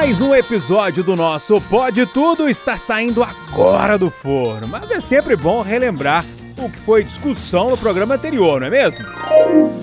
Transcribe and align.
Mais 0.00 0.22
um 0.22 0.34
episódio 0.34 1.04
do 1.04 1.14
nosso 1.14 1.60
Pode 1.60 2.06
Tudo 2.06 2.48
está 2.48 2.78
saindo 2.78 3.22
agora 3.22 3.98
do 3.98 4.10
forno, 4.10 4.66
mas 4.66 4.90
é 4.90 4.98
sempre 4.98 5.36
bom 5.36 5.60
relembrar 5.60 6.24
o 6.56 6.70
que 6.70 6.78
foi 6.78 7.04
discussão 7.04 7.68
no 7.68 7.76
programa 7.76 8.14
anterior, 8.14 8.58
não 8.58 8.68
é 8.68 8.70
mesmo? 8.70 9.02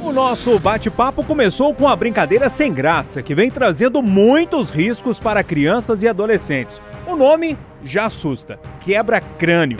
O 0.03 0.11
nosso 0.11 0.57
bate-papo 0.57 1.23
começou 1.23 1.71
com 1.71 1.87
a 1.87 1.95
brincadeira 1.95 2.49
sem 2.49 2.73
graça, 2.73 3.21
que 3.21 3.35
vem 3.35 3.51
trazendo 3.51 4.01
muitos 4.01 4.71
riscos 4.71 5.19
para 5.19 5.43
crianças 5.43 6.01
e 6.01 6.07
adolescentes. 6.07 6.81
O 7.05 7.15
nome 7.15 7.55
já 7.83 8.07
assusta: 8.07 8.59
quebra-crânio. 8.79 9.77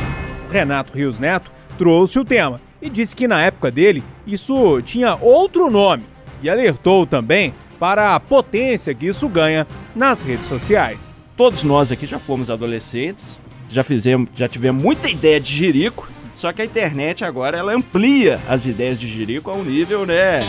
Renato 0.51 0.93
Rios 0.93 1.19
Neto 1.19 1.51
trouxe 1.79 2.19
o 2.19 2.25
tema 2.25 2.61
e 2.79 2.91
disse 2.91 3.15
que 3.15 3.27
na 3.27 3.41
época 3.41 3.71
dele 3.71 4.03
isso 4.27 4.83
tinha 4.83 5.17
outro 5.19 5.71
nome 5.71 6.05
e 6.43 6.49
alertou 6.49 7.07
também 7.07 7.55
para 7.79 8.15
a 8.15 8.19
potência 8.19 8.93
que 8.93 9.07
isso 9.07 9.27
ganha 9.29 9.67
nas 9.95 10.23
redes 10.23 10.47
sociais. 10.47 11.15
Todos 11.35 11.63
nós 11.63 11.91
aqui 11.91 12.05
já 12.05 12.19
fomos 12.19 12.49
adolescentes, 12.49 13.39
já 13.69 13.83
fizemos, 13.83 14.29
já 14.33 14.47
tivemos 14.47 14.81
muita 14.81 15.09
ideia 15.09 15.39
de 15.39 15.53
jirico, 15.53 16.09
só 16.33 16.53
que 16.53 16.61
a 16.61 16.65
internet 16.65 17.25
agora 17.25 17.57
ela 17.57 17.73
amplia 17.73 18.39
as 18.47 18.65
ideias 18.65 18.99
de 18.99 19.07
jirico 19.07 19.49
a 19.49 19.53
um 19.53 19.63
nível, 19.63 20.05
né? 20.05 20.41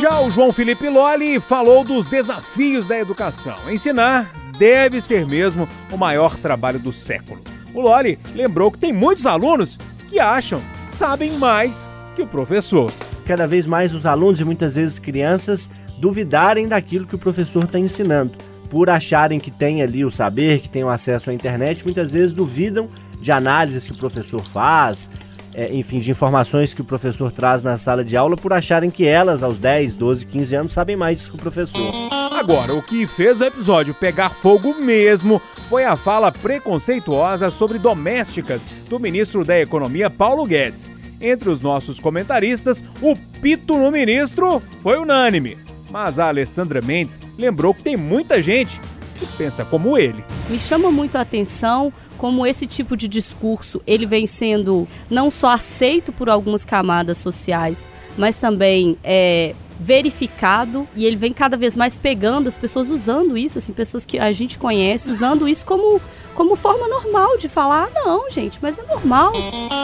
Já 0.00 0.20
o 0.20 0.30
João 0.30 0.52
Felipe 0.52 0.88
Loli 0.88 1.40
falou 1.40 1.84
dos 1.84 2.06
desafios 2.06 2.88
da 2.88 2.98
educação. 2.98 3.56
Ensinar 3.70 4.30
deve 4.58 5.00
ser 5.00 5.26
mesmo 5.26 5.68
o 5.90 5.96
maior 5.96 6.36
trabalho 6.36 6.78
do 6.78 6.92
século. 6.92 7.40
O 7.74 7.80
Loli 7.80 8.18
lembrou 8.34 8.70
que 8.70 8.78
tem 8.78 8.92
muitos 8.92 9.26
alunos 9.26 9.78
que 10.08 10.20
acham 10.20 10.60
sabem 10.86 11.32
mais 11.38 11.90
que 12.14 12.22
o 12.22 12.26
professor. 12.26 12.90
Cada 13.26 13.46
vez 13.46 13.64
mais 13.64 13.94
os 13.94 14.04
alunos 14.04 14.40
e 14.40 14.44
muitas 14.44 14.74
vezes 14.74 14.98
crianças 14.98 15.70
duvidarem 16.02 16.66
daquilo 16.66 17.06
que 17.06 17.14
o 17.14 17.18
professor 17.18 17.62
está 17.62 17.78
ensinando. 17.78 18.32
Por 18.68 18.90
acharem 18.90 19.38
que 19.38 19.52
tem 19.52 19.82
ali 19.82 20.04
o 20.04 20.10
saber, 20.10 20.58
que 20.58 20.68
tem 20.68 20.82
o 20.82 20.88
acesso 20.88 21.30
à 21.30 21.32
internet, 21.32 21.84
muitas 21.84 22.12
vezes 22.12 22.32
duvidam 22.32 22.88
de 23.20 23.30
análises 23.30 23.86
que 23.86 23.92
o 23.92 23.96
professor 23.96 24.42
faz, 24.42 25.08
é, 25.54 25.72
enfim, 25.72 26.00
de 26.00 26.10
informações 26.10 26.74
que 26.74 26.80
o 26.80 26.84
professor 26.84 27.30
traz 27.30 27.62
na 27.62 27.76
sala 27.76 28.02
de 28.02 28.16
aula, 28.16 28.36
por 28.36 28.52
acharem 28.52 28.90
que 28.90 29.06
elas, 29.06 29.44
aos 29.44 29.60
10, 29.60 29.94
12, 29.94 30.26
15 30.26 30.56
anos, 30.56 30.72
sabem 30.72 30.96
mais 30.96 31.28
que 31.28 31.36
o 31.36 31.38
professor. 31.38 31.92
Agora, 32.32 32.74
o 32.74 32.82
que 32.82 33.06
fez 33.06 33.40
o 33.40 33.44
episódio 33.44 33.94
pegar 33.94 34.30
fogo 34.30 34.74
mesmo 34.74 35.40
foi 35.68 35.84
a 35.84 35.96
fala 35.96 36.32
preconceituosa 36.32 37.48
sobre 37.48 37.78
domésticas 37.78 38.66
do 38.88 38.98
ministro 38.98 39.44
da 39.44 39.60
Economia, 39.60 40.10
Paulo 40.10 40.44
Guedes. 40.46 40.90
Entre 41.20 41.48
os 41.48 41.60
nossos 41.60 42.00
comentaristas, 42.00 42.84
o 43.00 43.14
pito 43.40 43.78
no 43.78 43.92
ministro 43.92 44.60
foi 44.82 44.98
unânime. 44.98 45.56
Mas 45.92 46.18
a 46.18 46.28
Alessandra 46.28 46.80
Mendes 46.80 47.20
lembrou 47.36 47.74
que 47.74 47.82
tem 47.82 47.98
muita 47.98 48.40
gente 48.40 48.80
que 49.18 49.26
pensa 49.36 49.62
como 49.62 49.98
ele. 49.98 50.24
Me 50.48 50.58
chama 50.58 50.90
muito 50.90 51.16
a 51.16 51.20
atenção 51.20 51.92
como 52.16 52.46
esse 52.46 52.66
tipo 52.66 52.96
de 52.96 53.06
discurso 53.06 53.82
ele 53.86 54.06
vem 54.06 54.26
sendo 54.26 54.88
não 55.10 55.30
só 55.30 55.50
aceito 55.50 56.10
por 56.10 56.30
algumas 56.30 56.64
camadas 56.64 57.18
sociais, 57.18 57.86
mas 58.16 58.38
também 58.38 58.96
é, 59.04 59.54
verificado 59.78 60.88
e 60.94 61.04
ele 61.04 61.16
vem 61.16 61.32
cada 61.32 61.56
vez 61.56 61.76
mais 61.76 61.96
pegando 61.96 62.48
as 62.48 62.56
pessoas 62.56 62.88
usando 62.88 63.36
isso, 63.36 63.58
assim, 63.58 63.72
pessoas 63.72 64.04
que 64.04 64.18
a 64.18 64.32
gente 64.32 64.58
conhece, 64.58 65.10
usando 65.10 65.46
isso 65.48 65.66
como, 65.66 66.00
como 66.34 66.56
forma 66.56 66.88
normal 66.88 67.36
de 67.36 67.48
falar, 67.48 67.88
ah, 67.88 68.00
não, 68.04 68.30
gente, 68.30 68.58
mas 68.62 68.78
é 68.78 68.82
normal. 68.84 69.32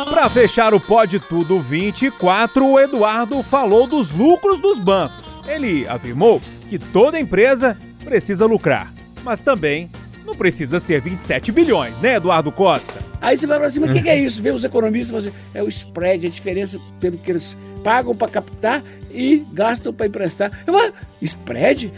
Para 0.09 0.31
fechar 0.31 0.73
o 0.73 0.81
Pode 0.81 1.21
Tudo 1.21 1.61
24, 1.61 2.65
o 2.65 2.81
Eduardo 2.81 3.43
falou 3.43 3.87
dos 3.87 4.11
lucros 4.11 4.61
dos 4.61 4.79
bancos. 4.79 5.28
Ele 5.49 5.87
afirmou 5.89 6.41
que 6.69 6.79
toda 6.79 7.19
empresa 7.19 7.77
precisa 8.05 8.47
lucrar, 8.47 8.93
mas 9.25 9.41
também 9.41 9.91
não 10.29 10.35
precisa 10.35 10.79
ser 10.79 11.01
27 11.01 11.51
bilhões, 11.51 11.99
né, 12.01 12.17
Eduardo 12.17 12.53
Costa? 12.53 13.03
Aí 13.19 13.35
você 13.35 13.47
vai 13.47 13.57
falar 13.57 13.69
assim, 13.69 13.81
mas 13.81 13.91
o 13.91 13.93
que, 13.95 14.03
que, 14.03 14.09
é 14.11 14.17
isso? 14.21 14.43
Vê 14.43 14.51
os 14.51 14.63
economistas 14.63 15.11
fazer, 15.11 15.29
assim, 15.29 15.39
é 15.55 15.63
o 15.63 15.69
spread, 15.69 16.27
a 16.27 16.31
diferença 16.31 16.79
pelo 17.01 17.17
que 17.17 17.31
eles 17.31 17.57
pagam 17.83 18.15
para 18.15 18.29
captar 18.29 18.83
e 19.11 19.45
gastam 19.53 19.93
para 19.93 20.07
emprestar. 20.07 20.53
Eu 20.67 20.75
vou, 20.75 20.93
spread? 21.23 21.91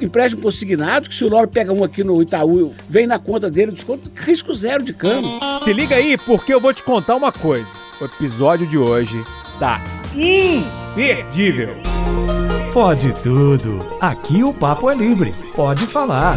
Empréstimo 0.00 0.42
consignado, 0.42 1.08
que 1.08 1.14
se 1.14 1.24
o 1.24 1.28
Loro 1.28 1.48
pega 1.48 1.72
um 1.72 1.82
aqui 1.82 2.04
no 2.04 2.20
Itaú, 2.20 2.74
vem 2.86 3.06
na 3.06 3.18
conta 3.18 3.50
dele, 3.50 3.72
desconto, 3.72 4.10
risco 4.14 4.52
zero 4.52 4.84
de 4.84 4.92
câmbio. 4.92 5.30
Se 5.62 5.72
liga 5.72 5.96
aí, 5.96 6.18
porque 6.18 6.52
eu 6.52 6.60
vou 6.60 6.74
te 6.74 6.82
contar 6.82 7.16
uma 7.16 7.32
coisa. 7.32 7.70
O 7.98 8.04
episódio 8.04 8.66
de 8.66 8.76
hoje 8.76 9.24
tá 9.58 9.80
imperdível. 10.90 11.76
Pode 12.72 13.12
tudo. 13.22 13.78
Aqui 14.00 14.42
o 14.42 14.52
papo 14.52 14.90
é 14.90 14.94
livre. 14.94 15.32
Pode 15.54 15.86
falar. 15.86 16.36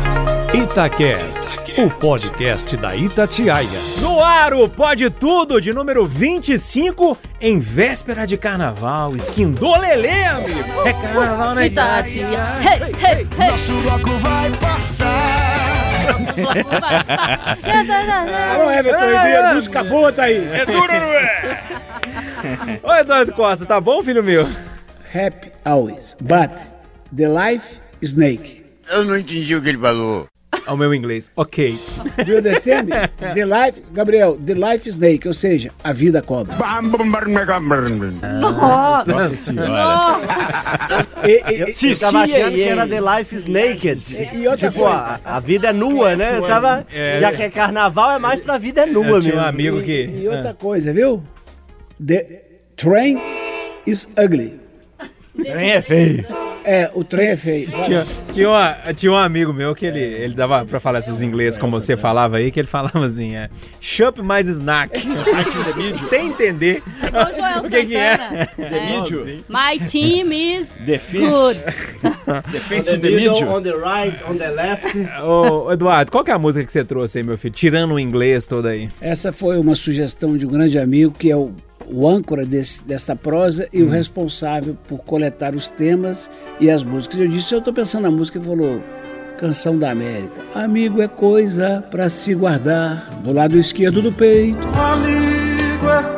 Itacast, 0.54 1.58
o 1.78 1.90
podcast 1.90 2.78
da 2.78 2.96
Itatiaia. 2.96 3.80
No 4.00 4.24
ar, 4.24 4.54
o 4.54 4.70
Pode 4.70 5.10
Tudo 5.10 5.60
de 5.60 5.74
número 5.74 6.06
25, 6.06 7.18
em 7.42 7.60
véspera 7.60 8.28
de 8.28 8.38
carnaval. 8.38 9.16
Skin 9.16 9.52
do 9.52 9.76
Lelê, 9.80 10.26
amigo. 10.26 10.64
É 10.86 10.94
carnaval 10.94 11.56
na 11.56 11.66
Itatiaia. 11.66 12.60
Hey, 12.62 12.94
hey, 13.02 13.28
hey. 13.40 13.52
Nosso 13.52 13.74
bloco 13.82 14.12
vai 14.20 14.52
passar. 14.58 15.84
Alô, 18.54 18.70
Everton 18.70 19.06
Ribeiro, 19.06 19.56
música 19.56 19.84
boa 19.84 20.12
tá 20.12 20.24
aí. 20.24 20.46
É 20.52 20.66
duro, 20.66 20.92
não 20.92 21.14
é? 21.14 21.64
Oi, 22.84 23.00
Eduardo 23.00 23.32
Costa, 23.34 23.66
tá 23.66 23.80
bom, 23.80 24.04
filho 24.04 24.24
meu? 24.24 24.44
Happy 25.14 25.52
always, 25.64 26.16
but 26.20 26.52
the 27.16 27.28
life 27.30 27.80
snake. 28.02 28.64
Eu 28.92 29.06
não 29.06 29.18
entendi 29.18 29.56
o 29.56 29.62
que 29.62 29.70
ele 29.70 29.78
falou. 29.78 30.28
Ao 30.68 30.78
meu 30.78 30.94
inglês, 30.94 31.32
ok. 31.36 31.78
Do 32.26 32.32
you 32.32 32.38
understand? 32.38 32.86
The 33.34 33.44
life, 33.46 33.82
Gabriel, 33.92 34.38
the 34.38 34.54
life 34.54 34.88
snake, 34.88 35.28
ou 35.28 35.34
seja, 35.34 35.72
a 35.84 35.92
vida 35.92 36.22
cobra. 36.22 36.56
Nossa 39.08 39.36
senhora. 39.36 39.72
E, 41.26 41.32
e, 41.32 41.60
Eu, 41.62 41.68
eu 41.90 42.00
tava 42.00 42.20
achando 42.22 42.52
que 42.54 42.64
era 42.64 42.88
The 42.88 43.00
Life 43.02 43.36
is 43.36 43.46
Naked. 43.46 44.02
E- 44.16 44.38
e 44.42 44.48
outra 44.48 44.70
tipo, 44.70 44.82
coisa. 44.84 45.20
a, 45.26 45.36
a 45.38 45.40
vida 45.40 45.70
é 45.70 45.74
nua, 45.74 46.16
né? 46.16 46.38
Eu 46.38 46.44
tava, 46.48 46.86
já 47.20 47.32
que 47.34 47.42
é 47.44 47.50
carnaval, 47.50 48.12
é 48.12 48.20
mais 48.20 48.40
pra 48.40 48.58
vida 48.58 48.82
é 48.84 48.86
nua 48.86 49.06
Eu 49.08 49.22
tinha 49.22 49.34
mesmo. 49.34 49.46
um 49.46 49.50
amigo 49.50 49.82
que... 49.82 50.06
e 50.06 50.28
outra 50.28 50.54
coisa, 50.54 50.94
viu? 50.94 51.24
The 52.06 52.42
train 52.76 53.20
is 53.86 54.08
ugly. 54.18 54.60
Nem 55.36 55.72
é 55.72 55.82
feio. 55.82 56.26
É, 56.66 56.90
o 56.94 57.04
trem 57.04 57.30
é 57.30 57.36
feio. 57.36 57.70
Tinha, 57.84 58.06
tinha, 58.32 58.48
uma- 58.50 58.94
tinha 58.94 59.12
um 59.12 59.16
amigo 59.18 59.52
meu 59.52 59.76
que 59.76 59.86
ele, 59.86 60.00
ele 60.00 60.34
dava 60.34 60.64
pra 60.64 60.80
falar 60.80 61.00
esses 61.00 61.22
inglês 61.22 61.58
como 61.58 61.72
você 61.82 61.98
falava 61.98 62.38
aí, 62.38 62.52
que 62.52 62.60
ele 62.60 62.68
falava 62.70 63.06
assim, 63.06 63.36
é 63.36 63.50
Shop 63.82 64.22
mais 64.22 64.48
snack. 64.48 64.92
Você 65.92 66.08
tem 66.08 66.32
que 66.32 66.44
entender 66.44 66.84
Igual 67.06 67.30
o 67.30 67.34
Joel 67.34 67.60
o 67.60 67.70
que, 67.70 67.86
que 67.88 67.96
é. 67.98 68.18
Santana. 68.18 68.50
É. 68.60 68.96
Mídio. 69.02 69.26
My 69.50 69.80
team 69.86 70.32
is 70.32 70.80
Defense. 70.80 71.26
good. 71.28 71.60
Defense 72.54 72.90
On 72.90 72.94
the 72.94 72.98
the 73.00 73.10
middle, 73.10 73.34
middle. 73.34 73.50
on 73.56 73.62
the 73.64 73.74
right, 73.74 74.18
on 74.30 74.38
the 74.38 74.50
left. 74.52 74.86
Ô, 75.22 75.70
Eduardo, 75.72 76.12
qual 76.12 76.24
que 76.24 76.32
é 76.32 76.34
a 76.34 76.40
música 76.40 76.64
que 76.66 76.72
você 76.72 76.86
trouxe 76.86 77.18
aí, 77.18 77.24
meu 77.26 77.38
filho? 77.38 77.54
Tirando 77.54 77.94
o 77.96 78.00
inglês 78.00 78.48
todo 78.48 78.68
aí. 78.68 78.88
Essa 79.02 79.34
foi 79.34 79.58
uma 79.58 79.76
sugestão 79.76 80.38
de 80.38 80.46
um 80.46 80.50
grande 80.50 80.80
amigo 80.80 81.12
que 81.12 81.30
é 81.30 81.36
o, 81.36 81.52
o 81.88 82.08
âncora 82.08 82.46
desse, 82.46 82.84
dessa 82.84 83.16
prosa 83.16 83.68
e 83.72 83.84
o 83.84 83.90
responsável 83.90 84.78
por 84.88 85.00
coletar 85.00 85.56
os 85.56 85.68
temas 85.68 86.30
e 86.60 86.70
as 86.70 86.84
músicas. 86.84 87.20
Eu 87.20 87.28
disse, 87.28 87.54
eu 87.54 87.60
estou 87.60 87.74
pensando 87.74 88.04
na 88.04 88.12
música, 88.12 88.38
ele 88.38 88.46
falou, 88.48 88.84
Canção 89.38 89.78
da 89.78 89.92
América. 89.92 90.42
Amigo 90.54 91.02
é 91.02 91.08
coisa 91.08 91.84
para 91.90 92.08
se 92.08 92.34
guardar 92.34 93.10
do 93.24 93.34
lado 93.34 93.58
esquerdo 93.58 94.02
do 94.02 94.12
peito. 94.12 94.68
Amigo 94.68 95.90
é 95.90 96.13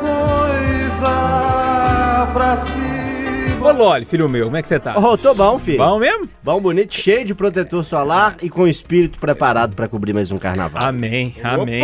Ô, 3.66 3.72
Loli, 3.72 4.04
filho 4.04 4.28
meu, 4.30 4.44
como 4.44 4.56
é 4.56 4.62
que 4.62 4.68
você 4.68 4.78
tá? 4.78 4.94
Oh, 4.96 5.18
tô 5.18 5.34
bom, 5.34 5.58
filho. 5.58 5.78
Bom 5.78 5.98
mesmo? 5.98 6.28
Bom, 6.40 6.60
bonito, 6.60 6.94
cheio 6.94 7.24
de 7.24 7.34
protetor 7.34 7.84
solar 7.84 8.36
e 8.40 8.48
com 8.48 8.62
o 8.62 8.68
espírito 8.68 9.18
preparado 9.18 9.74
pra 9.74 9.88
cobrir 9.88 10.12
mais 10.12 10.30
um 10.30 10.38
carnaval. 10.38 10.84
Amém, 10.84 11.34
amém. 11.42 11.82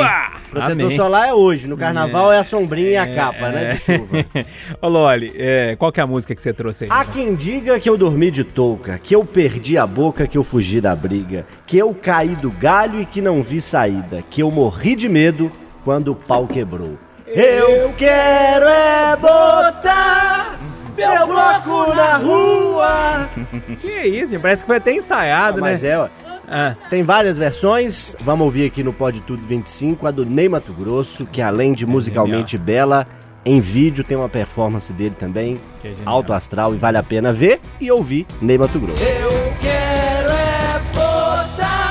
Protetor 0.48 0.70
amém. 0.70 0.96
solar 0.96 1.28
é 1.30 1.34
hoje, 1.34 1.66
no 1.66 1.76
carnaval 1.76 2.32
é, 2.32 2.38
a 2.38 2.44
sombrinha 2.44 2.88
e 2.88 2.96
a 2.96 3.12
capa, 3.12 3.48
né, 3.48 3.72
de 3.72 3.80
chuva. 3.80 4.24
Ô, 4.80 4.86
Loli, 4.86 5.32
é, 5.36 5.74
qual 5.76 5.90
que 5.90 5.98
é 5.98 6.04
a 6.04 6.06
música 6.06 6.36
que 6.36 6.40
você 6.40 6.52
trouxe 6.52 6.84
aí? 6.84 6.90
Há 6.92 7.04
quem 7.04 7.34
diga 7.34 7.80
que 7.80 7.90
eu 7.90 7.98
dormi 7.98 8.30
de 8.30 8.44
touca, 8.44 8.96
que 8.96 9.16
eu 9.16 9.24
perdi 9.24 9.76
a 9.76 9.84
boca, 9.84 10.28
que 10.28 10.38
eu 10.38 10.44
fugi 10.44 10.80
da 10.80 10.94
briga, 10.94 11.44
que 11.66 11.76
eu 11.76 11.92
caí 11.92 12.36
do 12.36 12.52
galho 12.52 13.00
e 13.00 13.04
que 13.04 13.20
não 13.20 13.42
vi 13.42 13.60
saída, 13.60 14.22
que 14.30 14.40
eu 14.40 14.52
morri 14.52 14.94
de 14.94 15.08
medo 15.08 15.50
quando 15.84 16.12
o 16.12 16.14
pau 16.14 16.46
quebrou. 16.46 16.96
Eu 17.26 17.92
quero 17.94 18.68
é 18.68 19.16
botar 19.16 20.60
meu 20.96 21.26
bloco 21.26 21.94
na 21.94 22.16
rua. 22.16 23.28
Que 23.80 24.02
isso, 24.02 24.32
gente? 24.32 24.40
parece 24.42 24.62
que 24.62 24.66
foi 24.66 24.76
até 24.76 24.92
ensaiado, 24.92 25.56
né? 25.60 25.70
Mas 25.70 25.84
é, 25.84 25.98
ó. 25.98 26.08
Ah, 26.48 26.74
Tem 26.90 27.02
várias 27.02 27.38
versões, 27.38 28.14
vamos 28.20 28.44
ouvir 28.44 28.66
aqui 28.66 28.82
no 28.82 28.92
Pode 28.92 29.20
Tudo 29.22 29.42
25, 29.42 30.06
a 30.06 30.10
do 30.10 30.26
Ney 30.26 30.48
Mato 30.48 30.72
Grosso, 30.72 31.24
que 31.24 31.40
além 31.40 31.72
de 31.72 31.86
musicalmente 31.86 32.58
bela, 32.58 33.06
em 33.44 33.58
vídeo 33.60 34.04
tem 34.04 34.16
uma 34.16 34.28
performance 34.28 34.92
dele 34.92 35.14
também, 35.18 35.58
Que 35.80 35.88
genial. 35.88 36.14
alto 36.16 36.32
astral, 36.32 36.74
e 36.74 36.76
vale 36.78 36.98
a 36.98 37.02
pena 37.02 37.32
ver 37.32 37.58
e 37.80 37.90
ouvir 37.90 38.26
Ney 38.40 38.58
Mato 38.58 38.78
Grosso. 38.78 39.02
Eu 39.02 39.30
quero 39.60 40.28
é 40.30 40.80
botar 40.92 41.82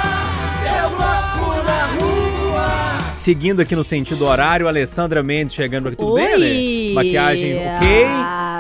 seguindo 3.16 3.62
aqui 3.62 3.76
no 3.76 3.84
sentido 3.84 4.26
horário, 4.26 4.68
Alessandra 4.68 5.22
Mendes 5.24 5.56
chegando 5.56 5.88
aqui. 5.88 5.98
Tudo 5.98 6.16
bem, 6.16 6.26
Oi! 6.28 6.34
Ale? 6.34 6.94
Maquiagem 6.94 7.56
ok? 7.58 8.06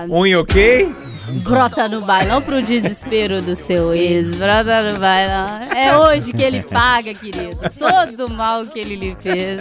Ah. 0.09 0.15
Unha 0.19 0.39
ok? 0.39 0.89
Brota 1.43 1.87
no 1.87 2.01
bailão 2.01 2.41
pro 2.41 2.61
desespero 2.61 3.41
do 3.41 3.55
seu 3.55 3.93
ex. 3.93 4.33
Brota 4.35 4.91
no 4.91 4.99
bailão. 4.99 5.59
É 5.73 5.95
hoje 5.97 6.33
que 6.33 6.41
ele 6.43 6.61
paga, 6.61 7.13
querido. 7.13 7.57
Todo 7.79 8.25
o 8.25 8.31
mal 8.31 8.65
que 8.65 8.77
ele 8.79 8.95
lhe 8.95 9.15
fez. 9.19 9.59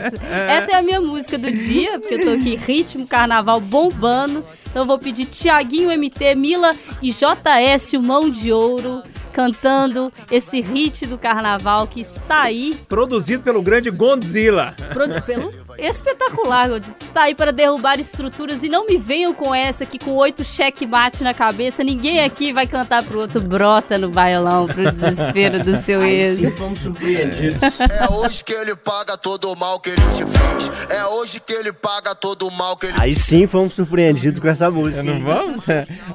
Essa 0.49 0.73
é 0.73 0.75
a 0.77 0.83
minha 0.83 1.01
música 1.01 1.39
do 1.39 1.51
dia, 1.53 1.99
porque 2.01 2.15
eu 2.15 2.25
tô 2.25 2.31
aqui, 2.31 2.57
ritmo, 2.57 3.07
carnaval 3.07 3.61
bombando. 3.61 4.45
Então 4.69 4.83
eu 4.83 4.87
vou 4.87 4.99
pedir 4.99 5.27
Tiaguinho 5.27 5.91
MT, 5.97 6.35
Mila 6.35 6.75
e 7.01 7.13
JS, 7.13 7.93
o 7.95 8.03
Mão 8.03 8.29
de 8.31 8.53
Ouro, 8.53 9.03
cantando 9.33 10.13
esse 10.31 10.61
hit 10.61 11.07
do 11.07 11.17
carnaval 11.17 11.87
que 11.87 12.01
está 12.01 12.43
aí 12.43 12.77
Produzido 12.89 13.43
pelo 13.45 13.63
grande 13.63 13.91
Godzilla. 13.91 14.75
Produ- 14.93 15.23
pelo 15.23 15.53
espetacular. 15.81 16.69
Está 16.99 17.25
aí 17.25 17.35
para 17.35 17.53
derrubar 17.53 17.99
estruturas 17.99 18.63
e 18.63 18.69
não 18.69 18.87
me 18.87 18.99
venham 18.99 19.33
com 19.33 19.55
essa 19.55 19.87
que 19.87 19.99
com 19.99 20.13
oito 20.13 20.45
checkmate 20.45 21.25
na 21.25 21.35
cabeça, 21.35 21.83
ninguém 21.83 22.23
aqui 22.23 22.53
vai 22.53 22.67
cantar 22.67 23.03
pro 23.03 23.21
outro 23.21 23.41
brota 23.41 23.99
no 23.99 24.11
bailão 24.11 24.67
pro 24.67 24.91
desespero 24.93 25.63
do 25.65 25.77
seu 25.77 26.03
ex. 26.03 26.39
Sim, 26.39 26.51
fomos 26.53 26.81
surpreendidos. 26.81 27.61
É 27.81 28.13
hoje 28.13 28.45
que 28.45 28.53
ele 28.53 28.77
paga 28.77 29.17
todo 29.17 29.53
o 29.53 29.59
mal 29.59 29.81
que 29.81 29.91
ele 29.91 30.03
te 30.17 30.25
fez. 30.25 30.87
É 30.91 31.05
hoje 31.07 31.41
que 31.41 31.53
ele 31.53 31.73
paga 31.73 32.15
todo 32.15 32.47
o 32.47 32.51
mal 32.51 32.77
que 32.77 32.87
ele 32.87 32.95
Aí 32.99 33.15
sim 33.15 33.47
fomos 33.47 33.75
surpreendidos 33.75 34.41
com 34.41 34.49
essa 34.49 34.71
música. 34.71 35.03
Não 35.03 35.21
vamos? 35.21 35.65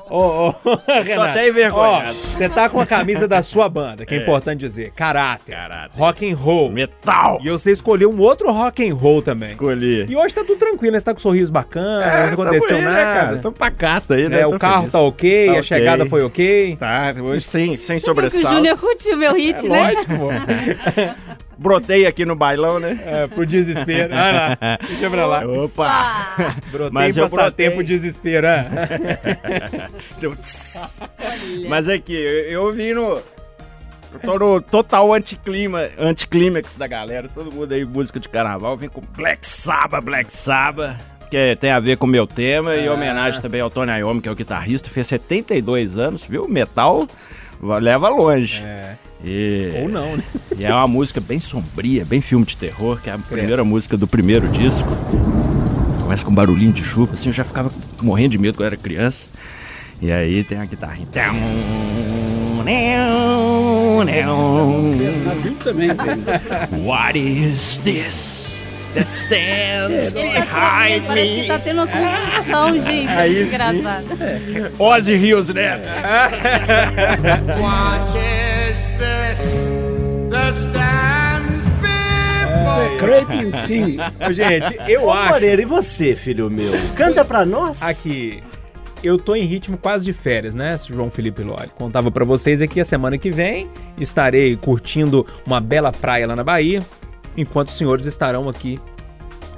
Ô, 0.09 0.49
ô, 0.49 0.55
Renato. 1.03 1.29
até 1.29 1.49
envergonhado. 1.49 2.13
Você 2.13 2.49
tá 2.49 2.69
com 2.69 2.79
a 2.79 2.85
camisa 2.85 3.27
da 3.27 3.41
sua 3.41 3.67
banda, 3.67 4.05
que 4.05 4.13
é, 4.13 4.17
importante 4.17 4.59
dizer. 4.59 4.91
Caráter. 4.91 5.55
Caráter. 5.55 5.97
Rock 5.97 6.31
and 6.31 6.35
roll. 6.35 6.69
Metal! 6.69 7.39
E 7.43 7.49
você 7.49 7.71
escolheu 7.71 8.11
um 8.11 8.19
outro 8.19 8.51
rock 8.51 8.87
and 8.87 8.95
roll 8.95 9.21
também. 9.21 9.54
Escolhi. 9.55 10.05
E 10.09 10.15
hoje 10.15 10.33
tá 10.33 10.43
tudo 10.43 10.57
tranquilo, 10.57 10.93
né? 10.93 10.99
Você 10.99 11.05
tá 11.05 11.13
com 11.13 11.17
um 11.17 11.21
sorriso 11.21 11.51
bacana, 11.51 12.25
não 12.27 12.33
aconteceu 12.33 12.67
tamo 12.67 12.79
aí, 12.79 12.83
nada. 12.85 12.97
Né, 13.05 13.13
cara? 13.13 13.37
Tô 13.37 13.51
pacato 13.51 14.13
aí, 14.13 14.29
né? 14.29 14.39
É, 14.39 14.43
Tô 14.43 14.55
o 14.55 14.59
carro 14.59 14.77
feliz. 14.81 14.91
tá 14.91 14.99
ok, 14.99 15.45
Tá 15.45 15.51
a 15.51 15.53
ok. 15.53 15.63
chegada 15.63 16.05
foi 16.05 16.23
ok. 16.23 16.75
Tá, 16.79 17.13
hoje 17.23 17.45
sem, 17.45 17.77
sem 17.77 17.95
Porque 17.97 18.03
o 18.03 18.05
sobressaltos. 18.05 18.49
Júnior 18.51 18.77
curtiu 18.79 19.17
meu 19.17 19.33
hit, 19.33 19.67
né? 19.67 19.91
Lógico, 19.93 20.13
pô. 20.17 20.29
Brotei 21.57 22.05
aqui 22.05 22.25
no 22.25 22.35
bailão, 22.35 22.79
né? 22.81 22.99
É, 23.05 23.27
pro 23.27 23.45
desespero. 23.45 24.13
Ah, 24.13 24.57
lá. 24.61 24.77
Deixa 24.89 25.09
pra 25.09 25.25
lá. 25.25 25.45
Opa! 25.47 25.87
Ah, 25.87 26.55
Brotei 26.69 26.89
Mas 26.91 27.15
eu 27.15 27.29
brotei. 27.29 27.83
desespero. 27.83 28.45
ah. 28.47 29.89
Deu 30.19 30.35
tss. 30.35 30.99
Mas 31.69 31.87
aqui, 31.87 32.13
eu, 32.13 32.65
eu 32.65 32.73
vi 32.73 32.93
no. 32.93 33.21
Eu 34.23 34.31
tô 34.31 34.39
no 34.39 34.61
total 34.61 35.13
anticlima, 35.13 35.89
anticlímax 35.97 36.75
da 36.75 36.87
galera. 36.87 37.29
Todo 37.33 37.51
mundo 37.51 37.71
aí, 37.73 37.83
música 37.85 38.19
de 38.19 38.29
carnaval. 38.29 38.75
Vem 38.77 38.89
com 38.89 39.01
Black 39.15 39.45
Sabbath, 39.45 40.03
Black 40.03 40.31
Sabbath. 40.31 40.97
Que 41.29 41.55
tem 41.55 41.71
a 41.71 41.79
ver 41.79 41.97
com 41.97 42.05
o 42.05 42.09
meu 42.09 42.25
tema. 42.25 42.75
E 42.75 42.87
homenagem 42.87 43.41
também 43.41 43.61
ao 43.61 43.69
Tony 43.69 43.91
Iommi, 43.91 44.21
que 44.21 44.29
é 44.29 44.31
o 44.31 44.35
guitarrista. 44.35 44.89
Fez 44.89 45.07
72 45.07 45.97
anos, 45.97 46.23
viu? 46.23 46.47
Metal 46.47 47.07
leva 47.81 48.09
longe. 48.09 48.61
É. 48.63 48.95
E, 49.23 49.71
Ou 49.81 49.89
não, 49.89 50.15
né? 50.17 50.23
e 50.57 50.65
é 50.65 50.71
uma 50.71 50.87
música 50.87 51.19
bem 51.19 51.39
sombria, 51.39 52.05
bem 52.05 52.21
filme 52.21 52.45
de 52.45 52.55
terror, 52.57 53.01
que 53.01 53.09
é 53.09 53.13
a 53.13 53.17
primeira 53.17 53.63
música 53.63 53.97
do 53.97 54.05
primeiro 54.05 54.47
disco. 54.49 54.87
Começa 56.01 56.23
com 56.23 56.31
um 56.31 56.35
barulhinho 56.35 56.71
de 56.71 56.83
chuva, 56.83 57.13
assim, 57.13 57.29
eu 57.29 57.33
já 57.33 57.43
ficava 57.43 57.71
morrendo 58.01 58.31
de 58.31 58.37
medo 58.37 58.55
quando 58.55 58.65
eu 58.65 58.67
era 58.67 58.77
criança. 58.77 59.25
E 60.01 60.11
aí 60.11 60.43
tem 60.43 60.59
a 60.59 60.65
guitarrinha. 60.65 61.07
Também, 65.63 65.95
cara. 65.95 66.69
What 66.83 67.17
is 67.17 67.79
this 67.79 68.61
that 68.93 69.13
stands 69.13 70.11
behind 70.11 71.05
parece 71.05 71.33
que 71.33 71.41
me? 71.41 71.47
tá 71.47 71.59
tendo 71.59 71.81
uma 71.83 71.87
convulsão, 71.87 72.81
gente. 72.81 73.09
Aí. 73.11 73.43
Engraçado. 73.43 74.05
Ozzy 74.79 75.15
Rios 75.15 75.49
Neto. 75.49 75.87
What 77.59 78.09
is 78.17 78.77
this 78.97 79.41
that 80.31 80.57
stands 80.57 81.65
Isso 82.65 82.79
é 82.79 83.67
Sing. 83.67 83.97
Ô, 84.27 84.31
Gente, 84.33 84.77
eu 84.87 85.05
Ô, 85.05 85.11
acho 85.11 85.33
Moreira, 85.33 85.61
e 85.61 85.65
você, 85.65 86.15
filho 86.15 86.49
meu? 86.49 86.73
Canta 86.95 87.23
pra 87.23 87.45
nós? 87.45 87.81
aqui. 87.81 88.41
Eu 89.05 89.17
tô 89.17 89.35
em 89.35 89.43
ritmo 89.45 89.77
quase 89.77 90.03
de 90.03 90.13
férias, 90.13 90.55
né, 90.55 90.75
João 90.89 91.11
Felipe 91.11 91.43
Loli? 91.43 91.69
Contava 91.77 92.09
pra 92.09 92.25
vocês 92.25 92.59
aqui 92.61 92.79
a 92.81 92.85
semana 92.85 93.17
que 93.19 93.29
vem 93.29 93.69
estarei 93.99 94.55
curtindo 94.55 95.25
uma 95.45 95.61
bela 95.61 95.91
praia 95.91 96.25
lá 96.25 96.35
na 96.35 96.43
Bahia, 96.43 96.79
enquanto 97.37 97.69
os 97.69 97.77
senhores 97.77 98.05
estarão 98.07 98.49
aqui 98.49 98.79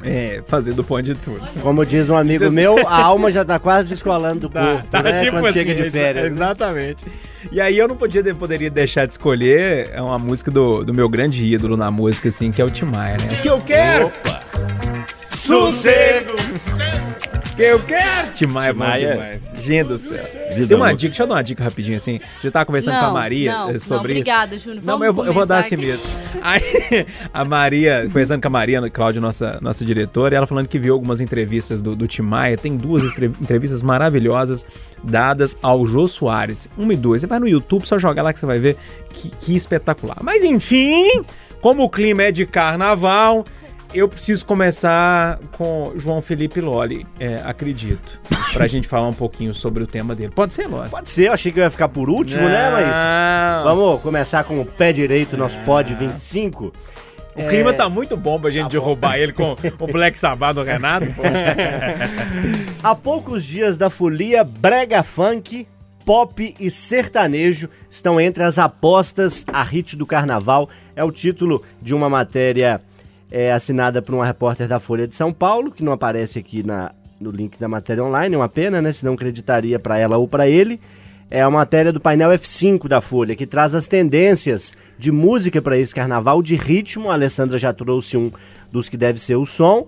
é, 0.03 0.43
fazendo 0.45 0.79
o 0.79 0.83
pão 0.83 1.01
de 1.01 1.15
tudo. 1.15 1.41
Como 1.61 1.85
diz 1.85 2.09
um 2.09 2.17
amigo 2.17 2.43
Isso- 2.43 2.53
meu, 2.53 2.77
a 2.87 3.01
alma 3.05 3.31
já 3.31 3.45
tá 3.45 3.57
quase 3.57 3.87
descolando 3.87 4.41
do 4.41 4.49
corpo, 4.49 4.67
né? 5.01 5.31
quando 5.31 5.53
chega 5.53 5.73
de 5.73 5.81
exa- 5.83 5.91
férias. 5.91 6.23
né? 6.25 6.29
Exatamente. 6.31 7.05
E 7.51 7.61
aí 7.61 7.77
eu 7.77 7.87
não 7.87 7.95
podia, 7.95 8.23
poderia 8.35 8.69
deixar 8.69 9.05
de 9.05 9.13
escolher 9.13 9.89
é 9.93 10.01
uma 10.01 10.19
música 10.19 10.51
do, 10.51 10.83
do 10.83 10.93
meu 10.93 11.07
grande 11.07 11.45
ídolo 11.45 11.77
na 11.77 11.89
música, 11.89 12.27
assim, 12.29 12.51
que 12.51 12.61
é 12.61 12.65
o 12.65 12.69
Tim 12.69 12.85
Maia, 12.85 13.17
né? 13.17 13.27
O 13.39 13.41
que 13.41 13.47
eu 13.47 13.61
quero? 13.61 14.11
Sossego! 15.29 16.35
Que 17.57 17.63
eu 17.63 17.79
quero? 17.83 18.33
Tim 18.33 18.45
Maia 18.47 18.69
é 18.69 18.73
bom 18.73 18.85
demais. 18.85 19.51
Gente 19.63 19.87
do 19.87 19.97
céu. 19.97 20.17
Vida 20.53 20.67
Tem 20.67 20.77
uma 20.77 20.85
louca. 20.85 20.95
dica, 20.95 21.09
deixa 21.09 21.23
eu 21.23 21.27
dar 21.27 21.35
uma 21.35 21.43
dica 21.43 21.63
rapidinho 21.63 21.97
assim. 21.97 22.19
Já 22.43 22.51
tava 22.51 22.65
conversando 22.65 22.99
com 22.99 23.05
a 23.05 23.11
Maria 23.11 23.51
não, 23.51 23.69
eh, 23.71 23.79
sobre 23.79 24.13
não, 24.13 24.19
isso. 24.21 24.29
obrigada, 24.29 24.57
Júnior. 24.59 24.83
Não, 24.85 24.99
mas 24.99 25.07
eu, 25.07 25.13
vou- 25.13 25.25
eu 25.25 25.33
vou 25.33 25.45
dar 25.45 25.59
assim 25.59 25.75
mesmo. 25.75 26.07
Aí, 26.41 26.61
a 27.33 27.43
Maria, 27.43 28.03
conversando 28.05 28.41
com 28.41 28.47
a 28.47 28.51
Maria, 28.51 28.89
Cláudia, 28.91 29.19
nossa, 29.19 29.57
nossa 29.61 29.83
diretora, 29.83 30.35
e 30.35 30.37
ela 30.37 30.45
falando 30.45 30.67
que 30.67 30.77
viu 30.77 30.93
algumas 30.93 31.19
entrevistas 31.19 31.81
do, 31.81 31.95
do 31.95 32.07
Tim 32.07 32.21
Maia. 32.21 32.55
Tem 32.57 32.77
duas 32.77 33.03
entrevistas 33.41 33.81
maravilhosas 33.81 34.65
dadas 35.03 35.57
ao 35.61 35.85
Jô 35.87 36.07
Soares. 36.07 36.69
Uma 36.77 36.93
e 36.93 36.97
duas. 36.97 37.21
Você 37.21 37.27
vai 37.27 37.39
no 37.39 37.47
YouTube, 37.47 37.85
só 37.87 37.97
jogar 37.97 38.21
lá 38.21 38.31
que 38.31 38.39
você 38.39 38.45
vai 38.45 38.59
ver 38.59 38.77
que, 39.09 39.29
que 39.29 39.55
espetacular. 39.55 40.17
Mas 40.21 40.43
enfim, 40.43 41.21
como 41.59 41.83
o 41.83 41.89
clima 41.89 42.23
é 42.23 42.31
de 42.31 42.45
carnaval. 42.45 43.43
Eu 43.97 44.07
preciso 44.07 44.45
começar 44.45 45.39
com 45.53 45.91
João 45.95 46.21
Felipe 46.21 46.61
Loli, 46.61 47.03
é, 47.19 47.41
acredito, 47.43 48.19
pra 48.53 48.67
gente 48.69 48.87
falar 48.87 49.07
um 49.07 49.13
pouquinho 49.13 49.55
sobre 49.55 49.83
o 49.83 49.87
tema 49.87 50.13
dele. 50.13 50.31
Pode 50.35 50.53
ser, 50.53 50.67
Loli? 50.67 50.87
Pode 50.87 51.09
ser, 51.09 51.29
eu 51.29 51.33
achei 51.33 51.51
que 51.51 51.59
eu 51.59 51.63
ia 51.63 51.69
ficar 51.71 51.89
por 51.89 52.07
último, 52.07 52.43
né? 52.43 52.69
Mas 52.69 53.65
Não. 53.65 53.75
vamos 53.75 54.01
começar 54.03 54.43
com 54.43 54.61
o 54.61 54.65
pé 54.65 54.93
direito, 54.93 55.35
nosso 55.35 55.59
pod 55.61 55.91
25. 55.95 56.71
O 57.35 57.45
clima 57.47 57.73
tá 57.73 57.89
muito 57.89 58.15
bom 58.15 58.39
pra 58.39 58.51
gente 58.51 58.69
derrubar 58.69 59.17
ele 59.17 59.33
com 59.33 59.57
o 59.79 59.87
Black 59.87 60.15
Sabbath 60.15 60.53
do 60.53 60.63
Renato. 60.63 61.07
Há 62.83 62.93
poucos 62.93 63.43
dias 63.43 63.79
da 63.79 63.89
folia 63.89 64.43
brega 64.43 65.01
funk, 65.01 65.67
pop 66.05 66.55
e 66.59 66.69
sertanejo 66.69 67.67
estão 67.89 68.21
entre 68.21 68.43
as 68.43 68.59
apostas 68.59 69.43
a 69.51 69.63
hit 69.63 69.95
do 69.95 70.05
carnaval. 70.05 70.69
É 70.95 71.03
o 71.03 71.11
título 71.11 71.63
de 71.81 71.95
uma 71.95 72.07
matéria 72.07 72.79
é, 73.31 73.51
assinada 73.51 74.01
por 74.01 74.15
uma 74.15 74.25
repórter 74.25 74.67
da 74.67 74.79
Folha 74.79 75.07
de 75.07 75.15
São 75.15 75.33
Paulo, 75.33 75.71
que 75.71 75.83
não 75.83 75.91
aparece 75.91 76.39
aqui 76.39 76.63
na, 76.63 76.91
no 77.19 77.29
link 77.29 77.59
da 77.59 77.67
matéria 77.67 78.03
online, 78.03 78.35
é 78.35 78.37
uma 78.37 78.49
pena, 78.49 78.81
né? 78.81 78.91
Senão 78.91 79.13
acreditaria 79.13 79.79
para 79.79 79.97
ela 79.97 80.17
ou 80.17 80.27
para 80.27 80.47
ele. 80.47 80.79
É 81.29 81.41
a 81.41 81.49
matéria 81.49 81.91
do 81.91 81.99
painel 81.99 82.29
F5 82.29 82.87
da 82.87 83.01
Folha, 83.01 83.35
que 83.35 83.45
traz 83.45 83.75
as 83.75 83.85
tendências 83.85 84.73
de 84.97 85.11
música 85.11 85.61
para 85.61 85.77
esse 85.77 85.93
carnaval, 85.93 86.41
de 86.41 86.55
ritmo. 86.55 87.09
A 87.09 87.13
Alessandra 87.13 87.57
já 87.57 87.73
trouxe 87.73 88.15
um 88.15 88.31
dos 88.71 88.87
que 88.87 88.95
deve 88.95 89.19
ser 89.19 89.35
o 89.35 89.45
som, 89.45 89.87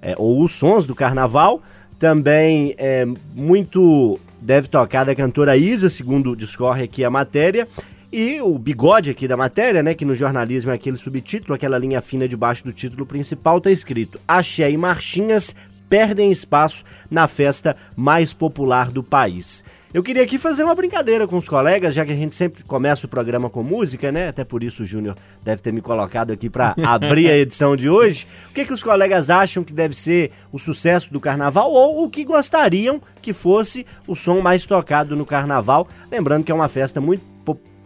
é, 0.00 0.14
ou 0.16 0.42
os 0.42 0.52
sons 0.52 0.86
do 0.86 0.94
carnaval. 0.94 1.62
Também 1.98 2.74
é 2.78 3.06
muito 3.34 4.18
deve 4.40 4.68
tocar 4.68 5.04
da 5.04 5.14
cantora 5.14 5.56
Isa, 5.56 5.90
segundo 5.90 6.36
discorre 6.36 6.84
aqui 6.84 7.04
a 7.04 7.10
matéria. 7.10 7.68
E 8.10 8.40
o 8.40 8.58
bigode 8.58 9.10
aqui 9.10 9.28
da 9.28 9.36
matéria, 9.36 9.82
né, 9.82 9.92
que 9.92 10.04
no 10.04 10.14
jornalismo 10.14 10.70
é 10.70 10.74
aquele 10.74 10.96
subtítulo, 10.96 11.54
aquela 11.54 11.76
linha 11.76 12.00
fina 12.00 12.26
debaixo 12.26 12.64
do 12.64 12.72
título 12.72 13.04
principal, 13.04 13.60
tá 13.60 13.70
escrito: 13.70 14.18
Axé 14.26 14.70
e 14.70 14.76
marchinhas 14.78 15.54
perdem 15.90 16.32
espaço 16.32 16.84
na 17.10 17.26
festa 17.26 17.76
mais 17.96 18.32
popular 18.32 18.90
do 18.90 19.02
país. 19.02 19.62
Eu 19.92 20.02
queria 20.02 20.22
aqui 20.22 20.38
fazer 20.38 20.64
uma 20.64 20.74
brincadeira 20.74 21.26
com 21.26 21.38
os 21.38 21.48
colegas, 21.48 21.94
já 21.94 22.04
que 22.04 22.12
a 22.12 22.16
gente 22.16 22.34
sempre 22.34 22.62
começa 22.62 23.06
o 23.06 23.08
programa 23.08 23.48
com 23.48 23.62
música, 23.62 24.12
né? 24.12 24.28
Até 24.28 24.44
por 24.44 24.62
isso 24.62 24.82
o 24.82 24.86
Júnior 24.86 25.14
deve 25.42 25.62
ter 25.62 25.72
me 25.72 25.80
colocado 25.80 26.30
aqui 26.30 26.50
para 26.50 26.74
abrir 26.84 27.30
a 27.30 27.36
edição 27.36 27.74
de 27.74 27.88
hoje. 27.88 28.26
O 28.50 28.52
que, 28.52 28.66
que 28.66 28.72
os 28.72 28.82
colegas 28.82 29.30
acham 29.30 29.64
que 29.64 29.72
deve 29.72 29.94
ser 29.94 30.30
o 30.52 30.58
sucesso 30.58 31.10
do 31.10 31.18
carnaval 31.18 31.70
ou 31.72 32.04
o 32.04 32.10
que 32.10 32.22
gostariam 32.22 33.00
que 33.22 33.32
fosse 33.32 33.86
o 34.06 34.14
som 34.14 34.42
mais 34.42 34.66
tocado 34.66 35.16
no 35.16 35.24
carnaval? 35.24 35.88
Lembrando 36.10 36.44
que 36.44 36.52
é 36.52 36.54
uma 36.54 36.68
festa 36.68 37.00
muito, 37.00 37.24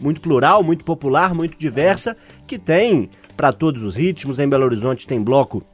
muito 0.03 0.21
plural, 0.21 0.63
muito 0.63 0.85
popular, 0.85 1.33
muito 1.33 1.57
diversa, 1.57 2.17
que 2.47 2.59
tem 2.59 3.09
para 3.37 3.53
todos 3.53 3.83
os 3.83 3.95
ritmos. 3.95 4.39
Em 4.39 4.49
Belo 4.49 4.65
Horizonte 4.65 5.07
tem 5.07 5.23
bloco 5.23 5.65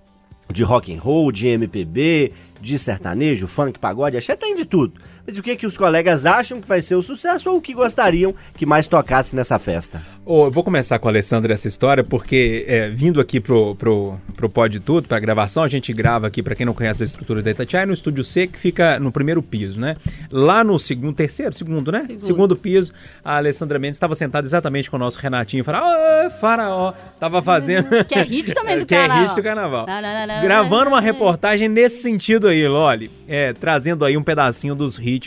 de 0.53 0.63
rock 0.63 0.95
and 0.95 1.01
roll, 1.01 1.33
de 1.33 1.49
MPB, 1.49 2.33
de 2.61 2.79
sertanejo, 2.79 3.47
funk, 3.47 3.79
pagode, 3.79 4.17
axé, 4.17 4.37
tem 4.37 4.55
de 4.55 4.65
tudo. 4.65 5.01
Mas 5.29 5.37
o 5.37 5.43
que 5.43 5.57
que 5.57 5.67
os 5.67 5.77
colegas 5.77 6.25
acham 6.25 6.59
que 6.59 6.67
vai 6.67 6.81
ser 6.81 6.95
o 6.95 7.03
sucesso 7.03 7.51
ou 7.51 7.59
o 7.59 7.61
que 7.61 7.75
gostariam 7.75 8.35
que 8.57 8.65
mais 8.65 8.87
tocasse 8.87 9.37
nessa 9.37 9.59
festa? 9.59 10.01
Ô, 10.25 10.47
eu 10.47 10.51
vou 10.51 10.65
começar 10.65 10.99
com 10.99 11.07
a 11.07 11.11
Alessandra 11.11 11.53
essa 11.53 11.69
história, 11.69 12.03
porque 12.03 12.65
é, 12.67 12.89
vindo 12.89 13.21
aqui 13.21 13.39
pro, 13.39 13.75
pro, 13.77 14.19
pro 14.35 14.49
Pode 14.49 14.81
Tudo, 14.81 15.07
pra 15.07 15.19
gravação, 15.21 15.65
a 15.65 15.69
gente 15.69 15.93
grava 15.93 16.27
aqui, 16.27 16.43
pra 16.43 16.55
quem 16.55 16.65
não 16.65 16.73
conhece 16.73 17.03
a 17.03 17.05
estrutura 17.05 17.43
da 17.43 17.51
Itatiaia, 17.51 17.85
no 17.85 17.93
estúdio 17.93 18.25
C, 18.25 18.47
que 18.47 18.59
fica 18.59 18.99
no 18.99 19.13
primeiro 19.13 19.43
piso, 19.43 19.79
né? 19.79 19.97
Lá 20.31 20.65
no 20.65 20.79
segundo, 20.79 21.15
terceiro, 21.15 21.53
segundo, 21.53 21.93
né? 21.93 22.09
Segundo, 22.17 22.57
piso, 22.57 22.93
a 23.23 23.37
Alessandra 23.37 23.79
Mendes 23.79 23.97
estava 23.97 24.15
sentada 24.15 24.47
exatamente 24.47 24.91
com 24.91 24.97
o 24.97 24.99
nosso 24.99 25.19
Renatinho, 25.19 25.63
faraó, 25.63 26.27
"Ô, 26.27 26.31
faraó, 26.31 26.95
tava 27.21 27.43
fazendo... 27.43 28.03
Que 28.07 28.15
é 28.15 28.23
hit 28.23 28.55
também 28.55 28.79
do 28.81 28.87
que 28.87 28.95
é 28.95 28.99
carnaval. 29.01 29.25
hit 29.27 29.35
do 29.37 29.43
carnaval. 29.43 29.87
Lá, 29.87 30.01
lá, 30.01 30.13
lá, 30.13 30.25
lá, 30.25 30.41
Gravando 30.41 30.89
uma 30.89 31.03
reportagem 31.03 31.69
nesse 31.69 32.01
sentido 32.01 32.49
aí, 32.49 32.67
Loli, 32.67 33.11
é, 33.27 33.53
trazendo 33.53 34.07
aí 34.07 34.17
um 34.17 34.23
pedacinho 34.23 34.75
dos 34.75 34.99
hits 34.99 35.18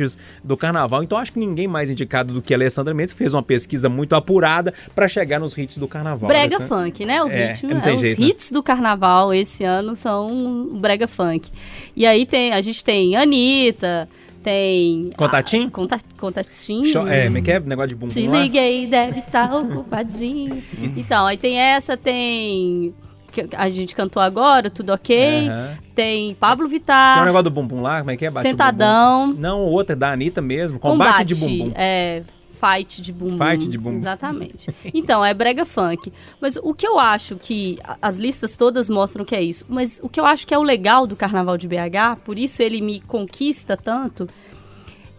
do 0.44 0.56
carnaval. 0.58 1.04
Então 1.04 1.18
acho 1.18 1.32
que 1.34 1.40
ninguém 1.40 1.68
mais 1.68 1.90
indicado 1.90 2.34
do 2.34 2.42
que 2.42 2.54
a 2.54 2.58
Alessandra 2.58 2.94
Mendes, 2.94 3.14
que 3.14 3.18
fez 3.20 3.34
uma 3.34 3.44
pesquisa 3.44 3.90
muito 3.90 4.16
apurada 4.16 4.74
pra 4.96 5.08
chegar 5.08 5.40
nos 5.40 5.58
hits 5.58 5.78
do 5.78 5.88
carnaval. 5.88 6.28
Brega 6.28 6.56
Alessandra. 6.56 6.84
funk, 6.86 7.06
né? 7.06 7.24
O 7.24 7.28
É, 7.30 7.52
ritmo. 7.52 7.72
é, 7.72 7.94
os 7.94 8.00
jeito, 8.02 8.22
né? 8.22 8.28
hits 8.28 8.52
do 8.52 8.64
carnaval 8.64 9.34
esse 9.34 9.64
ano 9.64 9.96
são 9.96 10.70
brega 10.80 11.08
funk. 11.08 11.50
E 11.96 12.06
aí 12.06 12.26
tem, 12.26 12.52
a 12.54 12.62
gente 12.62 12.84
tem 12.84 13.16
Anitta, 13.16 14.08
tem. 14.44 15.10
Contatinho? 15.16 15.68
Ah, 15.68 15.72
conta, 15.72 16.00
contatinho. 16.18 16.86
Cho- 16.86 17.08
É, 17.08 17.26
como 17.26 17.38
é 17.38 17.42
que 17.42 17.52
é? 17.52 17.60
Negócio 17.60 17.90
de 17.90 17.96
bumbum 17.96 18.10
Se 18.10 18.28
lá? 18.28 18.42
liguei, 18.42 18.88
deve 18.88 19.20
estar 19.20 19.54
ocupadinho. 19.56 20.62
então, 20.98 21.26
aí 21.28 21.38
tem 21.38 21.58
essa, 21.60 21.96
tem. 21.98 22.94
Que 23.32 23.56
A 23.56 23.70
gente 23.70 23.96
cantou 23.96 24.22
agora, 24.22 24.70
tudo 24.70 24.92
ok. 24.94 25.48
Aham. 25.48 25.78
Tem 25.96 26.36
Pablo 26.36 26.68
Vittar. 26.68 27.16
Tem 27.16 27.24
um 27.24 27.26
negócio 27.26 27.44
do 27.46 27.52
bumbum 27.52 27.82
lá, 27.82 28.00
como 28.00 28.12
é 28.12 28.18
que 28.18 28.26
é? 28.26 28.30
Bate 28.32 28.48
Sentadão. 28.48 29.30
bumbum. 29.30 29.40
Não, 29.42 29.62
o 29.62 29.72
outro 29.72 29.94
é 29.94 29.96
da 29.96 30.12
Anitta 30.12 30.42
mesmo. 30.42 30.80
Combate, 30.80 31.26
de 31.26 31.36
bumbum. 31.36 31.72
É, 31.76 32.24
fight 32.52 33.02
de 33.02 33.12
bumbum. 33.12 33.38
Fight 33.38 33.68
de 33.68 33.78
bumbum. 33.78 33.96
Exatamente. 33.96 34.70
Então, 34.94 35.24
é 35.24 35.34
brega 35.34 35.66
funk. 35.66 36.12
Mas 36.40 36.58
o 36.58 36.74
que 36.74 36.88
eu 36.88 37.00
acho 37.00 37.36
que. 37.38 37.78
As 38.02 38.18
listas 38.18 38.56
todas 38.56 38.90
mostram 38.90 39.26
que 39.26 39.36
é 39.36 39.42
isso. 39.42 39.66
Mas 39.68 40.00
o 40.04 40.10
que 40.10 40.20
eu 40.20 40.26
acho 40.26 40.46
que 40.46 40.54
é 40.54 40.58
o 40.58 40.64
legal 40.64 41.08
do 41.08 41.16
Carnaval 41.16 41.58
de 41.58 41.68
BH, 41.68 42.20
por 42.24 42.38
isso 42.38 42.62
ele 42.62 42.82
me 42.82 43.00
conquista 43.02 43.76
tanto, 43.76 44.28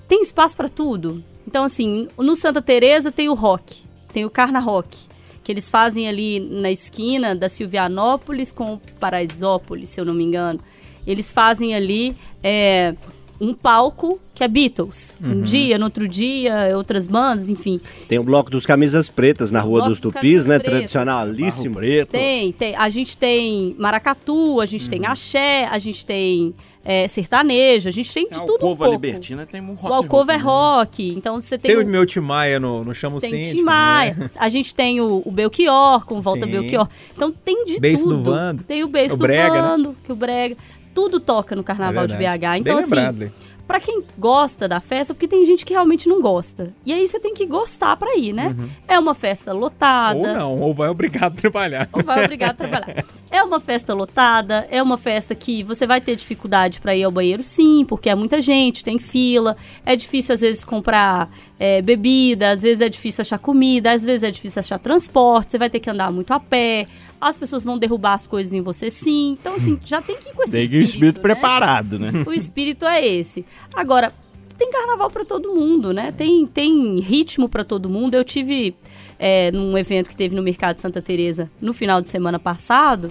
tem 0.07 0.23
espaço 0.23 0.57
pra 0.57 0.69
tudo. 0.69 1.23
Então, 1.47 1.64
assim, 1.64 2.07
no 2.16 2.37
Santa 2.37 2.62
Teresa 2.62 3.11
tem 3.11 3.28
o 3.28 3.35
rock, 3.35 3.83
tem 4.12 4.25
o 4.25 4.31
Carna 4.31 4.61
Rock, 4.61 4.97
que 5.42 5.50
eles 5.50 5.68
fazem 5.68 6.08
ali 6.08 6.40
na 6.40 6.70
esquina 6.70 7.34
da 7.34 7.49
Silvianópolis 7.49 8.52
com 8.52 8.78
Paraisópolis, 9.00 9.88
se 9.88 10.00
eu 10.00 10.04
não 10.04 10.14
me 10.14 10.25
engano. 10.25 10.61
Eles 11.06 11.32
fazem 11.32 11.75
ali 11.75 12.16
é, 12.42 12.94
um 13.42 13.52
palco 13.54 14.20
que 14.34 14.44
é 14.44 14.49
Beatles. 14.49 15.18
Um 15.22 15.28
Uhum. 15.32 15.40
dia, 15.42 15.76
no 15.76 15.84
outro 15.87 16.06
dia, 16.08 16.72
outras 16.76 17.06
bandas, 17.06 17.49
enfim. 17.50 17.80
Tem 18.08 18.18
o 18.18 18.22
bloco 18.25 18.50
dos 18.50 18.64
camisas 18.64 19.08
pretas 19.08 19.50
na 19.50 19.61
Rua 19.61 19.80
dos 19.82 19.99
dos 20.00 20.12
Tupis, 20.12 20.46
né? 20.46 20.58
pretas. 20.58 20.72
Tradicionalíssimo. 20.92 21.75
Preto. 21.76 22.11
Tem, 22.11 22.52
tem. 22.52 22.75
A 22.76 22.88
gente 22.88 23.16
tem 23.18 23.75
maracatu, 23.78 24.61
a 24.61 24.66
gente 24.66 24.84
Uhum. 24.84 24.90
tem 24.90 25.06
axé, 25.06 25.66
a 25.66 25.78
gente 25.78 26.06
tem 26.06 26.54
é, 26.84 27.06
sertanejo, 27.06 27.88
a 27.88 27.92
gente 27.92 28.12
tem 28.12 28.28
de 28.28 28.37
A 28.38 28.40
tudo 28.40 28.66
um 28.66 28.76
pouco. 28.76 28.84
Libertina 28.90 29.46
tem 29.46 29.61
um 29.61 29.75
rock 29.75 29.92
O 29.92 29.94
Alcova 29.94 30.32
é 30.32 30.37
roll 30.37 30.52
rock, 30.78 31.11
então 31.11 31.40
você 31.40 31.56
tem, 31.56 31.76
Tem 31.76 31.84
o- 31.84 31.87
meu 31.87 32.04
Tim 32.04 32.18
Maia 32.20 32.58
no, 32.58 32.82
no 32.84 32.92
Chamo 32.94 33.20
tem. 33.20 33.42
Tim 33.42 33.62
Maia. 33.62 34.14
né? 34.18 34.28
A 34.37 34.49
gente 34.49 34.75
tem 34.75 35.00
o, 35.00 35.22
o 35.25 35.30
Belchior, 35.30 36.04
com 36.04 36.20
Volta 36.20 36.44
Sim. 36.46 36.50
Belchior. 36.52 36.88
Então 37.14 37.30
tem 37.44 37.64
de 37.66 37.78
Beiço 37.78 38.08
do 38.08 38.16
tudo. 38.16 38.30
Vando. 38.32 38.64
Tem 38.64 38.82
o 38.82 38.88
beiço 38.88 39.14
O 39.14 39.18
do 39.18 39.22
Brega, 39.22 39.52
né? 39.52 39.68
Vando, 39.68 39.96
que 40.04 40.11
o 40.11 40.16
Brega. 40.16 40.56
Tudo 40.94 41.20
toca 41.20 41.56
no 41.56 41.64
Carnaval 41.64 42.04
É 42.04 42.06
de. 42.06 42.14
BH. 42.16 42.18
Bem 42.40 42.61
Então, 42.61 42.78
assim, 42.78 42.94
lembrado, 42.94 43.18
Lê. 43.18 43.30
pra 43.66 43.80
quem 43.80 44.02
gosta 44.18 44.68
da 44.68 44.80
festa, 44.80 45.14
porque 45.14 45.26
tem 45.28 45.44
gente 45.44 45.64
que 45.64 45.72
realmente 45.72 46.08
não 46.08 46.20
gosta. 46.20 46.72
E 46.84 46.92
aí 46.92 47.06
você 47.06 47.18
tem 47.18 47.32
que 47.34 47.46
gostar 47.46 47.96
pra 47.96 48.16
ir, 48.16 48.32
né? 48.32 48.54
É 48.87 48.99
uma 48.99 49.14
festa 49.14 49.52
lotada. 49.52 50.18
Ou 50.18 50.26
não, 50.26 50.58
ou 50.61 50.75
vai 50.75 50.88
obrigado 50.88 51.32
a 51.32 51.40
trabalhar. 51.40 51.88
Ou 51.92 52.02
vai 52.02 52.25
obrigado 52.25 52.50
a 52.50 52.54
trabalhar. 52.54 53.04
É 53.32 53.42
uma 53.42 53.58
festa 53.58 53.94
lotada, 53.94 54.68
é 54.70 54.82
uma 54.82 54.98
festa 54.98 55.34
que 55.34 55.62
você 55.62 55.86
vai 55.86 56.02
ter 56.02 56.14
dificuldade 56.14 56.78
para 56.78 56.94
ir 56.94 57.02
ao 57.02 57.10
banheiro, 57.10 57.42
sim, 57.42 57.82
porque 57.88 58.10
é 58.10 58.14
muita 58.14 58.42
gente, 58.42 58.84
tem 58.84 58.98
fila. 58.98 59.56
É 59.86 59.96
difícil, 59.96 60.34
às 60.34 60.42
vezes, 60.42 60.66
comprar 60.66 61.30
é, 61.58 61.80
bebida, 61.80 62.50
às 62.50 62.60
vezes 62.60 62.82
é 62.82 62.90
difícil 62.90 63.22
achar 63.22 63.38
comida, 63.38 63.90
às 63.90 64.04
vezes 64.04 64.22
é 64.22 64.30
difícil 64.30 64.60
achar 64.60 64.78
transporte, 64.78 65.52
você 65.52 65.58
vai 65.58 65.70
ter 65.70 65.80
que 65.80 65.88
andar 65.88 66.12
muito 66.12 66.30
a 66.34 66.38
pé. 66.38 66.86
As 67.18 67.38
pessoas 67.38 67.64
vão 67.64 67.78
derrubar 67.78 68.12
as 68.12 68.26
coisas 68.26 68.52
em 68.52 68.60
você, 68.60 68.90
sim. 68.90 69.38
Então, 69.40 69.54
assim, 69.54 69.80
já 69.82 70.02
tem 70.02 70.18
que 70.18 70.28
ir 70.28 70.34
com 70.34 70.42
esse 70.42 70.52
Tem 70.52 70.68
que 70.68 70.74
ir 70.74 70.80
o 70.80 70.82
espírito 70.82 71.16
né? 71.16 71.22
preparado, 71.22 71.98
né? 71.98 72.10
O 72.26 72.34
espírito 72.34 72.84
é 72.84 73.02
esse. 73.02 73.46
Agora, 73.74 74.12
tem 74.58 74.70
carnaval 74.70 75.10
pra 75.10 75.24
todo 75.24 75.54
mundo, 75.54 75.94
né? 75.94 76.12
Tem, 76.12 76.46
tem 76.46 77.00
ritmo 77.00 77.48
pra 77.48 77.64
todo 77.64 77.88
mundo. 77.88 78.12
Eu 78.12 78.24
tive 78.24 78.74
é, 79.18 79.50
num 79.52 79.78
evento 79.78 80.10
que 80.10 80.16
teve 80.16 80.34
no 80.34 80.42
Mercado 80.42 80.78
Santa 80.78 81.00
Teresa 81.00 81.50
no 81.60 81.72
final 81.72 82.02
de 82.02 82.10
semana 82.10 82.38
passado, 82.38 83.10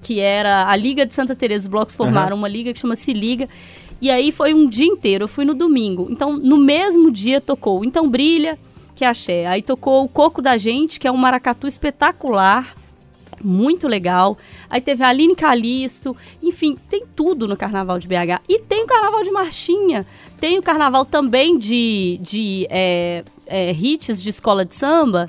que 0.00 0.20
era 0.20 0.68
a 0.68 0.76
Liga 0.76 1.04
de 1.04 1.14
Santa 1.14 1.34
Teresa. 1.34 1.64
Os 1.64 1.70
blocos 1.70 1.96
formaram 1.96 2.36
uma 2.36 2.48
liga 2.48 2.72
que 2.72 2.78
chama 2.78 2.96
Se 2.96 3.12
Liga. 3.12 3.48
E 4.00 4.10
aí 4.10 4.32
foi 4.32 4.54
um 4.54 4.68
dia 4.68 4.86
inteiro. 4.86 5.24
Eu 5.24 5.28
fui 5.28 5.44
no 5.44 5.54
domingo. 5.54 6.08
Então, 6.10 6.36
no 6.36 6.56
mesmo 6.56 7.10
dia 7.10 7.40
tocou 7.40 7.84
Então 7.84 8.08
Brilha, 8.08 8.58
que 8.94 9.04
é 9.04 9.08
axé. 9.08 9.46
Aí 9.46 9.62
tocou 9.62 10.04
o 10.04 10.08
Coco 10.08 10.40
da 10.40 10.56
Gente, 10.56 10.98
que 10.98 11.06
é 11.06 11.12
um 11.12 11.16
maracatu 11.16 11.66
espetacular 11.66 12.74
muito 13.42 13.88
legal. 13.88 14.36
Aí 14.68 14.80
teve 14.80 15.02
a 15.02 15.08
Aline 15.08 15.34
Calisto, 15.34 16.16
enfim, 16.42 16.76
tem 16.88 17.04
tudo 17.16 17.48
no 17.48 17.56
Carnaval 17.56 17.98
de 17.98 18.06
BH. 18.06 18.42
E 18.48 18.58
tem 18.58 18.84
o 18.84 18.86
Carnaval 18.86 19.22
de 19.22 19.30
Marchinha, 19.30 20.06
tem 20.38 20.58
o 20.58 20.62
Carnaval 20.62 21.04
também 21.04 21.58
de, 21.58 22.18
de 22.22 22.66
é, 22.70 23.24
é, 23.46 23.72
hits 23.72 24.22
de 24.22 24.30
escola 24.30 24.64
de 24.64 24.74
samba, 24.74 25.28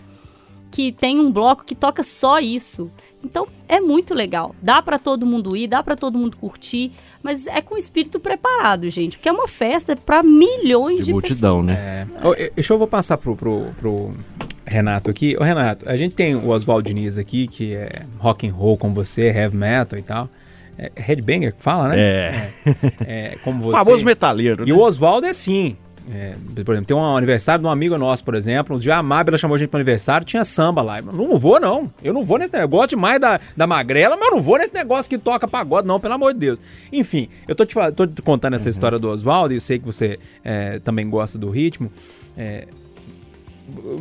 que 0.71 0.91
tem 0.91 1.19
um 1.19 1.29
bloco 1.31 1.63
que 1.65 1.75
toca 1.75 2.01
só 2.01 2.39
isso. 2.39 2.89
Então 3.23 3.47
é 3.67 3.79
muito 3.79 4.13
legal. 4.15 4.55
Dá 4.61 4.81
pra 4.81 4.97
todo 4.97 5.25
mundo 5.25 5.55
ir, 5.55 5.67
dá 5.67 5.83
pra 5.83 5.95
todo 5.95 6.17
mundo 6.17 6.37
curtir, 6.37 6.91
mas 7.21 7.45
é 7.45 7.61
com 7.61 7.75
o 7.75 7.77
espírito 7.77 8.19
preparado, 8.19 8.89
gente, 8.89 9.17
porque 9.17 9.29
é 9.29 9.31
uma 9.31 9.47
festa 9.47 9.95
pra 9.95 10.23
milhões 10.23 10.99
de, 10.99 11.05
De 11.07 11.11
multidão, 11.13 11.61
né? 11.61 12.07
Ô, 12.23 12.33
e- 12.33 12.51
Deixa 12.55 12.73
eu 12.73 12.77
vou 12.79 12.87
passar 12.87 13.17
pro, 13.17 13.35
pro, 13.35 13.65
pro 13.79 14.11
Renato 14.65 15.11
aqui. 15.11 15.35
Ô, 15.39 15.43
Renato, 15.43 15.87
a 15.87 15.95
gente 15.95 16.15
tem 16.15 16.33
o 16.35 16.49
Oswaldo 16.49 16.87
Diniz 16.87 17.17
aqui, 17.19 17.45
que 17.47 17.75
é 17.75 18.03
rock 18.17 18.47
and 18.47 18.53
roll 18.53 18.77
com 18.77 18.91
você, 18.93 19.27
heavy 19.27 19.55
metal 19.57 19.99
e 19.99 20.01
tal. 20.01 20.29
É 20.77 20.89
headbanger 20.95 21.53
que 21.53 21.61
fala, 21.61 21.89
né? 21.89 21.99
É. 21.99 22.49
É, 23.05 23.37
como 23.43 23.59
O 23.67 23.71
você. 23.71 23.77
famoso 23.85 24.03
metaleiro, 24.05 24.63
E 24.63 24.71
né? 24.71 24.73
o 24.73 24.79
Oswaldo 24.79 25.27
é 25.27 25.29
assim. 25.29 25.77
É, 26.09 26.35
por 26.63 26.73
exemplo, 26.73 26.85
tem 26.85 26.97
um 26.97 27.15
aniversário 27.15 27.61
de 27.61 27.67
um 27.67 27.71
amigo 27.71 27.97
nosso, 27.97 28.23
por 28.23 28.33
exemplo. 28.33 28.75
Um 28.75 28.79
dia 28.79 28.97
a 28.97 29.03
Mábila 29.03 29.37
chamou 29.37 29.55
a 29.55 29.57
gente 29.57 29.69
pro 29.69 29.77
aniversário, 29.77 30.25
tinha 30.25 30.43
samba 30.43 30.81
lá. 30.81 30.99
Eu 30.99 31.05
não, 31.05 31.37
vou, 31.37 31.59
não. 31.59 31.91
Eu 32.03 32.13
não 32.13 32.23
vou 32.23 32.39
nesse 32.39 32.51
negócio. 32.51 32.65
Eu 32.65 32.69
gosto 32.69 32.89
demais 32.91 33.19
da, 33.19 33.39
da 33.55 33.67
magrela, 33.67 34.17
mas 34.17 34.29
eu 34.29 34.35
não 34.35 34.41
vou 34.41 34.57
nesse 34.57 34.73
negócio 34.73 35.09
que 35.09 35.17
toca 35.17 35.47
pagode, 35.47 35.87
não, 35.87 35.99
pelo 35.99 36.13
amor 36.13 36.33
de 36.33 36.39
Deus. 36.39 36.59
Enfim, 36.91 37.29
eu 37.47 37.55
tô 37.55 37.65
te, 37.65 37.75
tô 37.95 38.07
te 38.07 38.21
contando 38.21 38.55
essa 38.55 38.69
história 38.69 38.97
do 38.97 39.09
Oswaldo 39.09 39.53
e 39.53 39.57
eu 39.57 39.61
sei 39.61 39.79
que 39.79 39.85
você 39.85 40.19
é, 40.43 40.79
também 40.79 41.09
gosta 41.09 41.37
do 41.37 41.49
ritmo. 41.49 41.91
É, 42.35 42.67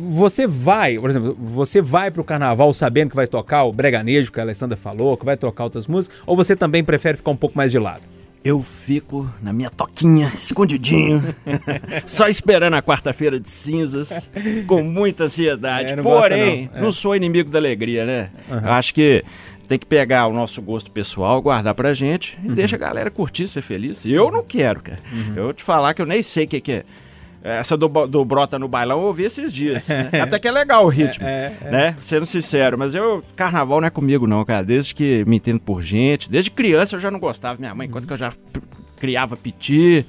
você 0.09 0.47
vai, 0.47 0.97
por 0.97 1.09
exemplo, 1.09 1.37
você 1.39 1.81
vai 1.81 2.11
pro 2.11 2.23
carnaval 2.23 2.73
sabendo 2.73 3.11
que 3.11 3.15
vai 3.15 3.27
tocar 3.27 3.63
o 3.63 3.71
breganejo 3.71 4.31
que 4.31 4.39
a 4.39 4.43
Alessandra 4.43 4.75
falou, 4.75 5.15
que 5.15 5.23
vai 5.23 5.37
tocar 5.37 5.63
outras 5.63 5.87
músicas, 5.87 6.19
ou 6.25 6.35
você 6.35 6.55
também 6.55 6.83
prefere 6.83 7.17
ficar 7.17 7.31
um 7.31 7.37
pouco 7.37 7.57
mais 7.57 7.71
de 7.71 7.79
lado? 7.79 8.01
Eu 8.43 8.61
fico 8.61 9.29
na 9.39 9.53
minha 9.53 9.69
toquinha, 9.69 10.31
escondidinho, 10.33 11.23
só 12.07 12.27
esperando 12.27 12.73
a 12.73 12.81
quarta-feira 12.81 13.39
de 13.39 13.49
cinzas, 13.49 14.31
com 14.65 14.81
muita 14.81 15.25
ansiedade. 15.25 15.93
É, 15.93 15.95
não 15.95 16.03
Porém, 16.03 16.69
não, 16.73 16.81
não, 16.81 16.87
é. 16.89 16.91
sou 16.91 17.15
inimigo 17.15 17.51
da 17.51 17.59
alegria, 17.59 18.03
né? 18.03 18.31
Eu 18.49 18.71
acho 18.71 18.95
que 18.95 19.23
tem 19.67 19.77
que 19.77 19.85
pegar 19.85 20.25
o 20.25 20.33
nosso 20.33 20.61
gosto 20.61 20.89
pessoal, 20.89 21.39
guardar 21.41 21.75
pra 21.75 21.93
gente 21.93 22.37
e 22.43 22.49
deixa 22.49 22.75
a 22.75 22.79
galera 22.79 23.11
curtir, 23.11 23.47
ser 23.47 23.61
feliz. 23.61 24.03
Eu 24.05 24.31
não 24.31 24.43
quero, 24.43 24.81
cara. 24.81 24.99
Eu 25.35 25.43
vou 25.43 25.53
te 25.53 25.63
falar 25.63 25.93
que 25.93 26.01
eu 26.01 26.05
nem 26.05 26.21
sei 26.23 26.45
o 26.45 26.47
que, 26.47 26.59
que 26.59 26.71
é. 26.71 26.83
Essa 27.43 27.75
do, 27.75 27.87
do 28.07 28.23
Brota 28.23 28.59
no 28.59 28.67
Bailão 28.67 28.99
eu 28.99 29.05
ouvi 29.05 29.23
esses 29.23 29.51
dias. 29.51 29.87
né? 29.87 30.09
Até 30.21 30.37
que 30.37 30.47
é 30.47 30.51
legal 30.51 30.85
o 30.85 30.89
ritmo, 30.89 31.25
né? 31.25 31.95
Sendo 31.99 32.25
sincero. 32.25 32.77
Mas 32.77 32.93
eu, 32.93 33.23
carnaval 33.35 33.81
não 33.81 33.87
é 33.87 33.91
comigo 33.91 34.27
não, 34.27 34.45
cara. 34.45 34.63
Desde 34.63 34.93
que 34.93 35.25
me 35.25 35.37
entendo 35.37 35.59
por 35.59 35.81
gente, 35.81 36.29
desde 36.29 36.51
criança 36.51 36.95
eu 36.95 36.99
já 36.99 37.09
não 37.09 37.19
gostava. 37.19 37.57
Minha 37.59 37.73
mãe, 37.73 37.87
enquanto 37.87 38.05
que 38.05 38.13
eu 38.13 38.17
já 38.17 38.31
criava 38.97 39.35
piti. 39.35 40.05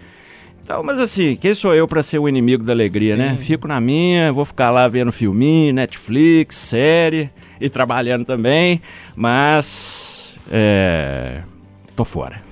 Então, 0.62 0.82
mas 0.82 0.98
assim, 0.98 1.34
quem 1.34 1.54
sou 1.54 1.74
eu 1.74 1.88
pra 1.88 2.02
ser 2.02 2.18
o 2.18 2.28
inimigo 2.28 2.62
da 2.62 2.72
alegria, 2.72 3.16
né? 3.16 3.36
Fico 3.38 3.66
na 3.66 3.80
minha, 3.80 4.32
vou 4.32 4.44
ficar 4.44 4.70
lá 4.70 4.86
vendo 4.86 5.10
filminho, 5.10 5.74
Netflix, 5.74 6.54
série 6.54 7.30
e 7.60 7.68
trabalhando 7.68 8.24
também. 8.24 8.80
Mas, 9.16 10.36
é... 10.50 11.42
Tô 11.96 12.04
fora. 12.04 12.51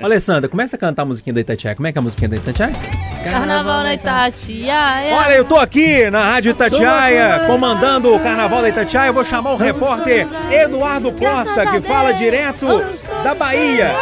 Ô, 0.00 0.04
Alessandra, 0.04 0.48
começa 0.48 0.76
a 0.76 0.78
cantar 0.78 1.02
a 1.02 1.04
musiquinha 1.04 1.34
da 1.34 1.40
Itatiaia. 1.40 1.74
Como 1.74 1.86
é 1.86 1.92
que 1.92 1.98
é 1.98 2.00
a 2.00 2.02
musiquinha 2.02 2.28
da 2.28 2.36
Itatiaia? 2.36 2.74
Carnaval 3.24 3.82
na 3.82 3.94
Itatiaia. 3.94 5.14
Olha, 5.14 5.34
eu 5.34 5.44
tô 5.44 5.56
aqui 5.56 6.10
na 6.10 6.32
Rádio 6.32 6.50
Itatiaia, 6.50 7.44
comandando 7.46 8.14
o 8.14 8.20
Carnaval 8.20 8.62
da 8.62 8.68
Itatiaia. 8.68 9.08
Eu 9.08 9.14
vou 9.14 9.24
chamar 9.24 9.52
o 9.52 9.56
repórter 9.56 10.26
Eduardo 10.50 11.12
Costa, 11.12 11.66
que 11.66 11.80
fala 11.80 12.12
direto 12.12 12.66
da 13.22 13.34
Bahia. 13.34 13.92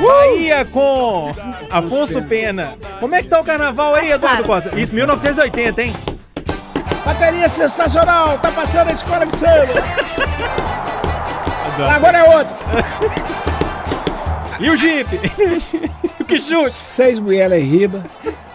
Bahia 0.00 0.64
com 0.64 1.32
Afonso 1.70 2.24
Pena. 2.24 2.74
Como 2.98 3.14
é 3.14 3.22
que 3.22 3.28
tá 3.28 3.40
o 3.40 3.44
carnaval 3.44 3.94
aí, 3.94 4.10
Eduardo 4.12 4.44
Costa? 4.44 4.78
Isso, 4.78 4.94
1980, 4.94 5.82
hein? 5.82 5.92
Bateria 7.04 7.48
sensacional, 7.48 8.38
tá 8.38 8.50
passando 8.50 8.88
a 8.88 8.92
escola 8.92 9.26
de 9.26 9.36
samba. 9.36 9.72
Agora 11.94 12.18
é 12.18 12.36
outro. 12.36 12.54
E 14.60 14.68
o 14.68 14.76
Jeep? 14.76 15.08
o 16.20 16.24
que 16.24 16.38
chute? 16.38 16.78
Seis 16.78 17.18
mulheres 17.18 17.62
em 17.62 17.66
riba. 17.66 18.04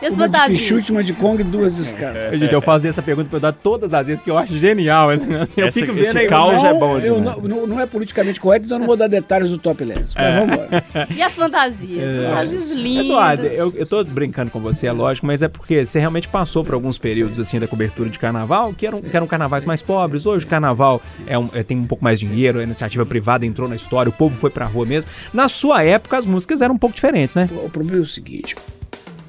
Uma 0.09 0.27
de 0.27 0.41
quichute, 0.47 0.91
uma 0.91 1.03
de 1.03 1.13
Kong 1.13 1.41
e 1.41 1.43
duas 1.43 1.75
descansas. 1.75 2.39
Gente, 2.39 2.53
eu 2.53 2.61
faço 2.61 2.87
essa 2.87 3.01
pergunta 3.01 3.29
pra 3.29 3.37
eu 3.37 3.41
dar 3.41 3.51
todas 3.53 3.93
as 3.93 4.07
vezes 4.07 4.23
que 4.23 4.29
eu 4.31 4.37
acho 4.37 4.57
genial. 4.57 5.09
assim, 5.09 5.25
Eu 5.57 5.67
Essa- 5.67 5.79
fico 5.79 5.91
esse 5.93 6.01
vendo 6.07 6.17
aí. 6.17 6.27
caos 6.27 6.53
não, 6.55 6.65
é 6.65 6.73
bom 6.73 6.99
eu 6.99 7.15
demais. 7.15 7.37
não, 7.43 7.67
não- 7.67 7.79
é 7.79 7.85
politicamente 7.85 8.39
correto, 8.39 8.65
então 8.65 8.75
eu 8.77 8.79
não 8.79 8.87
vou 8.87 8.97
dar 8.97 9.07
detalhes 9.07 9.49
do 9.49 9.57
Top 9.57 9.83
Lens. 9.83 10.13
Mas 10.15 10.35
vamos 10.35 10.53
embora. 10.53 10.83
E 11.15 11.21
as 11.21 11.35
fantasias? 11.35 12.25
Fantasias 12.25 12.71
lindas. 12.73 13.05
Eduardo, 13.05 13.45
eu, 13.47 13.73
eu 13.75 13.85
tô 13.85 14.03
brincando 14.03 14.51
com 14.51 14.59
você, 14.59 14.87
é 14.87 14.91
lógico, 14.91 15.25
mas 15.27 15.41
é 15.41 15.47
porque 15.47 15.83
você 15.85 15.99
realmente 15.99 16.27
passou 16.27 16.63
por 16.63 16.73
alguns 16.73 16.97
períodos 16.97 17.39
assim 17.39 17.59
da 17.59 17.67
cobertura 17.67 18.09
de 18.09 18.17
carnaval 18.19 18.73
que 18.73 18.85
eram, 18.87 19.01
que 19.01 19.15
eram 19.15 19.27
carnavais 19.27 19.65
mais 19.65 19.81
pobres. 19.81 20.25
Hoje 20.25 20.45
o 20.45 20.47
carnaval 20.47 21.01
é 21.27 21.37
um- 21.37 21.49
é- 21.53 21.63
tem 21.63 21.77
um 21.77 21.85
pouco 21.87 22.03
mais 22.03 22.19
de 22.19 22.27
dinheiro, 22.27 22.59
a 22.59 22.63
iniciativa 22.63 23.05
privada 23.05 23.45
entrou 23.45 23.67
na 23.67 23.75
história, 23.75 24.09
o 24.09 24.13
povo 24.13 24.35
foi 24.35 24.49
pra 24.49 24.65
rua 24.65 24.85
mesmo. 24.85 25.09
Na 25.33 25.47
sua 25.49 25.83
época, 25.83 26.17
as 26.17 26.25
músicas 26.25 26.61
eram 26.61 26.75
um 26.75 26.77
pouco 26.77 26.95
diferentes, 26.95 27.35
né? 27.35 27.49
O 27.63 27.69
problema 27.69 27.99
é 27.99 28.01
o 28.01 28.05
seguinte: 28.05 28.55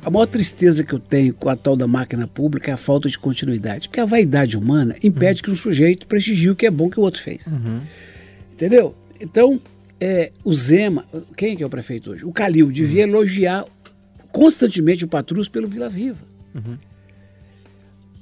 a 0.07 0.11
maior 0.11 0.27
tristeza 0.27 0.85
que 0.85 0.93
eu 0.93 1.01
tenho 1.01 1.35
com 1.35 1.49
a 1.49 1.57
tal 1.57 1.75
da 1.77 1.87
máquina 1.87 2.29
pública 2.29 2.71
é 2.71 2.75
a 2.75 2.77
falta 2.77 3.09
de 3.09 3.19
continuidade. 3.19 3.89
Porque 3.89 4.01
a 4.01 4.05
vaidade 4.05 4.57
humana 4.57 4.95
impede 5.03 5.43
que 5.43 5.51
um 5.51 5.57
sujeito 5.57 6.07
prestigie 6.07 6.49
o 6.51 6.55
que 6.57 6.65
é 6.67 6.71
bom 6.71 6.89
que 6.89 7.01
o 7.01 7.03
outro 7.03 7.21
fez. 7.21 7.47
Entendeu? 8.53 8.95
Então, 9.21 9.61
é, 10.01 10.31
o 10.45 10.55
Zema, 10.55 11.05
quem 11.37 11.53
é 11.53 11.57
que 11.57 11.63
é 11.63 11.67
o 11.67 11.71
prefeito 11.71 12.11
hoje? 12.13 12.25
O 12.25 12.33
Calil 12.33 12.71
devia 12.71 13.03
elogiar 13.03 13.65
constantemente 14.31 15.05
o 15.05 15.09
Patrus 15.09 15.49
pelo 15.49 15.67
Vila 15.67 15.89
Viva. 15.89 16.25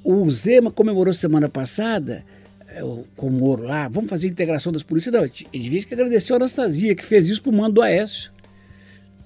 O 0.03 0.29
Zema 0.31 0.71
comemorou 0.71 1.13
semana 1.13 1.47
passada 1.49 2.23
é, 2.67 2.83
o- 2.83 3.05
com 3.15 3.27
o 3.27 3.31
Moro 3.31 3.63
lá, 3.63 3.87
vamos 3.87 4.09
fazer 4.09 4.27
a 4.27 4.31
integração 4.31 4.71
das 4.71 4.83
polícias. 4.83 5.13
Não, 5.13 5.23
ele 5.23 5.33
devia 5.63 5.81
que 5.83 5.93
agradecer 5.93 6.33
a 6.33 6.35
Anastasia, 6.37 6.95
que 6.95 7.05
fez 7.05 7.29
isso 7.29 7.41
pro 7.41 7.51
mando 7.53 7.75
do 7.75 7.81
Aécio. 7.81 8.31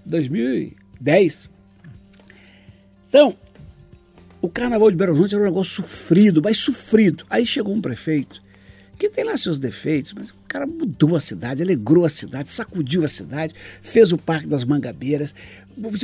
2010. 0.05 1.49
Então, 3.09 3.35
o 4.41 4.47
carnaval 4.47 4.89
de 4.89 4.95
Belo 4.95 5.11
Horizonte 5.11 5.35
era 5.35 5.43
um 5.43 5.47
negócio 5.47 5.83
sofrido, 5.83 6.41
mas 6.41 6.57
sofrido. 6.57 7.25
Aí 7.29 7.45
chegou 7.45 7.73
um 7.73 7.81
prefeito 7.81 8.41
que 8.97 9.09
tem 9.09 9.23
lá 9.23 9.35
seus 9.37 9.57
defeitos, 9.57 10.13
mas 10.13 10.29
o 10.29 10.35
cara 10.47 10.67
mudou 10.67 11.15
a 11.15 11.21
cidade, 11.21 11.63
alegrou 11.63 12.05
a 12.05 12.09
cidade, 12.09 12.51
sacudiu 12.51 13.05
a 13.05 13.07
cidade, 13.07 13.55
fez 13.81 14.11
o 14.11 14.17
Parque 14.17 14.45
das 14.45 14.65
Mangabeiras, 14.65 15.33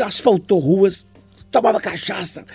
asfaltou 0.04 0.60
ruas, 0.60 1.06
tomava 1.52 1.80
cachaça. 1.82 2.46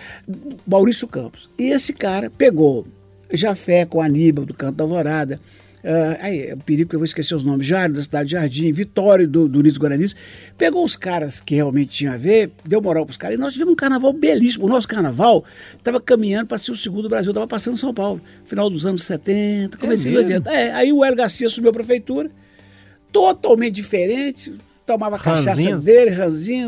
Maurício 0.67 1.07
Campos. 1.07 1.51
E 1.59 1.69
esse 1.69 1.93
cara 1.93 2.31
pegou 2.31 2.87
Jafé 3.31 3.85
com 3.85 4.01
Aníbal 4.01 4.47
do 4.47 4.55
Canto 4.55 4.77
da 4.77 4.85
Alvorada, 4.85 5.39
ah, 5.85 6.19
aí, 6.21 6.49
é 6.49 6.55
um 6.55 6.59
perigo 6.59 6.91
que 6.91 6.97
eu 6.97 7.01
vou 7.01 7.05
esquecer 7.05 7.35
os 7.35 7.43
nomes, 7.43 7.67
Jário 7.67 7.95
da 7.95 8.03
Cidade 8.03 8.29
de 8.29 8.33
Jardim, 8.33 8.71
Vitório 8.73 9.27
do, 9.27 9.49
do 9.49 9.63
Nidos 9.63 9.79
Guaranis, 9.79 10.15
pegou 10.57 10.85
os 10.85 10.97
caras 10.97 11.41
que 11.41 11.55
realmente 11.55 11.91
tinham 11.91 12.15
a 12.15 12.17
ver, 12.17 12.53
deu 12.65 12.81
moral 12.81 13.05
pros 13.05 13.17
caras, 13.17 13.37
e 13.37 13.41
nós 13.41 13.53
tivemos 13.53 13.73
um 13.73 13.77
carnaval 13.77 14.13
belíssimo. 14.13 14.67
O 14.67 14.69
nosso 14.69 14.87
carnaval 14.87 15.45
estava 15.77 16.01
caminhando 16.01 16.47
para 16.47 16.59
ser 16.59 16.73
o 16.73 16.77
segundo 16.77 17.03
do 17.03 17.09
Brasil, 17.09 17.31
estava 17.31 17.47
passando 17.47 17.77
São 17.77 17.95
Paulo, 17.95 18.21
final 18.45 18.69
dos 18.69 18.85
anos 18.85 19.03
70, 19.05 19.79
comecinho 19.79 20.17
dos 20.17 20.25
80. 20.25 20.51
É, 20.51 20.73
aí 20.73 20.93
o 20.93 21.05
Hélio 21.05 21.17
Garcia 21.17 21.47
assumiu 21.47 21.71
a 21.71 21.73
prefeitura, 21.73 22.31
totalmente 23.11 23.75
diferente, 23.75 24.53
tomava 24.87 25.19
cachaça 25.19 25.51
Ranzinhas? 25.51 25.85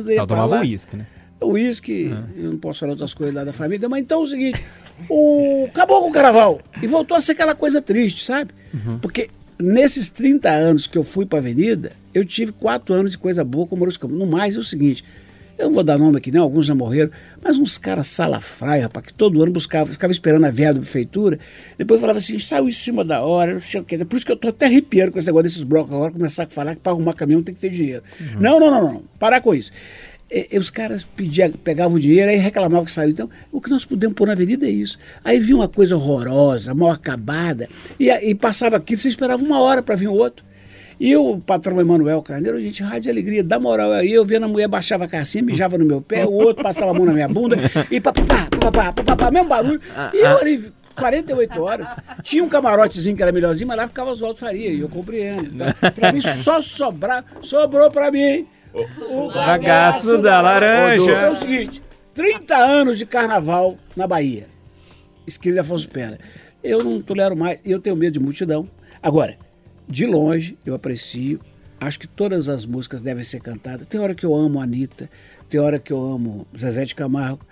dele, 0.05 0.17
pra 0.17 0.27
tomava 0.27 0.61
uísque, 0.61 0.97
né? 0.97 1.07
Uísque, 1.45 2.15
eu 2.37 2.53
não 2.53 2.59
posso 2.59 2.81
falar 2.81 2.93
outras 2.93 3.13
coisas 3.13 3.35
lá 3.35 3.43
da 3.43 3.53
família, 3.53 3.89
mas 3.89 4.01
então 4.01 4.21
é 4.21 4.23
o 4.23 4.27
seguinte: 4.27 4.63
o... 5.09 5.67
acabou 5.69 6.03
com 6.03 6.11
o 6.11 6.13
carnaval 6.13 6.61
e 6.81 6.87
voltou 6.87 7.17
a 7.17 7.21
ser 7.21 7.33
aquela 7.33 7.55
coisa 7.55 7.81
triste, 7.81 8.25
sabe? 8.25 8.53
Porque 9.01 9.29
nesses 9.59 10.09
30 10.09 10.51
anos 10.51 10.87
que 10.87 10.99
eu 10.99 11.05
fui 11.05 11.25
pra 11.25 11.39
avenida, 11.39 11.93
eu 12.13 12.25
tive 12.25 12.53
quatro 12.53 12.95
anos 12.95 13.13
de 13.13 13.19
coisa 13.19 13.45
boa 13.45 13.67
com 13.67 13.75
o 13.75 13.79
Maurício 13.79 14.01
Campos. 14.01 14.19
No 14.19 14.27
mais, 14.27 14.57
é 14.57 14.59
o 14.59 14.63
seguinte: 14.63 15.05
eu 15.59 15.67
não 15.67 15.75
vou 15.75 15.85
dar 15.85 15.99
nome 15.99 16.19
aqui, 16.19 16.31
não, 16.31 16.43
alguns 16.43 16.67
já 16.67 16.75
morreram, 16.75 17.11
mas 17.43 17.59
uns 17.59 17.79
caras 17.79 18.07
salafraia, 18.07 18.85
rapaz, 18.85 19.07
que 19.07 19.15
todo 19.15 19.43
ano 19.43 19.53
buscava, 19.53 19.91
ficava 19.91 20.13
esperando 20.13 20.45
a 20.45 20.51
verba 20.51 20.75
da 20.75 20.81
prefeitura, 20.81 21.39
depois 21.79 22.01
falava 22.01 22.19
assim, 22.19 22.39
saiu 22.39 22.69
em 22.69 22.73
cima 22.73 23.05
da 23.05 23.23
hora, 23.23 23.55
não 23.55 23.61
sei 23.61 23.81
o 23.81 23.85
quê. 23.85 23.99
Por 24.05 24.17
isso 24.17 24.27
que 24.27 24.33
eu 24.33 24.37
tô 24.37 24.49
até 24.49 24.67
arrepiando 24.67 25.13
com 25.13 25.19
esse 25.19 25.29
negócio 25.29 25.45
desses 25.45 25.63
blocos 25.63 25.95
agora, 25.95 26.13
começar 26.13 26.45
a 26.45 26.47
falar 26.47 26.75
que 26.75 26.81
para 26.81 26.93
arrumar 26.93 27.13
caminhão 27.15 27.43
tem 27.43 27.55
que 27.55 27.61
ter 27.61 27.71
dinheiro. 27.71 28.03
Não, 28.41 28.59
não, 28.59 28.71
não, 28.71 28.83
não, 28.83 29.03
parar 29.19 29.41
com 29.41 29.55
isso. 29.55 29.71
E, 30.33 30.49
e 30.53 30.59
os 30.59 30.71
caras 30.71 31.05
pediam, 31.05 31.53
pegavam 31.53 31.97
o 31.97 32.01
dinheiro 32.01 32.31
e 32.31 32.37
reclamavam 32.37 32.87
que 32.87 32.91
saiu. 32.91 33.11
Então, 33.11 33.29
o 33.53 33.61
que 33.61 33.69
nós 33.69 33.85
podemos 33.85 34.17
pôr 34.17 34.27
na 34.27 34.33
avenida 34.33 34.67
é 34.67 34.71
isso. 34.71 34.99
Aí 35.23 35.39
vinha 35.39 35.57
uma 35.57 35.69
coisa 35.69 35.95
horrorosa, 35.95 36.75
mal 36.75 36.91
acabada, 36.91 37.69
e, 38.01 38.09
e 38.11 38.35
passava 38.35 38.77
aquilo, 38.77 38.99
você 38.99 39.09
esperava 39.09 39.45
uma 39.45 39.61
hora 39.61 39.83
para 39.83 39.95
vir 39.95 40.09
outro. 40.09 40.45
E 40.99 41.17
o 41.17 41.39
patrão 41.39 41.81
Emanuel 41.81 42.23
Carneiro, 42.23 42.61
gente, 42.61 42.83
rádio 42.83 43.11
alegria, 43.11 43.43
dá 43.43 43.59
moral. 43.59 43.93
Aí 43.93 44.13
eu 44.13 44.25
vendo 44.25 44.45
a 44.45 44.49
mulher 44.49 44.69
baixava 44.69 45.05
a 45.05 45.09
calcinha, 45.09 45.43
mijava 45.43 45.77
no 45.77 45.85
meu 45.85 46.01
pé, 46.01 46.25
o 46.25 46.33
outro 46.33 46.63
passava 46.63 46.93
a 46.93 46.95
mão 46.95 47.05
na 47.05 47.13
minha 47.13 47.29
bunda, 47.29 47.57
e 47.91 48.01
papapá, 48.01 48.49
papapá, 48.51 48.93
papapá, 48.93 49.31
mesmo 49.31 49.49
barulho. 49.49 49.81
E 50.15 50.19
eu 50.19 50.39
ali, 50.39 50.73
48 50.95 51.61
horas, 51.61 51.89
tinha 52.23 52.45
um 52.45 52.49
camarotezinho 52.49 53.17
que 53.17 53.23
era 53.23 53.33
melhorzinho, 53.33 53.67
mas 53.67 53.77
lá 53.77 53.89
ficava 53.89 54.11
Oswaldo 54.11 54.39
Faria, 54.39 54.71
e 54.71 54.81
eu 54.81 54.89
compreendo. 54.89 55.43
Então, 55.47 55.67
pra 55.93 56.13
mim, 56.13 56.21
só 56.21 56.61
sobrar, 56.61 57.25
sobrou 57.43 57.91
pra 57.91 58.11
mim. 58.11 58.47
O 58.75 59.31
bagaço 59.33 60.19
da 60.19 60.41
laranja. 60.41 61.03
Então 61.03 61.17
é 61.17 61.31
o 61.31 61.35
seguinte, 61.35 61.83
30 62.15 62.57
anos 62.57 62.99
de 62.99 63.07
carnaval 63.07 63.77
na 63.97 64.07
Bahia. 64.07 64.47
Esquerda 65.27 65.61
Afonso 65.61 65.89
Pena. 65.89 66.19
Eu 66.63 66.83
não 66.83 67.01
tolero 67.03 67.37
mais, 67.37 67.61
eu 67.65 67.81
tenho 67.81 67.97
medo 67.97 68.15
de 68.15 68.21
multidão. 68.21 68.69
Agora, 69.03 69.37
de 69.89 70.07
longe, 70.07 70.57
eu 70.65 70.75
aprecio. 70.75 71.41
Acho 71.81 71.99
que 71.99 72.07
todas 72.07 72.49
as 72.49 72.65
músicas 72.65 73.03
devem 73.03 73.23
ser 73.23 73.41
cantadas. 73.41 73.87
Tem 73.87 74.01
hora 74.01 74.15
que 74.15 74.25
eu 74.25 74.35
amo 74.35 74.61
a 74.61 74.63
Anitta, 74.63 75.11
tem 75.49 75.61
hora 75.61 75.79
que 75.79 75.93
eu 75.93 76.01
amo 76.01 76.47
Zezé 76.57 76.85
de 76.85 76.95
Camargo. 76.95 77.45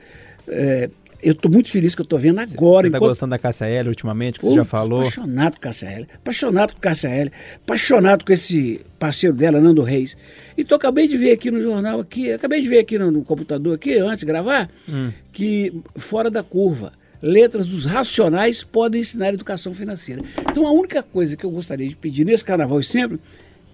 É, 0.48 0.88
eu 1.22 1.32
estou 1.32 1.50
muito 1.50 1.70
feliz 1.70 1.94
que 1.94 2.00
eu 2.00 2.04
estou 2.04 2.18
vendo 2.18 2.38
agora. 2.38 2.86
Você 2.86 2.90
tá 2.90 2.96
enquanto- 2.98 3.10
gostando 3.10 3.30
da 3.30 3.38
Cássia 3.38 3.66
L 3.66 3.88
ultimamente, 3.88 4.38
que 4.38 4.44
você 4.46 4.54
já 4.54 4.62
Pô, 4.62 4.68
falou? 4.68 5.00
Apaixonado 5.00 5.54
com 5.54 5.60
Cássia 5.60 5.86
L. 5.88 6.06
Apaixonado 6.14 6.74
com 6.74 6.80
Cássia 6.80 7.08
L. 7.08 7.32
Apaixonado 7.64 8.24
com 8.24 8.32
esse 8.32 8.80
parceiro 8.98 9.34
dela, 9.36 9.60
Nando 9.60 9.82
Reis. 9.82 10.16
Então 10.56 10.76
acabei 10.76 11.06
de 11.08 11.16
ver 11.16 11.32
aqui 11.32 11.50
no 11.50 11.60
jornal, 11.60 12.00
aqui, 12.00 12.32
acabei 12.32 12.60
de 12.60 12.68
ver 12.68 12.78
aqui 12.78 12.98
no, 12.98 13.10
no 13.10 13.22
computador, 13.22 13.74
aqui, 13.74 13.98
antes 13.98 14.20
de 14.20 14.26
gravar, 14.26 14.68
Hum. 14.88 15.10
que 15.32 15.72
fora 15.96 16.30
da 16.30 16.42
curva. 16.42 16.92
Letras 17.22 17.66
dos 17.66 17.84
racionais 17.84 18.64
podem 18.64 19.02
ensinar 19.02 19.34
educação 19.34 19.74
financeira. 19.74 20.22
Então 20.50 20.66
a 20.66 20.72
única 20.72 21.02
coisa 21.02 21.36
que 21.36 21.44
eu 21.44 21.50
gostaria 21.50 21.86
de 21.86 21.94
pedir 21.94 22.24
nesse 22.24 22.42
carnaval 22.42 22.80
e 22.80 22.84
sempre 22.84 23.20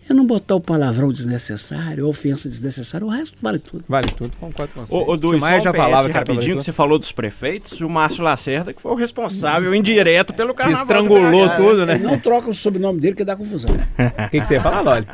é 0.08 0.14
não 0.14 0.26
botar 0.26 0.54
o 0.54 0.60
palavrão 0.60 1.12
desnecessário, 1.12 2.04
a 2.04 2.08
ofensa 2.08 2.48
desnecessária. 2.48 3.06
O 3.06 3.10
resto 3.10 3.36
vale 3.40 3.58
tudo. 3.58 3.84
Vale 3.88 4.08
tudo, 4.08 4.32
concordo 4.38 4.72
com 4.74 4.86
você. 4.86 4.94
O 4.94 5.40
Maia 5.40 5.58
um 5.58 5.62
já 5.62 5.72
falava 5.72 6.08
que 6.08 6.14
rapidinho 6.14 6.56
que 6.56 6.64
você 6.64 6.72
falou 6.72 6.98
dos 6.98 7.12
prefeitos, 7.12 7.80
o 7.80 7.88
Márcio 7.88 8.22
Lacerda, 8.22 8.72
que 8.72 8.80
foi 8.80 8.92
o 8.92 8.94
responsável 8.94 9.74
indireto 9.74 10.32
pelo 10.32 10.52
que 10.54 10.58
carnaval. 10.58 10.82
estrangulou 10.82 11.48
do 11.48 11.56
tudo, 11.56 11.86
né? 11.86 11.98
Não 11.98 12.18
troca 12.18 12.50
o 12.50 12.54
sobrenome 12.54 13.00
dele 13.00 13.14
que 13.14 13.24
dá 13.24 13.36
confusão. 13.36 13.70
O 14.26 14.30
que, 14.30 14.40
que 14.40 14.46
você 14.46 14.54
ia 14.54 14.62
falar, 14.62 14.80
Loli? 14.80 15.06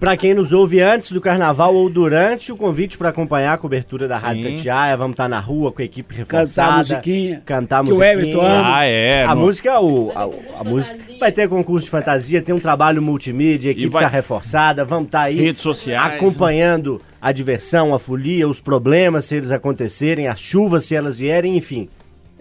Pra 0.00 0.16
quem 0.16 0.34
nos 0.34 0.52
ouve 0.52 0.80
antes 0.80 1.12
do 1.12 1.20
carnaval 1.20 1.74
ou 1.74 1.88
durante, 1.88 2.50
o 2.50 2.56
convite 2.56 2.98
pra 2.98 3.10
acompanhar 3.10 3.52
a 3.54 3.58
cobertura 3.58 4.08
da 4.08 4.16
Rádio 4.18 4.42
Sim. 4.42 4.54
Tatiaia. 4.56 4.96
Vamos 4.96 5.12
estar 5.14 5.28
na 5.28 5.38
rua 5.38 5.70
com 5.70 5.80
a 5.80 5.84
equipe 5.84 6.14
Cantar 6.14 6.26
reforçada. 6.40 6.72
a 6.72 6.76
musiquinha. 6.78 7.42
Cantar 7.44 7.80
a 7.80 7.84
que 7.84 7.92
o 7.92 7.94
musiquinha. 7.96 8.12
Everton. 8.22 8.40
Ah, 8.64 8.84
é. 8.84 9.24
A 9.24 9.34
no- 9.34 9.40
música, 9.42 9.80
o, 9.80 10.10
a, 10.14 10.60
a 10.60 10.64
música. 10.64 10.98
Vai 11.20 11.30
ter 11.30 11.48
concurso 11.48 11.84
de 11.84 11.90
fantasia, 11.90 12.42
tem 12.42 12.54
um 12.54 12.60
trabalho 12.60 13.00
multimídia, 13.02 13.70
a 13.70 13.72
equipe 13.72 13.88
vai- 13.88 14.02
tá 14.02 14.08
reforçada, 14.08 14.84
vamos 14.84 15.06
estar 15.06 15.22
aí 15.22 15.40
Redes 15.40 15.62
sociais, 15.62 16.14
acompanhando 16.14 17.00
a 17.20 17.30
diversão, 17.30 17.94
a 17.94 17.98
folia, 17.98 18.48
os 18.48 18.60
problemas 18.60 19.26
se 19.26 19.36
eles 19.36 19.50
acontecerem, 19.52 20.26
as 20.26 20.40
chuvas 20.40 20.84
se 20.84 20.94
elas 20.96 21.16
vierem, 21.18 21.56
enfim. 21.56 21.88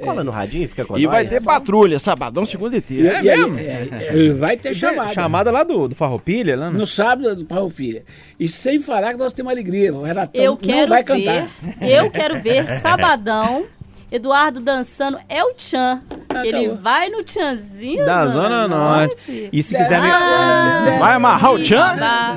Cola 0.01 0.23
no 0.23 0.31
radinho, 0.31 0.67
fica 0.67 0.85
com 0.85 0.97
E 0.97 1.05
vai 1.07 1.27
ter 1.27 1.43
patrulha, 1.43 1.99
sabadão, 1.99 2.45
segunda 2.45 2.75
e 2.77 2.81
terça. 2.81 3.21
E 3.21 3.29
aí, 3.29 3.39
é, 3.57 4.27
é, 4.27 4.31
vai 4.31 4.57
ter 4.57 4.73
chamada. 4.75 5.13
Chamada 5.13 5.51
lá 5.51 5.63
do, 5.63 5.87
do 5.87 5.95
Farroupilha, 5.95 6.55
lá 6.55 6.69
no... 6.69 6.79
No 6.79 6.87
sábado 6.87 7.35
do 7.35 7.45
Paulo 7.45 7.69
Filha. 7.69 8.03
E 8.39 8.47
sem 8.47 8.79
falar 8.79 9.13
que 9.13 9.19
nós 9.19 9.33
temos 9.33 9.51
alegria. 9.51 9.93
O 9.93 10.01
Renatão 10.03 10.41
Eu 10.41 10.51
não 10.51 10.57
quero 10.57 10.89
vai 10.89 11.03
ver, 11.03 11.07
cantar. 11.07 11.49
eu 11.81 12.09
quero 12.11 12.41
ver 12.41 12.67
sabadão, 12.79 13.65
Eduardo 14.11 14.59
dançando 14.59 15.17
é 15.29 15.41
o 15.43 15.53
Tchan. 15.53 16.01
que 16.41 16.47
ele 16.47 16.69
vai 16.69 17.09
no 17.09 17.23
Tchanzinho 17.23 18.05
Da 18.05 18.25
Zona 18.27 18.67
Norte. 18.67 19.49
E 19.51 19.63
se 19.63 19.75
quiser... 19.75 20.01
me- 20.01 20.09
Ah, 20.11 20.97
Vai 20.99 21.13
amarrar 21.13 21.53
o 21.53 21.59
Tchan? 21.63 21.97
Tá. 21.97 22.35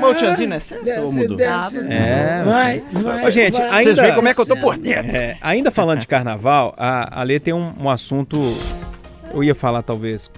Mas 0.00 0.10
o 0.10 0.14
Tchanzinho 0.16 0.48
não 0.48 0.56
é 0.56 0.60
sexta 0.60 1.00
ou 1.00 1.12
mudou? 1.12 1.36
desce. 1.36 1.78
É. 1.88 2.42
Vai, 2.44 2.84
vai. 2.92 3.26
Ô, 3.26 3.30
gente, 3.30 3.56
vai. 3.58 3.68
ainda- 3.70 3.82
Vocês 3.84 3.98
veem 3.98 4.14
como 4.16 4.28
é 4.28 4.34
que 4.34 4.40
eu 4.40 4.46
tô 4.46 4.56
por 4.56 4.76
dentro. 4.76 5.16
É, 5.16 5.38
ainda 5.40 5.70
falando 5.70 6.00
de 6.00 6.06
carnaval, 6.08 6.74
a, 6.76 7.20
a 7.20 7.22
Lê 7.22 7.38
tem 7.38 7.54
um, 7.54 7.72
um 7.80 7.88
assunto, 7.88 8.36
eu 9.32 9.42
ia 9.44 9.54
falar 9.54 9.82
talvez 9.82 10.30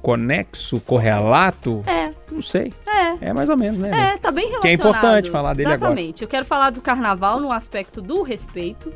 conexo, 0.00 0.80
correlato, 0.80 1.82
É, 1.86 2.10
não 2.30 2.42
sei. 2.42 2.72
é. 2.88 3.28
É 3.28 3.32
mais 3.32 3.48
ou 3.48 3.56
menos, 3.56 3.78
né? 3.78 4.14
É, 4.14 4.18
tá 4.18 4.30
bem 4.30 4.44
relacionado. 4.48 4.62
Que 4.62 4.68
é 4.68 4.72
importante 4.72 5.30
falar 5.30 5.54
dele 5.54 5.68
agora. 5.72 5.92
Exatamente. 5.92 6.22
Eu 6.22 6.28
quero 6.28 6.44
falar 6.44 6.70
do 6.70 6.80
carnaval 6.80 7.40
no 7.40 7.50
aspecto 7.52 8.02
do 8.02 8.22
respeito 8.22 8.92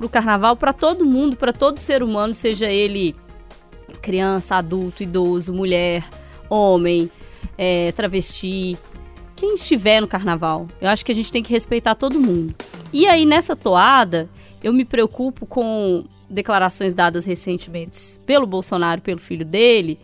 pro 0.00 0.08
carnaval 0.08 0.56
para 0.56 0.72
todo 0.72 1.04
mundo, 1.04 1.36
para 1.36 1.52
todo 1.52 1.76
ser 1.76 2.02
humano, 2.02 2.32
seja 2.32 2.70
ele 2.70 3.14
criança, 4.00 4.56
adulto, 4.56 5.02
idoso, 5.02 5.52
mulher, 5.52 6.02
homem, 6.48 7.10
é, 7.58 7.92
travesti, 7.92 8.78
quem 9.36 9.52
estiver 9.52 10.00
no 10.00 10.08
carnaval. 10.08 10.66
Eu 10.80 10.88
acho 10.88 11.04
que 11.04 11.12
a 11.12 11.14
gente 11.14 11.30
tem 11.30 11.42
que 11.42 11.52
respeitar 11.52 11.94
todo 11.94 12.18
mundo. 12.18 12.54
E 12.90 13.06
aí 13.06 13.26
nessa 13.26 13.54
toada, 13.54 14.26
eu 14.64 14.72
me 14.72 14.86
preocupo 14.86 15.44
com 15.44 16.06
declarações 16.30 16.94
dadas 16.94 17.26
recentemente 17.26 18.18
pelo 18.24 18.46
Bolsonaro, 18.46 19.02
pelo 19.02 19.20
filho 19.20 19.44
dele, 19.44 19.98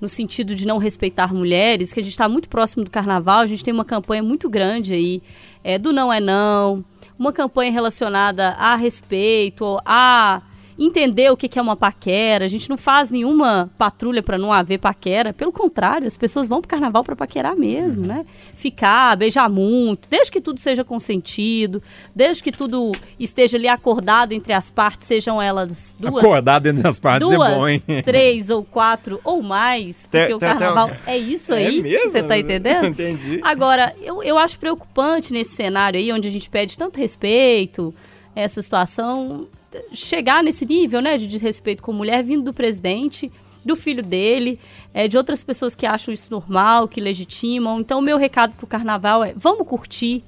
no 0.00 0.08
sentido 0.08 0.54
de 0.54 0.68
não 0.68 0.78
respeitar 0.78 1.34
mulheres, 1.34 1.92
que 1.92 1.98
a 1.98 2.02
gente 2.02 2.12
está 2.12 2.28
muito 2.28 2.48
próximo 2.48 2.84
do 2.84 2.90
carnaval, 2.90 3.40
a 3.40 3.46
gente 3.46 3.64
tem 3.64 3.74
uma 3.74 3.84
campanha 3.84 4.22
muito 4.22 4.48
grande 4.48 4.94
aí 4.94 5.20
é, 5.64 5.80
do 5.80 5.92
não 5.92 6.12
é 6.12 6.20
não, 6.20 6.84
uma 7.18 7.32
campanha 7.32 7.72
relacionada 7.72 8.50
a 8.58 8.74
respeito, 8.74 9.80
a 9.84 10.42
entender 10.84 11.30
o 11.30 11.36
que 11.36 11.58
é 11.58 11.62
uma 11.62 11.76
paquera. 11.76 12.44
A 12.44 12.48
gente 12.48 12.68
não 12.70 12.76
faz 12.76 13.10
nenhuma 13.10 13.70
patrulha 13.76 14.22
para 14.22 14.38
não 14.38 14.52
haver 14.52 14.78
paquera. 14.78 15.32
Pelo 15.32 15.52
contrário, 15.52 16.06
as 16.06 16.16
pessoas 16.16 16.48
vão 16.48 16.60
pro 16.60 16.68
carnaval 16.68 17.04
para 17.04 17.14
paquerar 17.16 17.54
mesmo, 17.56 18.06
né? 18.06 18.24
Ficar, 18.54 19.16
beijar 19.16 19.48
muito, 19.50 20.08
desde 20.08 20.30
que 20.32 20.40
tudo 20.40 20.60
seja 20.60 20.84
consentido, 20.84 21.82
desde 22.14 22.42
que 22.42 22.52
tudo 22.52 22.92
esteja 23.18 23.56
ali 23.56 23.68
acordado 23.68 24.32
entre 24.32 24.52
as 24.52 24.70
partes, 24.70 25.06
sejam 25.06 25.40
elas 25.40 25.96
duas, 25.98 26.22
Acordado 26.22 26.66
entre 26.66 26.86
as 26.86 26.98
partes 26.98 27.28
duas, 27.28 27.50
é 27.50 27.54
bom, 27.54 27.68
hein? 27.68 27.82
três 28.04 28.50
ou 28.50 28.62
quatro 28.64 29.20
ou 29.24 29.42
mais, 29.42 30.06
porque 30.06 30.26
Tem- 30.26 30.34
o 30.34 30.38
tem 30.38 30.48
carnaval 30.48 30.90
é 31.06 31.18
isso 31.18 31.52
É 31.52 31.66
aí, 31.66 31.82
mesmo? 31.82 32.10
você 32.12 32.22
tá 32.22 32.38
entendendo? 32.38 32.86
Entendi. 32.92 33.40
Agora, 33.42 33.94
eu, 34.00 34.22
eu 34.22 34.38
acho 34.38 34.58
preocupante 34.58 35.32
nesse 35.32 35.54
cenário 35.54 35.98
aí, 35.98 36.12
onde 36.12 36.28
a 36.28 36.30
gente 36.30 36.48
pede 36.48 36.76
tanto 36.78 36.98
respeito, 36.98 37.94
essa 38.34 38.62
situação, 38.62 39.46
chegar 39.92 40.42
nesse 40.42 40.66
nível, 40.66 41.00
né, 41.00 41.16
de 41.16 41.26
desrespeito 41.26 41.82
com 41.82 41.92
mulher 41.92 42.22
vindo 42.22 42.44
do 42.44 42.52
presidente, 42.52 43.30
do 43.64 43.76
filho 43.76 44.02
dele, 44.02 44.58
é, 44.92 45.06
de 45.06 45.16
outras 45.16 45.42
pessoas 45.42 45.74
que 45.74 45.86
acham 45.86 46.12
isso 46.12 46.30
normal, 46.30 46.88
que 46.88 47.00
legitimam. 47.00 47.80
Então, 47.80 47.98
o 47.98 48.02
meu 48.02 48.18
recado 48.18 48.54
pro 48.56 48.66
carnaval 48.66 49.22
é: 49.22 49.32
vamos 49.36 49.66
curtir, 49.66 50.24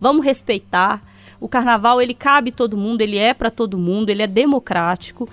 vamos 0.00 0.24
respeitar. 0.24 1.02
O 1.38 1.48
carnaval, 1.48 2.00
ele 2.00 2.14
cabe 2.14 2.50
todo 2.50 2.76
mundo, 2.76 3.02
ele 3.02 3.18
é 3.18 3.34
para 3.34 3.50
todo 3.50 3.76
mundo, 3.76 4.08
ele 4.08 4.22
é 4.22 4.26
democrático. 4.26 5.28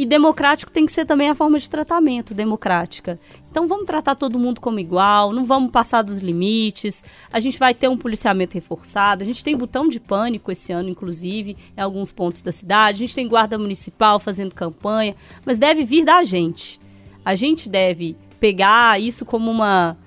E 0.00 0.06
democrático 0.06 0.72
tem 0.72 0.86
que 0.86 0.92
ser 0.92 1.04
também 1.04 1.28
a 1.28 1.34
forma 1.34 1.58
de 1.58 1.68
tratamento 1.68 2.32
democrática. 2.32 3.20
Então 3.50 3.66
vamos 3.66 3.84
tratar 3.84 4.14
todo 4.14 4.38
mundo 4.38 4.58
como 4.58 4.80
igual, 4.80 5.30
não 5.30 5.44
vamos 5.44 5.70
passar 5.70 6.00
dos 6.00 6.20
limites. 6.20 7.04
A 7.30 7.38
gente 7.38 7.58
vai 7.58 7.74
ter 7.74 7.86
um 7.86 7.98
policiamento 7.98 8.54
reforçado. 8.54 9.22
A 9.22 9.26
gente 9.26 9.44
tem 9.44 9.54
botão 9.54 9.88
de 9.88 10.00
pânico 10.00 10.50
esse 10.50 10.72
ano, 10.72 10.88
inclusive, 10.88 11.54
em 11.76 11.80
alguns 11.82 12.12
pontos 12.12 12.40
da 12.40 12.50
cidade. 12.50 12.96
A 12.96 13.06
gente 13.06 13.14
tem 13.14 13.28
guarda 13.28 13.58
municipal 13.58 14.18
fazendo 14.18 14.54
campanha, 14.54 15.14
mas 15.44 15.58
deve 15.58 15.84
vir 15.84 16.06
da 16.06 16.22
gente. 16.22 16.80
A 17.22 17.34
gente 17.34 17.68
deve 17.68 18.16
pegar 18.40 18.98
isso 18.98 19.26
como 19.26 19.50
uma 19.50 19.98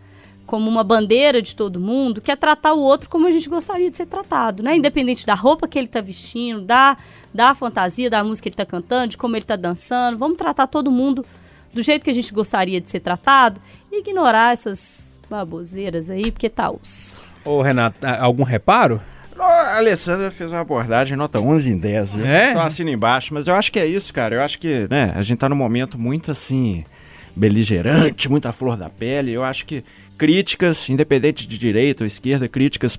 como 0.45 0.69
uma 0.69 0.83
bandeira 0.83 1.41
de 1.41 1.55
todo 1.55 1.79
mundo, 1.79 2.19
que 2.19 2.31
é 2.31 2.35
tratar 2.35 2.73
o 2.73 2.81
outro 2.81 3.09
como 3.09 3.27
a 3.27 3.31
gente 3.31 3.47
gostaria 3.47 3.89
de 3.89 3.95
ser 3.95 4.05
tratado, 4.05 4.61
né? 4.61 4.75
Independente 4.75 5.25
da 5.25 5.33
roupa 5.33 5.67
que 5.67 5.79
ele 5.79 5.87
tá 5.87 6.01
vestindo, 6.01 6.61
da, 6.61 6.97
da 7.33 7.55
fantasia, 7.55 8.09
da 8.09 8.23
música 8.23 8.43
que 8.43 8.49
ele 8.49 8.55
tá 8.55 8.65
cantando, 8.65 9.09
de 9.09 9.17
como 9.17 9.35
ele 9.35 9.45
tá 9.45 9.55
dançando. 9.55 10.17
Vamos 10.17 10.37
tratar 10.37 10.67
todo 10.67 10.91
mundo 10.91 11.25
do 11.73 11.81
jeito 11.81 12.03
que 12.03 12.09
a 12.09 12.13
gente 12.13 12.31
gostaria 12.33 12.79
de 12.79 12.89
ser 12.89 12.99
tratado 12.99 13.59
e 13.91 13.99
ignorar 13.99 14.53
essas 14.53 15.19
baboseiras 15.29 16.09
aí, 16.09 16.31
porque 16.31 16.49
tá 16.49 16.69
osso. 16.69 17.19
Ô, 17.43 17.61
Renato, 17.61 17.97
algum 18.19 18.43
reparo? 18.43 19.01
A 19.39 19.77
Alessandra 19.77 20.29
fez 20.29 20.51
uma 20.51 20.61
abordagem 20.61 21.17
nota 21.17 21.39
11 21.41 21.71
em 21.71 21.77
10, 21.77 22.15
viu? 22.15 22.25
É? 22.25 22.53
Só 22.53 22.61
assina 22.61 22.91
embaixo. 22.91 23.33
Mas 23.33 23.47
eu 23.47 23.55
acho 23.55 23.71
que 23.71 23.79
é 23.79 23.85
isso, 23.85 24.13
cara. 24.13 24.35
Eu 24.35 24.41
acho 24.41 24.59
que, 24.59 24.87
né, 24.89 25.11
a 25.15 25.21
gente 25.21 25.39
tá 25.39 25.49
num 25.49 25.55
momento 25.55 25.97
muito, 25.97 26.31
assim, 26.31 26.83
beligerante, 27.35 28.29
muita 28.29 28.53
flor 28.53 28.77
da 28.77 28.89
pele. 28.89 29.31
Eu 29.31 29.43
acho 29.43 29.65
que 29.65 29.83
críticas, 30.17 30.87
independente 30.89 31.47
de 31.47 31.57
direita 31.57 32.03
ou 32.03 32.07
esquerda, 32.07 32.47
críticas 32.47 32.97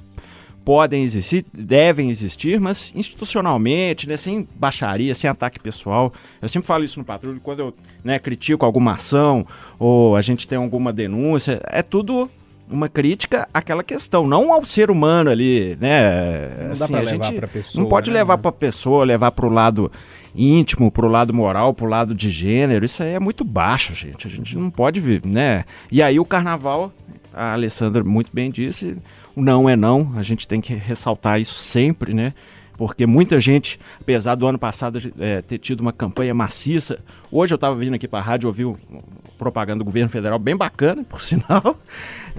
podem 0.65 1.03
existir, 1.03 1.45
devem 1.53 2.09
existir, 2.09 2.59
mas 2.59 2.93
institucionalmente, 2.95 4.09
né, 4.09 4.17
sem 4.17 4.49
baixaria, 4.55 5.15
sem 5.15 5.29
ataque 5.29 5.61
pessoal. 5.61 6.13
Eu 6.41 6.49
sempre 6.49 6.67
falo 6.67 6.85
isso 6.85 6.99
no 6.99 7.05
patrulho, 7.05 7.41
quando 7.43 7.61
eu 7.61 7.75
né, 8.03 8.19
critico 8.19 8.65
alguma 8.65 8.93
ação 8.93 9.47
ou 9.79 10.17
a 10.17 10.23
gente 10.23 10.49
tem 10.49 10.57
alguma 10.57 10.93
denúncia, 10.93 11.61
é 11.67 11.83
tudo 11.83 12.31
uma 12.71 12.89
crítica 12.89 13.47
àquela 13.53 13.83
questão, 13.83 14.27
não 14.27 14.53
ao 14.53 14.65
ser 14.65 14.91
humano 14.91 15.31
ali, 15.31 15.77
né? 15.79 16.49
Não 16.69 16.75
dá 16.79 16.89
pra 16.89 17.01
levar 17.01 17.33
pra 17.33 17.49
pessoa, 17.49 17.83
Não 17.83 17.91
pode 17.91 18.11
né? 18.11 18.19
levar 18.19 18.39
pra 18.39 18.53
pessoa, 18.53 19.05
levar 19.05 19.31
pro 19.33 19.51
lado 19.51 19.93
íntimo, 20.35 20.91
pro 20.91 21.07
lado 21.07 21.33
moral, 21.33 21.75
pro 21.75 21.87
lado 21.87 22.15
de 22.15 22.31
gênero. 22.31 22.85
Isso 22.85 23.03
aí 23.03 23.11
é 23.11 23.21
muito 23.21 23.45
baixo, 23.45 23.95
gente. 23.95 24.27
A 24.27 24.31
gente 24.31 24.57
não 24.57 24.71
pode 24.71 25.01
né? 25.25 25.65
E 25.93 26.03
aí 26.03 26.19
o 26.19 26.25
carnaval, 26.25 26.93
a 27.35 27.53
Alessandra 27.53 28.03
muito 28.05 28.31
bem 28.33 28.51
disse, 28.51 28.97
o 29.35 29.43
não 29.43 29.69
é 29.69 29.77
não. 29.77 30.13
A 30.17 30.23
gente 30.23 30.47
tem 30.47 30.61
que 30.61 30.75
ressaltar 30.75 31.41
isso 31.41 31.55
sempre, 31.55 32.15
né? 32.15 32.33
Porque 32.77 33.07
muita 33.07 33.39
gente, 33.39 33.79
apesar 34.01 34.35
do 34.35 34.47
ano 34.47 34.59
passado 34.59 34.99
eh, 35.21 35.43
ter 35.43 35.59
tido 35.59 35.81
uma 35.81 35.93
campanha 35.93 36.35
maciça, 36.35 36.99
hoje 37.31 37.53
eu 37.53 37.57
estava 37.57 37.77
vindo 37.77 37.95
aqui 37.95 38.09
para 38.09 38.19
a 38.19 38.23
rádio 38.23 38.49
ouvir 38.49 38.65
um- 38.65 38.77
propaganda 39.39 39.79
do 39.79 39.85
governo 39.85 40.09
federal 40.09 40.39
bem 40.41 40.57
bacana, 40.57 41.05
por 41.05 41.21
sinal, 41.23 41.77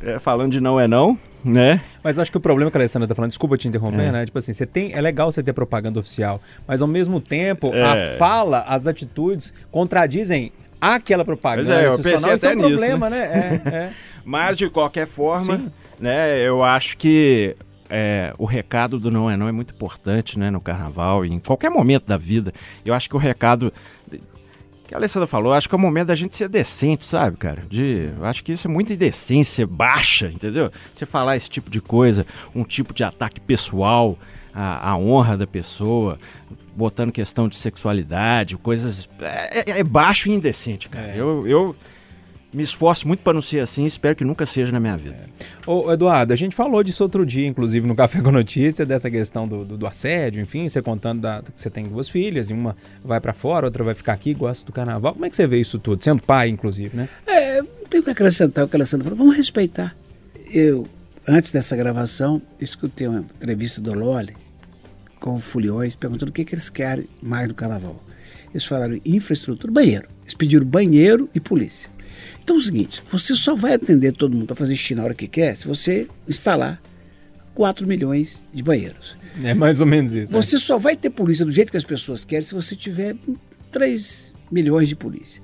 eh, 0.03 0.19
falando 0.19 0.51
de 0.51 0.59
não 0.59 0.77
é 0.79 0.87
não, 0.89 1.17
né? 1.43 1.79
Mas 2.03 2.17
eu 2.17 2.21
acho 2.21 2.31
que 2.31 2.37
o 2.37 2.41
problema 2.41 2.69
que 2.69 2.75
a 2.77 2.81
Alessandra 2.81 3.07
tá 3.07 3.15
falando, 3.15 3.29
desculpa 3.31 3.57
te 3.57 3.67
interromper, 3.69 4.01
É. 4.07 4.11
né? 4.11 4.25
Tipo 4.25 4.37
assim, 4.39 4.51
você 4.51 4.65
tem, 4.65 4.91
é 4.93 4.99
legal 4.99 5.31
você 5.31 5.41
ter 5.41 5.53
propaganda 5.53 5.99
oficial, 6.01 6.41
mas 6.67 6.81
ao 6.81 6.87
mesmo 6.87 7.21
tempo, 7.21 7.73
É. 7.73 8.13
a 8.13 8.17
fala, 8.17 8.59
as 8.67 8.87
atitudes 8.87 9.53
contradizem 9.71 10.51
aquela 10.81 11.23
propaganda 11.23 11.65
Pois 11.67 11.77
é, 11.79 11.85
eu 11.85 11.91
institucional. 11.91 12.21
pensei 12.21 12.33
Isso 12.35 12.45
é 12.45 12.49
um 12.49 12.51
até 12.51 12.61
nisso, 12.67 12.77
problema, 12.79 13.09
né? 13.09 13.61
É, 13.65 13.69
é. 13.69 13.91
Mas 14.25 14.57
de 14.57 14.69
qualquer 14.69 15.05
forma, 15.07 15.57
Sim. 15.57 15.71
né, 15.99 16.39
eu 16.39 16.63
acho 16.63 16.97
que 16.97 17.55
é, 17.89 18.33
o 18.39 18.45
recado 18.45 18.99
do 18.99 19.11
não 19.11 19.29
é 19.29 19.37
não 19.37 19.47
é 19.47 19.51
muito 19.51 19.73
importante, 19.73 20.37
né, 20.39 20.49
no 20.49 20.59
carnaval 20.59 21.23
e 21.23 21.31
em 21.31 21.39
qualquer 21.39 21.69
momento 21.69 22.05
da 22.07 22.17
vida. 22.17 22.51
Eu 22.83 22.93
acho 22.93 23.07
que 23.07 23.15
o 23.15 23.19
recado 23.19 23.71
que 24.87 24.93
a 24.93 24.97
Alessandra 24.97 25.25
falou, 25.25 25.51
acho 25.53 25.67
que 25.67 25.73
é 25.73 25.77
o 25.77 25.81
momento 25.81 26.07
da 26.07 26.15
gente 26.15 26.35
ser 26.37 26.47
decente, 26.47 27.05
sabe, 27.05 27.37
cara? 27.37 27.63
De, 27.67 28.11
eu 28.19 28.25
acho 28.25 28.43
que 28.43 28.51
isso 28.51 28.67
é 28.67 28.69
muita 28.69 28.93
indecência 28.93 29.65
baixa, 29.65 30.27
entendeu? 30.27 30.71
Você 30.93 31.05
falar 31.07 31.35
esse 31.35 31.49
tipo 31.49 31.71
de 31.71 31.81
coisa, 31.81 32.23
um 32.53 32.63
tipo 32.63 32.93
de 32.93 33.03
ataque 33.03 33.41
pessoal 33.41 34.15
à, 34.53 34.91
à 34.91 34.95
honra 34.97 35.35
da 35.37 35.47
pessoa, 35.47 36.19
botando 36.75 37.11
questão 37.11 37.47
de 37.47 37.55
sexualidade, 37.55 38.57
coisas. 38.57 39.09
É, 39.21 39.71
é- 39.71 39.79
é 39.79 39.83
baixo 39.83 40.29
e 40.29 40.33
indecente, 40.33 40.87
cara. 40.87 41.15
Eu, 41.15 41.47
eu 41.47 41.75
me 42.55 42.63
esforço 42.63 43.07
muito 43.07 43.19
para 43.21 43.33
não 43.33 43.41
ser 43.41 43.59
assim, 43.59 43.85
espero 43.85 44.15
que 44.15 44.23
nunca 44.23 44.45
seja 44.45 44.71
na 44.71 44.79
minha 44.79 44.95
vida. 44.97 45.17
Ô, 45.67 45.91
Eduardo, 45.91 46.31
a 46.33 46.35
gente 46.35 46.55
falou 46.55 46.81
disso 46.83 47.03
outro 47.03 47.25
dia, 47.25 47.45
inclusive, 47.47 47.85
no 47.87 47.95
Café 47.95 48.21
com 48.21 48.31
Notícia, 48.31 48.85
dessa 48.85 49.11
questão 49.11 49.47
do, 49.47 49.65
do, 49.65 49.77
do 49.77 49.85
assédio, 49.87 50.41
enfim, 50.41 50.67
você 50.69 50.81
contando 50.81 51.21
da- 51.21 51.41
que 51.43 51.59
você 51.59 51.69
tem 51.69 51.85
duas 51.85 52.07
filhas, 52.07 52.49
e 52.49 52.53
uma 52.53 52.75
vai 53.03 53.19
pra 53.19 53.33
fora, 53.33 53.65
outra 53.65 53.83
vai 53.83 53.93
ficar 53.93 54.13
aqui, 54.13 54.33
gosta 54.33 54.65
do 54.65 54.71
carnaval. 54.71 55.13
Como 55.13 55.25
é 55.25 55.29
que 55.29 55.35
você 55.35 55.45
vê 55.45 55.59
isso 55.59 55.77
tudo? 55.77 56.03
Sendo 56.03 56.21
pai, 56.23 56.49
inclusive, 56.49 56.95
né? 56.95 57.09
É, 57.27 57.61
não 57.61 57.67
tem 57.89 57.99
o 57.99 58.03
que 58.03 58.09
acrescentar 58.09 58.63
o 58.65 58.67
que 58.67 58.75
a 58.75 58.79
Alessandra 58.79 59.03
falou. 59.03 59.17
Vamos 59.17 59.35
respeitar. 59.35 59.95
Eu, 60.53 60.87
antes 61.27 61.51
dessa 61.51 61.75
gravação, 61.75 62.41
escutei 62.59 63.07
uma 63.07 63.19
entrevista 63.19 63.81
do 63.81 63.93
Loli 63.93 64.33
com 65.19 65.35
o 65.35 65.39
Fulhões, 65.39 65.95
perguntando 65.95 66.29
o 66.29 66.33
que, 66.33 66.45
que 66.45 66.53
eles 66.55 66.69
querem 66.69 67.05
mais 67.21 67.47
do 67.47 67.53
carnaval. 67.55 68.01
Eles 68.51 68.65
falaram 68.65 68.97
infraestrutura, 69.03 69.73
banheiro. 69.73 70.07
Eles 70.23 70.33
pediram 70.33 70.65
banheiro 70.65 71.29
e 71.35 71.39
polícia. 71.39 71.89
Então 72.45 72.57
é 72.57 72.59
o 72.59 72.61
seguinte, 72.61 73.01
você 73.11 73.35
só 73.35 73.55
vai 73.55 73.73
atender 73.73 74.11
todo 74.11 74.33
mundo 74.33 74.45
para 74.45 74.55
fazer 74.55 74.75
xixi 74.75 74.93
na 74.93 75.03
hora 75.03 75.15
que 75.15 75.27
quer 75.27 75.55
se 75.55 75.67
você 75.67 76.07
instalar 76.27 76.79
4 77.55 77.87
milhões 77.87 78.43
de 78.53 78.61
banheiros. 78.61 79.17
É 79.43 79.51
mais 79.55 79.81
ou 79.81 79.87
menos 79.87 80.13
isso. 80.13 80.31
né? 80.31 80.39
Você 80.39 80.59
só 80.59 80.77
vai 80.77 80.95
ter 80.95 81.09
polícia 81.09 81.43
do 81.43 81.51
jeito 81.51 81.71
que 81.71 81.77
as 81.77 81.83
pessoas 81.83 82.23
querem 82.23 82.43
se 82.43 82.53
você 82.53 82.75
tiver 82.75 83.15
3 83.71 84.31
milhões 84.51 84.87
de 84.87 84.95
polícia. 84.95 85.41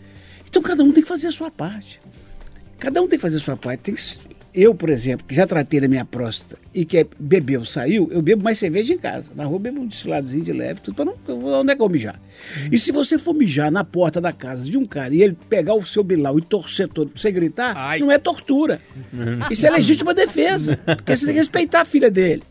Então 0.47 0.61
cada 0.61 0.83
um 0.83 0.91
tem 0.91 1.01
que 1.01 1.09
fazer 1.09 1.27
a 1.27 1.31
sua 1.31 1.49
parte. 1.49 1.99
Cada 2.77 3.01
um 3.01 3.07
tem 3.07 3.17
que 3.17 3.21
fazer 3.23 3.37
a 3.37 3.39
sua 3.39 3.57
parte. 3.57 3.79
Tem 3.79 3.95
que- 3.95 4.17
Eu, 4.53 4.75
por 4.75 4.89
exemplo, 4.89 5.25
que 5.25 5.33
já 5.33 5.47
tratei 5.47 5.79
da 5.79 5.87
minha 5.87 6.03
próstata 6.03 6.57
e 6.73 6.83
que 6.83 6.97
é- 6.97 7.05
bebeu, 7.17 7.63
saiu, 7.63 8.09
eu 8.11 8.21
bebo 8.21 8.43
mais 8.43 8.57
cerveja 8.57 8.93
em 8.93 8.97
casa. 8.97 9.31
Na 9.33 9.45
rua 9.45 9.55
eu 9.55 9.59
bebo 9.59 9.79
um 9.81 9.87
destiladozinho 9.87 10.43
de 10.43 10.51
leve, 10.51 10.81
tudo 10.81 10.93
para 10.95 11.05
não. 11.05 11.13
Onde 11.61 11.71
é 11.71 11.75
que 11.75 11.81
eu 11.81 11.85
vou 11.85 11.89
mijar? 11.89 12.19
E 12.69 12.77
se 12.77 12.91
você 12.91 13.17
for 13.17 13.33
mijar 13.33 13.71
na 13.71 13.83
porta 13.85 14.19
da 14.19 14.33
casa 14.33 14.65
de 14.69 14.77
um 14.77 14.85
cara 14.85 15.13
e 15.13 15.21
ele 15.23 15.37
pegar 15.49 15.73
o 15.75 15.85
seu 15.85 16.03
bilau 16.03 16.37
e 16.37 16.41
torcer 16.41 16.89
todo 16.89 17.11
pra 17.11 17.21
você 17.21 17.31
gritar, 17.31 17.73
Ai. 17.77 17.99
não 17.99 18.11
é 18.11 18.17
tortura. 18.17 18.81
Isso 19.49 19.65
é 19.65 19.69
legítima 19.71 20.13
defesa. 20.13 20.77
Porque 20.85 21.15
você 21.15 21.25
tem 21.27 21.33
que 21.35 21.39
respeitar 21.39 21.81
a 21.81 21.85
filha 21.85 22.11
dele. 22.11 22.43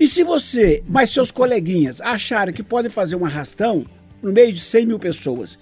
E 0.00 0.06
se 0.06 0.24
você, 0.24 0.82
mas 0.88 1.10
seus 1.10 1.30
coleguinhas, 1.30 2.00
acharem 2.00 2.52
que 2.52 2.62
podem 2.62 2.90
fazer 2.90 3.14
um 3.14 3.24
arrastão 3.24 3.86
no 4.20 4.32
meio 4.32 4.52
de 4.52 4.58
100 4.60 4.84
mil 4.86 4.98
pessoas, 4.98 5.58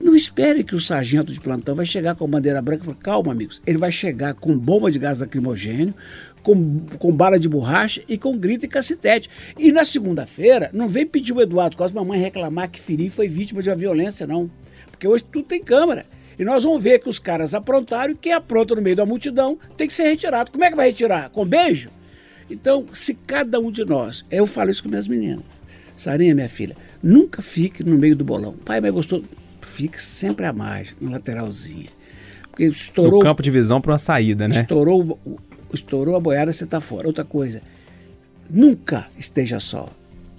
Não 0.00 0.14
espere 0.14 0.62
que 0.62 0.76
o 0.76 0.80
sargento 0.80 1.32
de 1.32 1.40
plantão 1.40 1.74
vai 1.74 1.84
chegar 1.84 2.14
com 2.14 2.24
a 2.24 2.28
bandeira 2.28 2.62
branca 2.62 2.82
e 2.82 2.84
falar, 2.84 2.98
calma, 2.98 3.32
amigos. 3.32 3.60
Ele 3.66 3.78
vai 3.78 3.90
chegar 3.90 4.34
com 4.34 4.56
bomba 4.56 4.90
de 4.90 4.98
gás 4.98 5.20
lacrimogênio, 5.20 5.92
com, 6.42 6.80
com 6.98 7.12
bala 7.12 7.38
de 7.38 7.48
borracha 7.48 8.02
e 8.08 8.16
com 8.16 8.36
grito 8.36 8.64
e 8.64 8.68
cacetete. 8.68 9.28
E 9.58 9.72
na 9.72 9.84
segunda-feira, 9.84 10.70
não 10.72 10.86
vem 10.86 11.04
pedir 11.04 11.32
o 11.32 11.40
Eduardo 11.40 11.76
Costa, 11.76 11.98
mamãe 11.98 12.20
reclamar 12.20 12.70
que 12.70 12.80
Firi 12.80 13.10
foi 13.10 13.26
vítima 13.26 13.60
de 13.60 13.68
uma 13.68 13.76
violência, 13.76 14.26
não. 14.26 14.48
Porque 14.90 15.06
hoje 15.06 15.24
tudo 15.24 15.46
tem 15.46 15.62
câmera. 15.62 16.06
E 16.38 16.44
nós 16.44 16.62
vamos 16.62 16.80
ver 16.80 17.00
que 17.00 17.08
os 17.08 17.18
caras 17.18 17.52
aprontaram 17.52 18.12
e 18.12 18.16
quem 18.16 18.32
apronta 18.32 18.76
no 18.76 18.82
meio 18.82 18.94
da 18.94 19.04
multidão 19.04 19.58
tem 19.76 19.88
que 19.88 19.94
ser 19.94 20.04
retirado. 20.04 20.52
Como 20.52 20.62
é 20.62 20.70
que 20.70 20.76
vai 20.76 20.86
retirar? 20.88 21.28
Com 21.30 21.44
beijo? 21.44 21.88
Então, 22.48 22.86
se 22.92 23.14
cada 23.14 23.58
um 23.58 23.70
de 23.70 23.84
nós, 23.84 24.24
eu 24.30 24.46
falo 24.46 24.70
isso 24.70 24.82
com 24.82 24.88
minhas 24.88 25.08
meninas. 25.08 25.62
Sarinha, 25.96 26.34
minha 26.34 26.48
filha, 26.48 26.76
nunca 27.02 27.42
fique 27.42 27.82
no 27.82 27.98
meio 27.98 28.14
do 28.14 28.24
bolão. 28.24 28.54
Pai, 28.64 28.80
mas 28.80 28.92
gostou? 28.92 29.22
Fique 29.78 30.02
sempre 30.02 30.44
à 30.44 30.52
margem, 30.52 30.96
na 31.00 31.12
lateralzinha. 31.12 31.86
Porque 32.50 32.64
estourou. 32.64 33.20
No 33.20 33.24
campo 33.24 33.40
de 33.44 33.50
visão 33.52 33.80
para 33.80 33.92
uma 33.92 33.98
saída, 33.98 34.48
né? 34.48 34.62
Estourou, 34.62 35.16
o- 35.24 35.38
estourou 35.72 36.16
a 36.16 36.20
boiada, 36.20 36.52
você 36.52 36.64
está 36.64 36.80
fora. 36.80 37.06
Outra 37.06 37.24
coisa, 37.24 37.62
nunca 38.50 39.06
esteja 39.16 39.60
só. 39.60 39.88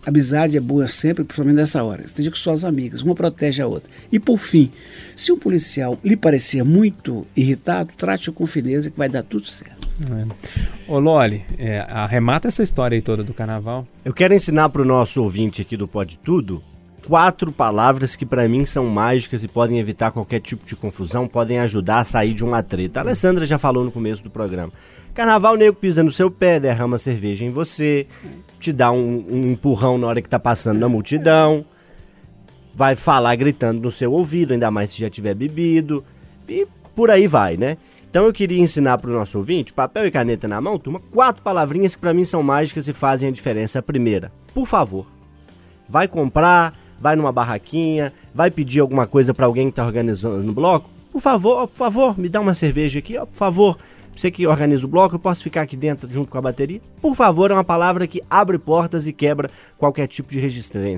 Amizade 0.05 0.57
é 0.57 0.59
boa 0.59 0.89
sempre, 0.89 1.23
principalmente 1.23 1.55
nessa 1.55 1.81
hora. 1.83 2.01
Esteja 2.01 2.29
com 2.29 2.35
suas 2.35 2.65
amigas, 2.65 3.01
uma 3.01 3.15
protege 3.15 3.61
a 3.61 3.67
outra. 3.67 3.89
E 4.11 4.19
por 4.19 4.37
fim, 4.39 4.71
se 5.15 5.31
um 5.31 5.39
policial 5.39 5.97
lhe 6.03 6.17
parecer 6.17 6.61
muito 6.63 7.25
irritado, 7.33 7.91
trate-o 7.97 8.33
com 8.33 8.45
fineza 8.45 8.91
que 8.91 8.97
vai 8.97 9.07
dar 9.07 9.23
tudo 9.23 9.45
certo. 9.45 9.87
Ô, 10.87 10.99
Loli, 10.99 11.45
é, 11.57 11.79
arremata 11.89 12.49
essa 12.49 12.61
história 12.63 12.95
aí 12.97 13.01
toda 13.01 13.23
do 13.23 13.33
carnaval. 13.33 13.87
Eu 14.03 14.13
quero 14.13 14.33
ensinar 14.33 14.67
para 14.69 14.81
o 14.81 14.85
nosso 14.85 15.21
ouvinte 15.23 15.61
aqui 15.61 15.77
do 15.77 15.87
Pode 15.87 16.17
Tudo 16.17 16.61
quatro 17.07 17.51
palavras 17.51 18.15
que 18.15 18.25
para 18.25 18.47
mim 18.47 18.65
são 18.65 18.85
mágicas 18.85 19.43
e 19.43 19.47
podem 19.47 19.79
evitar 19.79 20.11
qualquer 20.11 20.39
tipo 20.39 20.65
de 20.65 20.75
confusão, 20.75 21.27
podem 21.27 21.59
ajudar 21.59 21.99
a 21.99 22.03
sair 22.03 22.33
de 22.33 22.43
uma 22.43 22.61
treta. 22.61 22.99
A 22.99 23.03
Alessandra 23.03 23.45
já 23.45 23.57
falou 23.57 23.83
no 23.83 23.91
começo 23.91 24.23
do 24.23 24.29
programa. 24.29 24.71
Carnaval, 25.13 25.53
o 25.53 25.57
nego 25.57 25.75
pisa 25.75 26.03
no 26.03 26.11
seu 26.11 26.29
pé, 26.29 26.59
derrama 26.59 26.97
cerveja 26.97 27.43
em 27.43 27.49
você, 27.49 28.07
te 28.59 28.71
dá 28.71 28.91
um, 28.91 29.25
um 29.29 29.41
empurrão 29.51 29.97
na 29.97 30.07
hora 30.07 30.21
que 30.21 30.29
tá 30.29 30.39
passando 30.39 30.79
na 30.79 30.87
multidão, 30.87 31.65
vai 32.75 32.95
falar 32.95 33.35
gritando 33.35 33.81
no 33.81 33.91
seu 33.91 34.11
ouvido, 34.13 34.53
ainda 34.53 34.69
mais 34.71 34.91
se 34.91 34.99
já 34.99 35.09
tiver 35.09 35.33
bebido, 35.33 36.03
e 36.47 36.67
por 36.95 37.09
aí 37.09 37.27
vai, 37.27 37.57
né? 37.57 37.77
Então 38.09 38.25
eu 38.25 38.33
queria 38.33 38.59
ensinar 38.59 38.97
para 38.97 39.11
o 39.11 39.13
nosso 39.13 39.37
ouvinte, 39.37 39.71
papel 39.71 40.07
e 40.07 40.11
caneta 40.11 40.47
na 40.47 40.59
mão, 40.59 40.79
turma, 40.79 40.99
quatro 41.11 41.43
palavrinhas 41.43 41.93
que 41.93 42.01
para 42.01 42.13
mim 42.13 42.25
são 42.25 42.41
mágicas 42.41 42.87
e 42.87 42.93
fazem 42.93 43.29
a 43.29 43.31
diferença. 43.31 43.79
A 43.79 43.83
primeira, 43.83 44.31
por 44.53 44.65
favor. 44.65 45.05
Vai 45.87 46.07
comprar, 46.07 46.73
vai 46.99 47.15
numa 47.15 47.31
barraquinha, 47.31 48.13
vai 48.33 48.51
pedir 48.51 48.79
alguma 48.79 49.07
coisa 49.07 49.33
para 49.33 49.45
alguém 49.45 49.69
que 49.69 49.75
tá 49.75 49.85
organizando 49.85 50.43
no 50.43 50.53
bloco. 50.53 50.89
Por 51.11 51.21
favor, 51.21 51.67
por 51.67 51.75
favor, 51.77 52.19
me 52.19 52.29
dá 52.29 52.39
uma 52.39 52.53
cerveja 52.53 52.99
aqui, 52.99 53.13
por 53.13 53.27
favor. 53.33 53.77
Você 54.15 54.29
que 54.29 54.45
organiza 54.45 54.85
o 54.85 54.89
bloco, 54.89 55.15
eu 55.15 55.19
posso 55.19 55.43
ficar 55.43 55.61
aqui 55.61 55.77
dentro 55.77 56.11
junto 56.11 56.29
com 56.29 56.37
a 56.37 56.41
bateria? 56.41 56.81
Por 57.01 57.15
favor, 57.15 57.51
é 57.51 57.53
uma 57.53 57.63
palavra 57.63 58.05
que 58.05 58.21
abre 58.29 58.57
portas 58.57 59.07
e 59.07 59.13
quebra 59.13 59.49
qualquer 59.77 60.07
tipo 60.07 60.31
de 60.31 60.39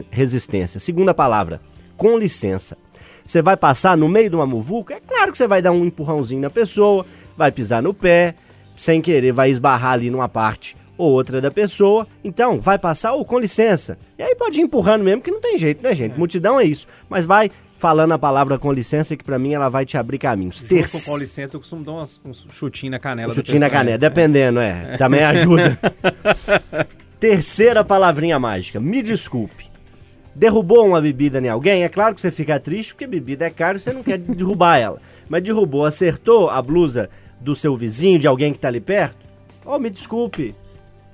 resistência. 0.10 0.80
Segunda 0.80 1.14
palavra, 1.14 1.62
com 1.96 2.18
licença. 2.18 2.76
Você 3.24 3.42
vai 3.42 3.56
passar 3.56 3.96
no 3.96 4.10
meio 4.10 4.30
de 4.30 4.36
uma 4.36 4.48
muvuca, 4.48 4.96
é 4.96 5.00
claro 5.00 5.32
que 5.32 5.38
você 5.38 5.48
vai 5.48 5.62
dar 5.62 5.72
um 5.72 5.86
empurrãozinho 5.86 6.42
na 6.42 6.50
pessoa, 6.50 7.06
vai 7.38 7.52
pisar 7.52 7.84
no 7.84 7.94
pé, 7.94 8.34
sem 8.76 9.00
querer 9.00 9.32
vai 9.32 9.52
esbarrar 9.52 9.94
ali 9.94 10.10
numa 10.10 10.28
parte 10.28 10.76
ou 11.02 11.12
outra 11.12 11.42
da 11.42 11.50
pessoa. 11.52 12.08
Então, 12.24 12.60
vai 12.60 12.78
passar, 12.78 13.14
ou 13.14 13.26
com 13.26 13.40
licença. 13.40 13.98
E 14.18 14.24
aí 14.24 14.36
pode 14.36 14.60
ir 14.60 14.64
empurrando 14.64 15.04
mesmo, 15.04 15.22
que 15.22 15.32
não 15.32 15.42
tem 15.42 15.58
jeito, 15.58 15.84
né, 15.84 15.94
gente? 15.96 16.18
Multidão 16.18 16.60
é 16.60 16.64
isso. 16.64 16.86
Mas 17.10 17.26
vai 17.26 17.50
falando 17.78 18.12
a 18.12 18.20
palavra 18.20 18.60
com 18.60 18.72
licença, 18.72 19.18
que 19.18 19.24
pra 19.24 19.40
mim 19.40 19.54
ela 19.54 19.68
vai 19.68 19.86
te 19.86 19.98
abrir 19.98 20.20
caminhos. 20.20 20.62
Terce- 20.62 21.04
com, 21.06 21.12
com 21.14 21.18
licença, 21.18 21.56
eu 21.56 21.60
costumo 21.60 21.84
dar 21.84 21.94
umas- 21.94 22.22
um 22.24 22.32
chutinho 22.34 22.92
na 22.92 23.00
canela. 23.00 23.32
um 23.32 23.36
chutinho 23.36 23.60
na 23.60 23.66
pessoa, 23.66 23.80
canela, 23.80 23.98
né? 23.98 24.10
dependendo, 24.10 24.60
é. 24.60 24.98
Também 24.98 25.24
ajuda. 25.24 25.80
Terceira 27.20 27.84
palavrinha 27.84 28.40
mágica. 28.40 28.80
Me 28.80 29.02
desculpe. 29.02 29.70
Derrubou 30.34 30.88
uma 30.88 31.02
bebida 31.02 31.40
em 31.40 31.50
alguém? 31.50 31.84
É 31.84 31.90
claro 31.90 32.16
que 32.16 32.22
você 32.22 32.32
fica 32.32 32.60
triste, 32.60 32.94
porque 32.94 33.06
bebida 33.06 33.46
é 33.46 33.50
caro 33.50 33.78
e 33.78 33.80
você 33.80 33.92
não 33.92 34.02
quer 34.04 34.18
derrubar 34.20 34.78
ela. 34.78 35.02
Mas 35.28 35.44
derrubou, 35.44 35.86
acertou 35.86 36.50
a 36.50 36.62
blusa 36.62 37.10
do 37.40 37.56
seu 37.56 37.76
vizinho, 37.76 38.20
de 38.20 38.28
alguém 38.28 38.54
que 38.54 38.60
tá 38.60 38.68
ali 38.68 38.80
perto? 38.80 39.18
Oh, 39.66 39.78
me 39.78 39.90
desculpe. 39.90 40.56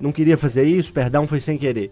Não 0.00 0.12
queria 0.12 0.36
fazer 0.36 0.64
isso, 0.64 0.92
perdão, 0.92 1.26
foi 1.26 1.40
sem 1.40 1.58
querer. 1.58 1.90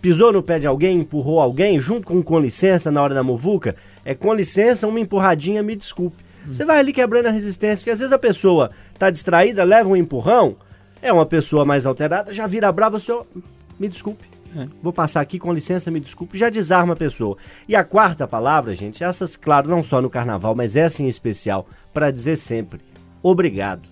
Pisou 0.00 0.32
no 0.32 0.42
pé 0.42 0.58
de 0.58 0.66
alguém, 0.66 1.00
empurrou 1.00 1.40
alguém, 1.40 1.80
junto 1.80 2.06
com 2.06 2.22
com 2.22 2.38
licença 2.38 2.90
na 2.90 3.02
hora 3.02 3.14
da 3.14 3.22
muvuca? 3.22 3.74
É 4.04 4.14
com 4.14 4.32
licença, 4.32 4.86
uma 4.86 5.00
empurradinha, 5.00 5.62
me 5.62 5.74
desculpe. 5.74 6.22
Você 6.46 6.64
vai 6.64 6.78
ali 6.78 6.92
quebrando 6.92 7.26
a 7.26 7.30
resistência, 7.30 7.78
porque 7.78 7.90
às 7.90 7.98
vezes 7.98 8.12
a 8.12 8.18
pessoa 8.18 8.70
tá 8.98 9.10
distraída, 9.10 9.64
leva 9.64 9.88
um 9.88 9.96
empurrão, 9.96 10.56
é 11.02 11.12
uma 11.12 11.26
pessoa 11.26 11.64
mais 11.64 11.84
alterada, 11.84 12.32
já 12.32 12.46
vira 12.46 12.72
brava, 12.72 12.96
o 12.96 13.00
senhor, 13.00 13.26
me 13.78 13.88
desculpe. 13.88 14.24
Vou 14.82 14.92
passar 14.92 15.20
aqui 15.20 15.38
com 15.38 15.52
licença, 15.52 15.90
me 15.90 16.00
desculpe, 16.00 16.38
já 16.38 16.48
desarma 16.48 16.94
a 16.94 16.96
pessoa. 16.96 17.36
E 17.68 17.76
a 17.76 17.84
quarta 17.84 18.26
palavra, 18.26 18.74
gente, 18.74 19.04
essas, 19.04 19.36
claro, 19.36 19.68
não 19.68 19.82
só 19.82 20.00
no 20.00 20.08
carnaval, 20.08 20.54
mas 20.54 20.76
essa 20.76 21.02
em 21.02 21.06
especial, 21.06 21.66
para 21.92 22.10
dizer 22.10 22.36
sempre: 22.36 22.80
obrigado. 23.22 23.86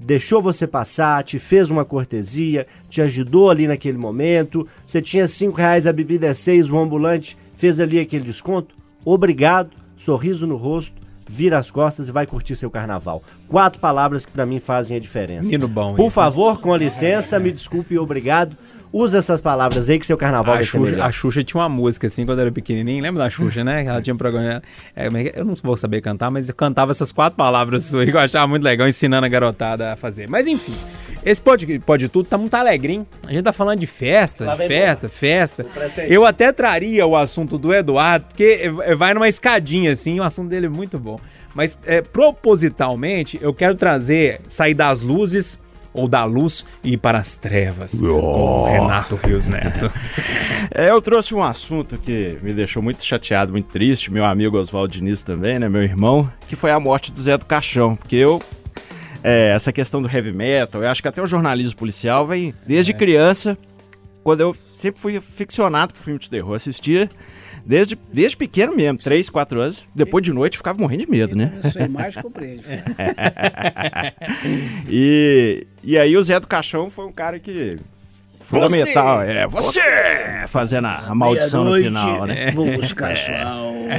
Deixou 0.00 0.40
você 0.40 0.66
passar, 0.66 1.22
te 1.22 1.38
fez 1.38 1.70
uma 1.70 1.84
cortesia, 1.84 2.66
te 2.88 3.02
ajudou 3.02 3.50
ali 3.50 3.66
naquele 3.66 3.98
momento. 3.98 4.66
Você 4.86 5.02
tinha 5.02 5.28
cinco 5.28 5.58
reais, 5.58 5.86
a 5.86 5.92
bebida 5.92 6.26
é 6.26 6.34
seis, 6.34 6.70
o 6.70 6.78
ambulante 6.78 7.36
fez 7.54 7.78
ali 7.78 8.00
aquele 8.00 8.24
desconto. 8.24 8.74
Obrigado, 9.04 9.70
sorriso 9.98 10.46
no 10.46 10.56
rosto, 10.56 10.96
vira 11.28 11.58
as 11.58 11.70
costas 11.70 12.08
e 12.08 12.12
vai 12.12 12.26
curtir 12.26 12.56
seu 12.56 12.70
carnaval. 12.70 13.22
Quatro 13.46 13.78
palavras 13.78 14.24
que 14.24 14.32
para 14.32 14.46
mim 14.46 14.58
fazem 14.58 14.96
a 14.96 15.00
diferença. 15.00 15.44
Menino 15.44 15.68
bom 15.68 15.94
Por 15.94 16.06
isso, 16.06 16.12
favor, 16.12 16.60
com 16.60 16.74
licença, 16.74 17.38
me 17.38 17.52
desculpe 17.52 17.94
e 17.94 17.98
obrigado. 17.98 18.56
Usa 18.92 19.18
essas 19.18 19.40
palavras 19.40 19.88
aí 19.88 20.00
que 20.00 20.06
seu 20.06 20.16
carnaval 20.16 20.54
A 20.54 20.56
vai 20.56 20.64
ser 20.64 20.70
Xuxa, 20.72 20.90
melhor. 20.90 21.06
a 21.08 21.12
Xuxa 21.12 21.44
tinha 21.44 21.60
uma 21.62 21.68
música 21.68 22.08
assim 22.08 22.26
quando 22.26 22.38
eu 22.38 22.42
era 22.46 22.52
pequenininho. 22.52 23.00
Lembra 23.02 23.22
da 23.24 23.30
Xuxa, 23.30 23.62
né? 23.62 23.84
Ela 23.84 24.02
tinha 24.02 24.12
um 24.12 24.18
programa. 24.18 24.60
é, 24.96 25.06
é 25.06 25.10
que- 25.30 25.38
eu 25.38 25.44
não 25.44 25.54
vou 25.62 25.76
saber 25.76 26.00
cantar, 26.00 26.28
mas 26.30 26.48
eu 26.48 26.54
cantava 26.56 26.90
essas 26.90 27.12
quatro 27.12 27.36
palavras 27.36 27.94
aí 27.94 28.06
que 28.10 28.16
eu 28.16 28.20
achava 28.20 28.48
muito 28.48 28.64
legal, 28.64 28.88
ensinando 28.88 29.24
a 29.24 29.28
garotada 29.28 29.92
a 29.92 29.96
fazer. 29.96 30.28
Mas 30.28 30.48
enfim, 30.48 30.74
esse 31.24 31.40
pode, 31.40 31.78
pode 31.78 32.08
tudo 32.08 32.26
tá 32.28 32.36
muito 32.36 32.52
alegrinho. 32.54 33.06
A 33.28 33.32
gente 33.32 33.44
tá 33.44 33.52
falando 33.52 33.78
de 33.78 33.86
festa, 33.86 34.44
de 34.56 34.66
festa, 34.66 35.08
festa. 35.08 35.62
presente. 35.64 36.12
Eu 36.12 36.26
até 36.26 36.50
traria 36.50 37.06
o 37.06 37.16
assunto 37.16 37.56
do 37.58 37.72
Eduardo, 37.72 38.24
porque 38.26 38.72
é, 38.82 38.94
vai 38.96 39.14
numa 39.14 39.28
escadinha 39.28 39.92
assim, 39.92 40.18
o 40.18 40.22
assunto 40.24 40.48
dele 40.48 40.66
é 40.66 40.68
muito 40.68 40.98
bom. 40.98 41.20
Mas 41.54 41.78
é, 41.86 42.00
propositalmente, 42.02 43.38
eu 43.40 43.54
quero 43.54 43.74
trazer, 43.76 44.40
sair 44.48 44.74
das 44.74 45.00
luzes 45.00 45.58
ou 45.92 46.08
da 46.08 46.24
luz 46.24 46.64
e 46.82 46.92
ir 46.92 46.96
para 46.96 47.18
as 47.18 47.36
trevas. 47.36 48.00
Com 48.00 48.06
o 48.06 48.66
Renato 48.66 49.16
Rios 49.16 49.48
Neto. 49.48 49.90
É, 50.72 50.90
eu 50.90 51.00
trouxe 51.00 51.34
um 51.34 51.42
assunto 51.42 51.98
que 51.98 52.38
me 52.42 52.52
deixou 52.52 52.82
muito 52.82 53.04
chateado, 53.04 53.52
muito 53.52 53.68
triste, 53.68 54.10
meu 54.10 54.24
amigo 54.24 54.56
Oswaldo 54.56 54.92
Diniz 54.92 55.22
também, 55.22 55.58
né, 55.58 55.68
meu 55.68 55.82
irmão, 55.82 56.30
que 56.48 56.54
foi 56.54 56.70
a 56.70 56.78
morte 56.78 57.12
do 57.12 57.20
Zé 57.20 57.36
do 57.36 57.44
Caixão, 57.44 57.96
porque 57.96 58.16
eu 58.16 58.40
é, 59.22 59.52
essa 59.54 59.72
questão 59.72 60.00
do 60.00 60.08
heavy 60.08 60.32
metal, 60.32 60.82
eu 60.82 60.88
acho 60.88 61.02
que 61.02 61.08
até 61.08 61.22
o 61.22 61.26
jornalismo 61.26 61.76
policial 61.76 62.26
vem 62.26 62.54
desde 62.66 62.94
criança, 62.94 63.58
quando 64.22 64.40
eu 64.40 64.56
sempre 64.72 65.00
fui 65.00 65.20
ficcionado 65.20 65.92
por 65.92 66.00
filme 66.00 66.18
de 66.18 66.30
terror, 66.30 66.54
assistia 66.54 67.08
desde, 67.70 67.98
desde 68.12 68.36
pequeno 68.36 68.74
mesmo, 68.74 68.98
3, 68.98 69.28
4 69.30 69.60
anos, 69.60 69.86
depois 69.94 70.24
de 70.24 70.32
noite 70.32 70.56
ficava 70.56 70.78
morrendo 70.78 71.04
de 71.04 71.10
medo, 71.10 71.36
né? 71.36 71.52
Sua 71.72 71.82
imagem 71.82 72.22
compreende. 72.22 72.64
E, 74.88 75.66
e 75.82 75.98
aí 75.98 76.16
o 76.16 76.22
Zé 76.22 76.38
do 76.40 76.46
Caixão 76.46 76.90
foi 76.90 77.06
um 77.06 77.12
cara 77.12 77.38
que. 77.38 77.78
Fundamental, 78.44 79.22
é. 79.22 79.46
Você! 79.46 79.80
Fazendo 80.48 80.86
a, 80.88 80.96
a 81.10 81.14
maldição 81.14 81.64
no 81.64 81.76
final, 81.76 82.26
né? 82.26 82.50
Vou 82.50 82.68
buscar 82.72 83.16
sua 83.16 83.38
alma. 83.42 83.94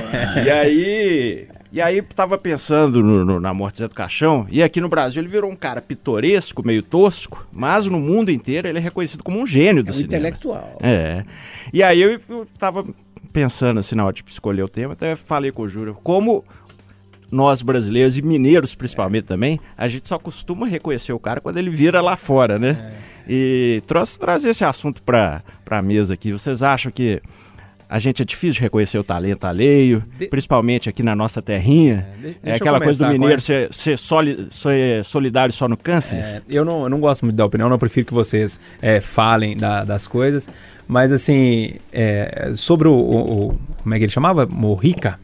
E 0.46 0.50
aí. 0.50 1.48
E 1.74 1.80
aí 1.80 2.02
tava 2.02 2.38
pensando 2.38 3.02
no- 3.02 3.24
no- 3.24 3.40
na 3.40 3.54
morte 3.54 3.76
do 3.76 3.78
Zé 3.80 3.88
do 3.88 3.96
Caixão, 3.96 4.46
e 4.52 4.62
aqui 4.62 4.82
no 4.82 4.90
Brasil 4.90 5.22
ele 5.22 5.30
virou 5.30 5.50
um 5.50 5.56
cara 5.56 5.82
pitoresco, 5.82 6.62
meio 6.68 6.84
tosco, 6.84 7.48
mas 7.50 7.86
no 7.86 7.98
mundo 7.98 8.30
inteiro 8.30 8.68
ele 8.68 8.78
é 8.78 8.82
reconhecido 8.82 9.24
como 9.24 9.40
um 9.40 9.48
gênio 9.48 9.82
do 9.82 9.88
É 9.88 9.92
um 9.92 9.94
cinema. 9.94 10.18
intelectual. 10.18 10.78
É. 10.82 11.24
E 11.72 11.82
aí 11.82 12.02
eu, 12.02 12.20
eu 12.28 12.46
tava 12.60 12.84
pensando 13.32 13.80
assim 13.80 13.96
na 13.96 14.06
hora 14.06 14.14
de 14.14 14.24
escolher 14.28 14.64
o 14.64 14.70
tema, 14.70 14.94
até 14.94 15.16
falei 15.16 15.52
com 15.52 15.64
o 15.64 15.68
Júlio, 15.68 15.98
como 16.04 16.44
nós 17.32 17.62
brasileiros 17.62 18.18
e 18.18 18.22
mineiros 18.22 18.76
principalmente 18.76 19.24
também, 19.24 19.60
a 19.78 19.88
gente 19.88 20.08
só 20.08 20.20
costuma 20.20 20.68
reconhecer 20.68 21.14
o 21.14 21.20
cara 21.20 21.40
quando 21.40 21.58
ele 21.58 21.70
vira 21.70 22.02
lá 22.02 22.18
fora, 22.18 22.60
né? 22.60 22.94
E 23.28 23.82
trouxe 23.88 24.20
trazer 24.20 24.50
esse 24.50 24.66
assunto 24.66 25.02
pra, 25.02 25.42
pra 25.64 25.82
mesa 25.82 26.14
aqui. 26.14 26.32
Vocês 26.32 26.62
acham 26.62 26.92
que 26.92 27.22
a 27.94 28.00
gente 28.00 28.22
é 28.22 28.26
difícil 28.26 28.54
de 28.54 28.62
reconhecer 28.62 28.98
o 28.98 29.04
talento 29.04 29.44
alheio, 29.46 30.02
De- 30.18 30.28
principalmente 30.28 30.88
aqui 30.88 31.04
na 31.04 31.14
nossa 31.14 31.42
terrinha? 31.42 32.08
de- 32.22 32.38
É, 32.42 32.52
eu 32.52 32.56
aquela 32.56 32.80
coisa 32.80 33.06
do 33.06 33.12
mineiro 33.12 33.42
ser, 33.42 33.68
ser, 33.74 33.98
soli- 33.98 34.48
ser 34.50 35.04
solidário 35.04 35.54
só 35.54 35.68
no 35.68 35.76
câncer? 35.76 36.18
É, 36.18 36.42
eu, 36.50 36.64
não, 36.64 36.84
eu 36.84 36.90
não 36.90 37.02
gosto 37.02 37.26
muito 37.26 37.36
da 37.36 37.46
opinião, 37.46 37.68
não 37.70 37.78
prefiro 37.78 38.06
que 38.08 38.14
vocês 38.14 38.58
é, 38.82 39.02
falem 39.02 39.58
da- 39.58 39.84
das 39.84 40.08
coisas. 40.08 40.50
Mas 40.88 41.12
assim, 41.12 41.74
é, 41.92 42.52
sobre 42.56 42.88
o, 42.88 42.94
o- 42.94 43.48
o- 43.50 43.60
Como 43.84 43.94
é 43.94 43.98
que 43.98 44.06
ele 44.06 44.12
chamava? 44.12 44.46
Morrica. 44.46 45.20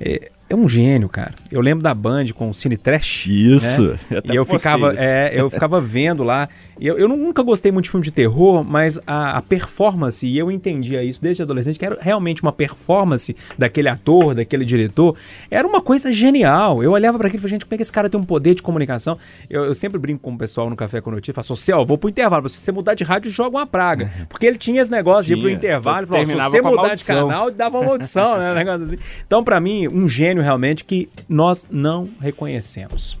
É. 0.00 0.30
É, 0.52 0.56
um 0.56 0.68
gênio, 0.68 1.08
cara. 1.08 1.32
Eu 1.50 1.60
lembro 1.62 1.82
da 1.82 1.94
Band 1.94 2.26
com 2.34 2.50
o 2.50 2.54
Cine 2.54 2.76
Trash. 2.76 3.26
Isso. 3.26 3.82
né? 3.82 3.98
Eu 4.10 4.34
E 4.34 4.36
eu 4.36 4.44
ficava, 4.44 4.92
isso. 4.92 5.02
é, 5.02 5.32
eu 5.34 5.48
ficava 5.48 5.80
vendo 5.80 6.22
lá. 6.22 6.48
Eu, 6.80 6.98
eu 6.98 7.08
nunca 7.08 7.42
gostei 7.42 7.72
muito 7.72 7.84
de 7.84 7.90
filme 7.90 8.04
de 8.04 8.12
terror, 8.12 8.64
mas 8.64 8.98
a, 9.06 9.38
a 9.38 9.42
performance, 9.42 10.26
e 10.26 10.36
eu 10.36 10.50
entendia 10.50 11.02
isso 11.02 11.22
desde 11.22 11.42
adolescente, 11.42 11.78
que 11.78 11.86
era 11.86 11.96
realmente 12.00 12.42
uma 12.42 12.52
performance 12.52 13.34
daquele 13.56 13.88
ator, 13.88 14.34
daquele 14.34 14.64
diretor, 14.64 15.16
era 15.50 15.66
uma 15.66 15.80
coisa 15.80 16.12
genial. 16.12 16.82
Eu 16.82 16.92
olhava 16.92 17.18
para 17.18 17.28
aquilo 17.28 17.40
e 17.40 17.42
falei, 17.42 17.52
gente, 17.52 17.64
como 17.64 17.74
é 17.74 17.76
que 17.76 17.82
esse 17.82 17.92
cara 17.92 18.10
tem 18.10 18.20
um 18.20 18.24
poder 18.24 18.54
de 18.54 18.62
comunicação? 18.62 19.16
Eu, 19.48 19.64
eu 19.64 19.74
sempre 19.74 19.98
brinco 19.98 20.20
com 20.20 20.32
o 20.32 20.38
pessoal 20.38 20.68
no 20.68 20.76
Café 20.76 21.00
com 21.00 21.10
Notícia, 21.10 21.32
falo, 21.32 21.46
Social, 21.46 21.86
vou 21.86 21.96
pro 21.96 22.10
intervalo. 22.10 22.48
Se 22.48 22.58
você 22.58 22.72
mudar 22.72 22.94
de 22.94 23.04
rádio, 23.04 23.30
joga 23.30 23.56
uma 23.56 23.66
praga. 23.66 24.10
Porque 24.28 24.46
ele 24.46 24.58
tinha 24.58 24.82
esse 24.82 24.90
negócio 24.90 25.24
de 25.24 25.32
ir 25.32 25.36
pro 25.36 25.46
Tinha. 25.46 25.56
intervalo 25.56 26.06
falou, 26.06 26.26
se 26.26 26.34
você 26.34 26.60
mudar 26.60 26.72
de 26.72 26.86
maldição. 26.88 27.28
canal, 27.28 27.50
dava 27.50 27.78
uma 27.78 27.86
maldição, 27.86 28.38
né? 28.38 28.52
Um 28.52 28.54
negócio 28.54 28.84
assim. 28.84 28.98
Então, 29.26 29.42
pra 29.42 29.58
mim, 29.60 29.88
um 29.88 30.08
gênio 30.08 30.41
realmente 30.42 30.84
que 30.84 31.08
nós 31.28 31.66
não 31.70 32.08
reconhecemos. 32.20 33.18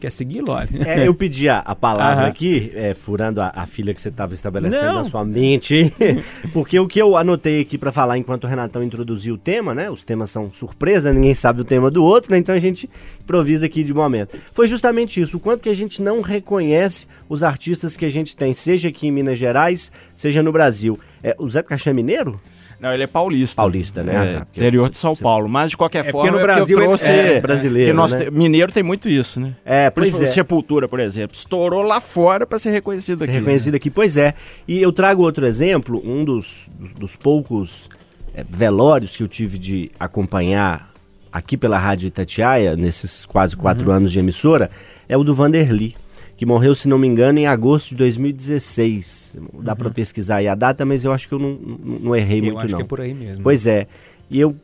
Quer 0.00 0.12
seguir, 0.12 0.42
Loli? 0.42 0.68
É, 0.86 1.08
eu 1.08 1.12
pedi 1.12 1.48
a, 1.48 1.58
a 1.58 1.74
palavra 1.74 2.22
Aham. 2.22 2.28
aqui, 2.28 2.70
é, 2.74 2.94
furando 2.94 3.40
a, 3.40 3.52
a 3.54 3.66
filha 3.66 3.92
que 3.92 4.00
você 4.00 4.10
estava 4.10 4.32
estabelecendo 4.32 4.84
Não. 4.84 4.94
na 4.94 5.04
sua 5.04 5.24
mente, 5.24 5.92
porque 6.54 6.78
o 6.78 6.86
que 6.86 7.02
eu 7.02 7.16
anotei 7.16 7.60
aqui 7.60 7.76
para 7.76 7.90
falar 7.90 8.16
enquanto 8.16 8.44
o 8.44 8.46
Renatão 8.46 8.82
introduziu 8.82 9.34
o 9.34 9.38
tema, 9.38 9.74
né? 9.74 9.90
Os 9.90 10.04
temas 10.04 10.30
são 10.30 10.52
surpresa, 10.52 11.12
ninguém 11.12 11.34
sabe 11.34 11.62
o 11.62 11.64
tema 11.64 11.90
do 11.90 12.04
outro, 12.04 12.30
né? 12.30 12.38
Então 12.38 12.54
a 12.54 12.60
gente 12.60 12.88
improvisa 13.20 13.66
aqui 13.66 13.82
de 13.82 13.92
momento. 13.92 14.38
Foi 14.52 14.68
justamente 14.68 15.20
isso, 15.20 15.36
o 15.36 15.40
quanto 15.40 15.62
que 15.62 15.68
a 15.68 15.74
gente 15.74 16.00
não 16.00 16.20
reconhece 16.20 17.08
os 17.28 17.42
artistas 17.42 17.96
que 17.96 18.04
a 18.04 18.10
gente 18.10 18.36
tem, 18.36 18.54
seja 18.54 18.88
aqui 18.88 19.08
em 19.08 19.10
Minas 19.10 19.36
Gerais, 19.36 19.90
seja 20.14 20.44
no 20.44 20.52
Brasil. 20.52 20.98
É, 21.24 21.34
o 21.40 21.48
Zé 21.48 21.60
Caixão 21.60 21.90
é 21.90 21.94
mineiro? 21.94 22.40
Não, 22.80 22.92
ele 22.94 23.02
é 23.02 23.06
paulista. 23.06 23.56
Paulista, 23.56 24.02
né? 24.04 24.12
É, 24.14 24.36
Ah, 24.36 24.40
tá, 24.40 24.46
interior 24.54 24.88
de 24.88 24.96
São 24.96 25.16
Paulo. 25.16 25.48
Mas 25.48 25.70
de 25.70 25.76
qualquer 25.76 26.06
É 26.06 26.10
forma, 26.12 26.20
porque 26.20 26.30
no 26.30 26.38
é 26.38 26.42
Brasil 26.42 26.78
ele- 26.78 26.86
trouxe. 26.86 27.10
é 27.10 27.40
brasileiro, 27.40 27.90
Porque 27.90 27.96
nós 27.96 28.14
né? 28.14 28.30
Mineiro 28.30 28.70
tem 28.70 28.82
muito 28.82 29.08
isso, 29.08 29.40
né? 29.40 29.54
É, 29.64 29.90
pois 29.90 30.04
Principalmente 30.04 30.30
é. 30.30 30.34
Sepultura, 30.34 30.88
por 30.88 31.00
exemplo. 31.00 31.36
Estourou 31.36 31.82
lá 31.82 32.00
fora 32.00 32.46
pra 32.46 32.58
ser 32.58 32.70
reconhecido 32.70 33.18
ser 33.18 33.24
aqui. 33.24 33.32
né? 33.32 33.38
reconhecido 33.40 33.74
aqui. 33.74 33.90
Pois 33.90 34.16
é. 34.16 34.32
E 34.66 34.80
eu 34.80 34.92
trago 34.92 35.22
outro 35.22 35.44
exemplo, 35.44 36.00
um 36.04 36.24
dos, 36.24 36.68
dos, 36.98 37.16
poucos 37.16 37.88
é, 38.34 38.44
velórios 38.48 39.16
que 39.16 39.22
eu 39.24 39.28
tive 39.28 39.58
de 39.58 39.90
acompanhar 39.98 40.92
aqui 41.32 41.56
pela 41.56 41.78
Rádio 41.78 42.06
Itatiaia, 42.06 42.76
nesses 42.76 43.26
quase 43.26 43.56
quatro 43.56 43.90
anos 43.90 44.12
de 44.12 44.18
emissora, 44.18 44.70
é 45.08 45.16
o 45.16 45.24
do 45.24 45.34
Vanderly, 45.34 45.94
que 46.38 46.46
morreu, 46.46 46.72
se 46.72 46.88
não 46.88 46.96
me 46.98 47.06
engano, 47.08 47.40
em 47.40 47.48
agosto 47.48 47.88
de 47.88 47.96
2016. 47.96 49.36
Dá 49.60 49.74
pra 49.74 49.90
pesquisar 49.90 50.36
aí 50.36 50.46
a 50.46 50.54
data, 50.54 50.84
mas 50.86 51.04
eu 51.04 51.12
acho 51.12 51.26
que 51.26 51.34
eu 51.34 51.38
não, 51.38 51.50
não, 51.50 51.98
não 51.98 52.16
errei 52.16 52.38
Eu 52.38 52.44
muito, 52.44 52.58
acho 52.60 52.68
não. 52.70 52.78
que 52.78 52.84
é 52.84 52.86
por 52.86 53.00
aí 53.00 53.12
mesmo. 53.12 53.42
Pois 53.42 53.66
é. 53.66 53.88
E 54.30 54.40
eu 54.40 54.54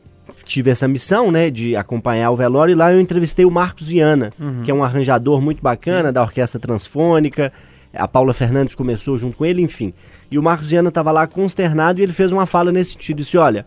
tive 0.45 0.71
essa 0.71 0.87
missão, 0.87 1.33
né, 1.33 1.51
de 1.51 1.75
acompanhar 1.75 2.31
o 2.31 2.37
velório 2.37 2.71
e 2.71 2.75
lá 2.77 2.93
eu 2.93 3.01
entrevistei 3.01 3.45
o 3.45 3.51
Marcos 3.51 3.89
Viana, 3.89 4.33
que 4.63 4.71
é 4.71 4.75
um 4.75 4.85
arranjador 4.85 5.43
muito 5.43 5.61
bacana 5.61 6.13
da 6.13 6.23
Orquestra 6.23 6.61
Transfônica. 6.61 7.53
A 7.93 8.07
Paula 8.07 8.33
Fernandes 8.33 8.77
começou 8.77 9.19
junto 9.19 9.37
com 9.37 9.45
ele, 9.45 9.61
enfim. 9.61 9.93
E 10.31 10.39
o 10.39 10.43
Marcos 10.43 10.71
Viana 10.71 10.91
estava 10.91 11.11
lá 11.11 11.27
consternado 11.27 11.99
e 11.99 12.05
ele 12.05 12.13
fez 12.13 12.31
uma 12.31 12.47
fala 12.47 12.71
nesse 12.71 12.93
sentido, 12.93 13.17
disse, 13.17 13.37
olha, 13.37 13.67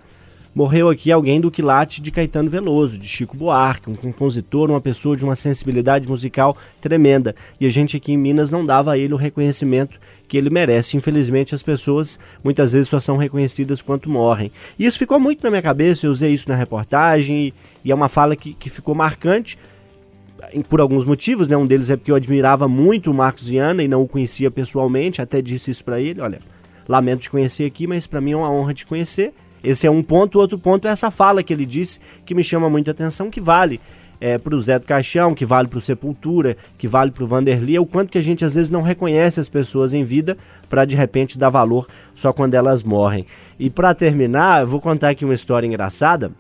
morreu 0.53 0.89
aqui 0.89 1.12
alguém 1.12 1.39
do 1.39 1.51
quilate 1.51 2.01
de 2.01 2.12
Caetano 2.12 2.49
Veloso, 2.49 2.97
de 2.97 3.07
Chico 3.07 3.36
Buarque, 3.36 3.89
um 3.89 3.95
compositor, 3.95 4.69
uma 4.69 4.81
pessoa 4.81 5.15
de 5.15 5.23
uma 5.23 5.36
sensibilidade 5.36 6.07
musical 6.07 6.57
tremenda. 6.81 7.36
E 7.60 7.65
a 7.65 7.69
gente 7.69 7.97
aqui 7.97 8.13
em 8.13 8.17
Minas 8.17 8.51
não 8.51 8.65
dava 8.65 8.91
a 8.91 8.97
ele 8.97 9.13
o 9.13 9.17
reconhecimento 9.17 9.99
que 10.27 10.38
ele 10.38 10.49
merece. 10.49 10.97
Infelizmente, 10.97 11.55
as 11.55 11.63
pessoas 11.63 12.19
muitas 12.43 12.73
vezes 12.73 12.89
só 12.89 12.99
são 12.99 13.17
reconhecidas 13.17 13.81
quanto 13.81 14.10
morrem. 14.10 14.51
E 14.77 14.86
isso 14.86 14.97
ficou 14.97 15.19
muito 15.19 15.43
na 15.43 15.49
minha 15.49 15.62
cabeça, 15.62 16.05
eu 16.05 16.12
usei 16.12 16.33
isso 16.33 16.49
na 16.49 16.55
reportagem 16.55 17.47
e, 17.47 17.53
e 17.86 17.91
é 17.91 17.95
uma 17.95 18.10
fala 18.10 18.36
que, 18.36 18.53
que 18.53 18.69
ficou 18.69 18.93
marcante 18.93 19.57
por 20.69 20.79
alguns 20.79 21.05
motivos, 21.05 21.47
né? 21.47 21.57
Um 21.57 21.65
deles 21.65 21.89
é 21.89 21.97
porque 21.97 22.12
eu 22.12 22.15
admirava 22.15 22.67
muito 22.67 23.12
o 23.12 23.13
Marcos 23.13 23.47
Viana 23.47 23.83
e 23.83 23.88
não 23.88 24.03
o 24.03 24.07
conhecia 24.07 24.51
pessoalmente, 24.51 25.21
até 25.21 25.41
disse 25.41 25.71
isso 25.71 25.83
pra 25.83 25.99
ele, 25.99 26.21
olha, 26.21 26.39
lamento 26.88 27.21
te 27.21 27.29
conhecer 27.29 27.65
aqui, 27.65 27.88
mas 27.88 28.07
pra 28.07 28.21
mim 28.21 28.31
é 28.31 28.38
uma 28.38 28.51
honra 28.51 28.73
te 28.73 28.86
conhecer. 28.86 29.33
Esse 29.63 29.88
é 29.88 29.91
um 29.91 30.04
ponto, 30.04 30.38
o 30.38 30.41
outro 30.41 30.58
ponto 30.58 30.88
é 30.88 30.91
essa 30.91 31.12
fala 31.12 31.43
que 31.43 31.54
ele 31.54 31.65
disse 31.65 32.00
que 32.26 32.36
me 32.36 32.43
chama 32.43 32.70
muita 32.70 32.91
atenção, 32.91 33.30
que 33.30 33.41
vale 33.41 33.80
é, 34.20 34.38
pro 34.38 34.60
Zé 34.60 34.80
do 34.80 34.86
Caixão, 34.86 35.34
que 35.34 35.46
vale 35.46 35.67
pro 35.67 35.82
Sepultura, 35.82 36.58
que 36.78 36.88
vale 36.88 37.12
pro 37.12 37.28
Vanderly, 37.28 37.76
é 37.76 37.80
o 37.80 37.86
quanto 37.86 38.12
que 38.12 38.17
a 38.17 38.22
gente 38.22 38.43
às 38.43 38.56
vezes 38.56 38.70
não 38.70 38.82
reconhece 38.82 39.39
as 39.39 39.50
pessoas 39.50 39.93
em 39.93 40.04
vida 40.04 40.38
pra 40.70 40.86
de 40.86 40.96
repente 40.96 41.38
dar 41.38 41.50
valor 41.50 41.88
só 42.15 42.34
quando 42.34 42.56
elas 42.56 42.84
morrem. 42.84 43.26
E 43.60 43.70
pra 43.70 43.93
terminar, 43.93 44.62
eu 44.62 44.67
vou 44.67 44.82
contar 44.82 45.10
aqui 45.10 45.26
uma 45.26 45.34
história 45.34 45.67
engraçada. 45.67 46.32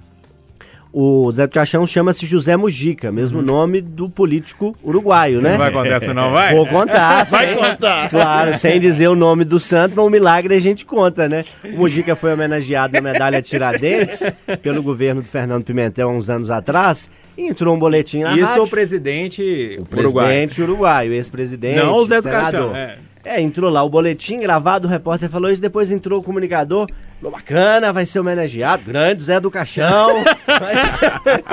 O 0.99 1.31
Zé 1.31 1.45
do 1.45 1.53
Caixão 1.53 1.85
chama-se 1.85 2.25
José 2.25 2.57
Mujica, 2.57 3.11
mesmo 3.11 3.39
nome 3.39 3.81
do 3.81 4.09
político 4.09 4.75
uruguaio, 4.83 5.39
né? 5.39 5.51
Não 5.51 5.57
vai 5.59 5.71
contar 5.71 5.97
isso 5.97 6.11
não, 6.11 6.31
vai? 6.31 6.55
Vou 6.55 6.65
contar. 6.65 7.23
Vai 7.29 7.47
sem- 7.49 7.55
contar. 7.55 8.09
Claro, 8.09 8.57
sem 8.57 8.79
dizer 8.79 9.07
o 9.07 9.15
nome 9.15 9.43
do 9.45 9.59
santo, 9.59 9.93
mas 9.95 10.03
o 10.03 10.09
milagre 10.09 10.55
a 10.55 10.59
gente 10.59 10.83
conta, 10.87 11.29
né? 11.29 11.45
O 11.65 11.77
Mujica 11.77 12.15
foi 12.15 12.33
homenageado 12.33 12.93
na 12.93 13.01
medalha 13.01 13.43
Tiradentes 13.43 14.23
pelo 14.63 14.81
governo 14.81 15.21
do 15.21 15.27
Fernando 15.27 15.63
Pimentel 15.63 16.09
há 16.09 16.11
uns 16.11 16.31
anos 16.31 16.49
atrás 16.49 17.11
e 17.37 17.43
entrou 17.47 17.75
um 17.75 17.79
boletim 17.79 18.21
na 18.23 18.33
Isso 18.35 18.45
rádio. 18.45 18.63
o 18.63 18.67
presidente 18.67 19.77
O 19.79 19.85
presidente 19.85 20.61
uruguaio, 20.63 21.13
ex-presidente, 21.13 21.77
Não 21.77 21.93
o 21.93 22.05
Zé 22.05 22.17
do 22.17 22.23
senador. 22.23 22.41
Caixão. 22.51 22.75
É. 22.75 22.97
É, 23.25 23.41
entrou 23.41 23.69
lá 23.69 23.83
o 23.83 23.89
boletim 23.89 24.39
gravado, 24.39 24.87
o 24.87 24.89
repórter 24.89 25.29
falou 25.29 25.51
isso, 25.51 25.61
depois 25.61 25.91
entrou 25.91 26.21
o 26.21 26.23
comunicador, 26.23 26.87
bacana, 27.21 27.91
vai 27.91 28.05
ser 28.05 28.19
homenageado, 28.19 28.83
grande 28.85 29.23
Zé 29.23 29.39
do 29.39 29.49
Caixão. 29.51 30.23
Mas- 30.47 31.47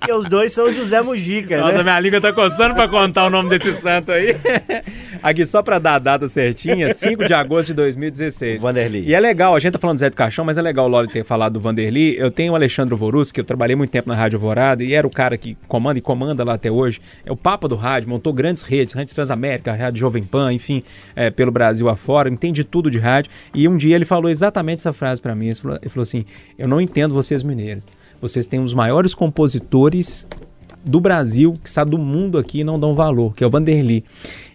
e 0.08 0.12
os 0.12 0.26
dois 0.26 0.52
são 0.52 0.72
José 0.72 1.00
Mujica, 1.00 1.58
Nossa, 1.58 1.78
né? 1.78 1.82
minha 1.82 2.00
língua 2.00 2.20
tá 2.20 2.32
coçando 2.32 2.74
pra 2.74 2.88
contar 2.88 3.26
o 3.26 3.30
nome 3.30 3.50
desse 3.50 3.72
santo 3.80 4.10
aí. 4.12 4.36
Aqui, 5.22 5.44
só 5.44 5.62
pra 5.62 5.78
dar 5.78 5.96
a 5.96 5.98
data 5.98 6.28
certinha, 6.28 6.94
5 6.94 7.26
de 7.26 7.34
agosto 7.34 7.68
de 7.68 7.74
2016. 7.74 8.62
Vanderly. 8.62 9.04
E 9.06 9.14
é 9.14 9.20
legal, 9.20 9.54
a 9.54 9.58
gente 9.58 9.74
tá 9.74 9.78
falando 9.78 9.96
do 9.96 10.00
Zé 10.00 10.08
do 10.08 10.16
Caixão, 10.16 10.44
mas 10.44 10.56
é 10.56 10.62
legal 10.62 10.86
o 10.86 10.88
Loli 10.88 11.08
ter 11.08 11.24
falado 11.24 11.54
do 11.54 11.60
Vanderly. 11.60 12.16
Eu 12.16 12.30
tenho 12.30 12.52
o 12.52 12.56
Alexandre 12.56 12.94
Vorus, 12.94 13.30
que 13.30 13.38
eu 13.40 13.44
trabalhei 13.44 13.76
muito 13.76 13.90
tempo 13.90 14.08
na 14.08 14.14
Rádio 14.14 14.38
Alvorada, 14.38 14.82
e 14.82 14.94
era 14.94 15.06
o 15.06 15.10
cara 15.10 15.36
que 15.36 15.56
comanda 15.68 15.98
e 15.98 16.02
comanda 16.02 16.42
lá 16.42 16.54
até 16.54 16.70
hoje. 16.70 17.00
É 17.24 17.30
o 17.30 17.36
papa 17.36 17.68
do 17.68 17.76
rádio, 17.76 18.08
montou 18.08 18.32
grandes 18.32 18.62
redes, 18.62 18.94
Rádio 18.94 19.14
Transamérica, 19.14 19.72
Rádio 19.74 20.00
Jovem 20.00 20.22
Pan, 20.22 20.52
enfim, 20.52 20.82
é, 21.14 21.28
pelo 21.30 21.50
Brasil 21.52 21.88
afora, 21.88 22.28
entende 22.30 22.64
tudo 22.64 22.90
de 22.90 22.98
rádio. 22.98 23.30
E 23.54 23.68
um 23.68 23.76
dia 23.76 23.94
ele 23.96 24.06
falou 24.06 24.30
exatamente 24.30 24.69
essa 24.78 24.92
frase 24.92 25.20
pra 25.20 25.34
mim. 25.34 25.46
Ele 25.46 25.54
falou, 25.54 25.78
ele 25.80 25.90
falou 25.90 26.02
assim: 26.02 26.24
Eu 26.58 26.68
não 26.68 26.80
entendo 26.80 27.14
vocês 27.14 27.42
mineiros. 27.42 27.84
Vocês 28.20 28.46
têm 28.46 28.60
os 28.60 28.74
maiores 28.74 29.14
compositores 29.14 30.26
do 30.84 31.00
Brasil, 31.00 31.54
que 31.62 31.68
está 31.68 31.84
do 31.84 31.98
mundo 31.98 32.38
aqui 32.38 32.60
e 32.60 32.64
não 32.64 32.78
dão 32.78 32.94
valor, 32.94 33.34
que 33.34 33.44
é 33.44 33.46
o 33.46 33.50
Vanderly. 33.50 34.04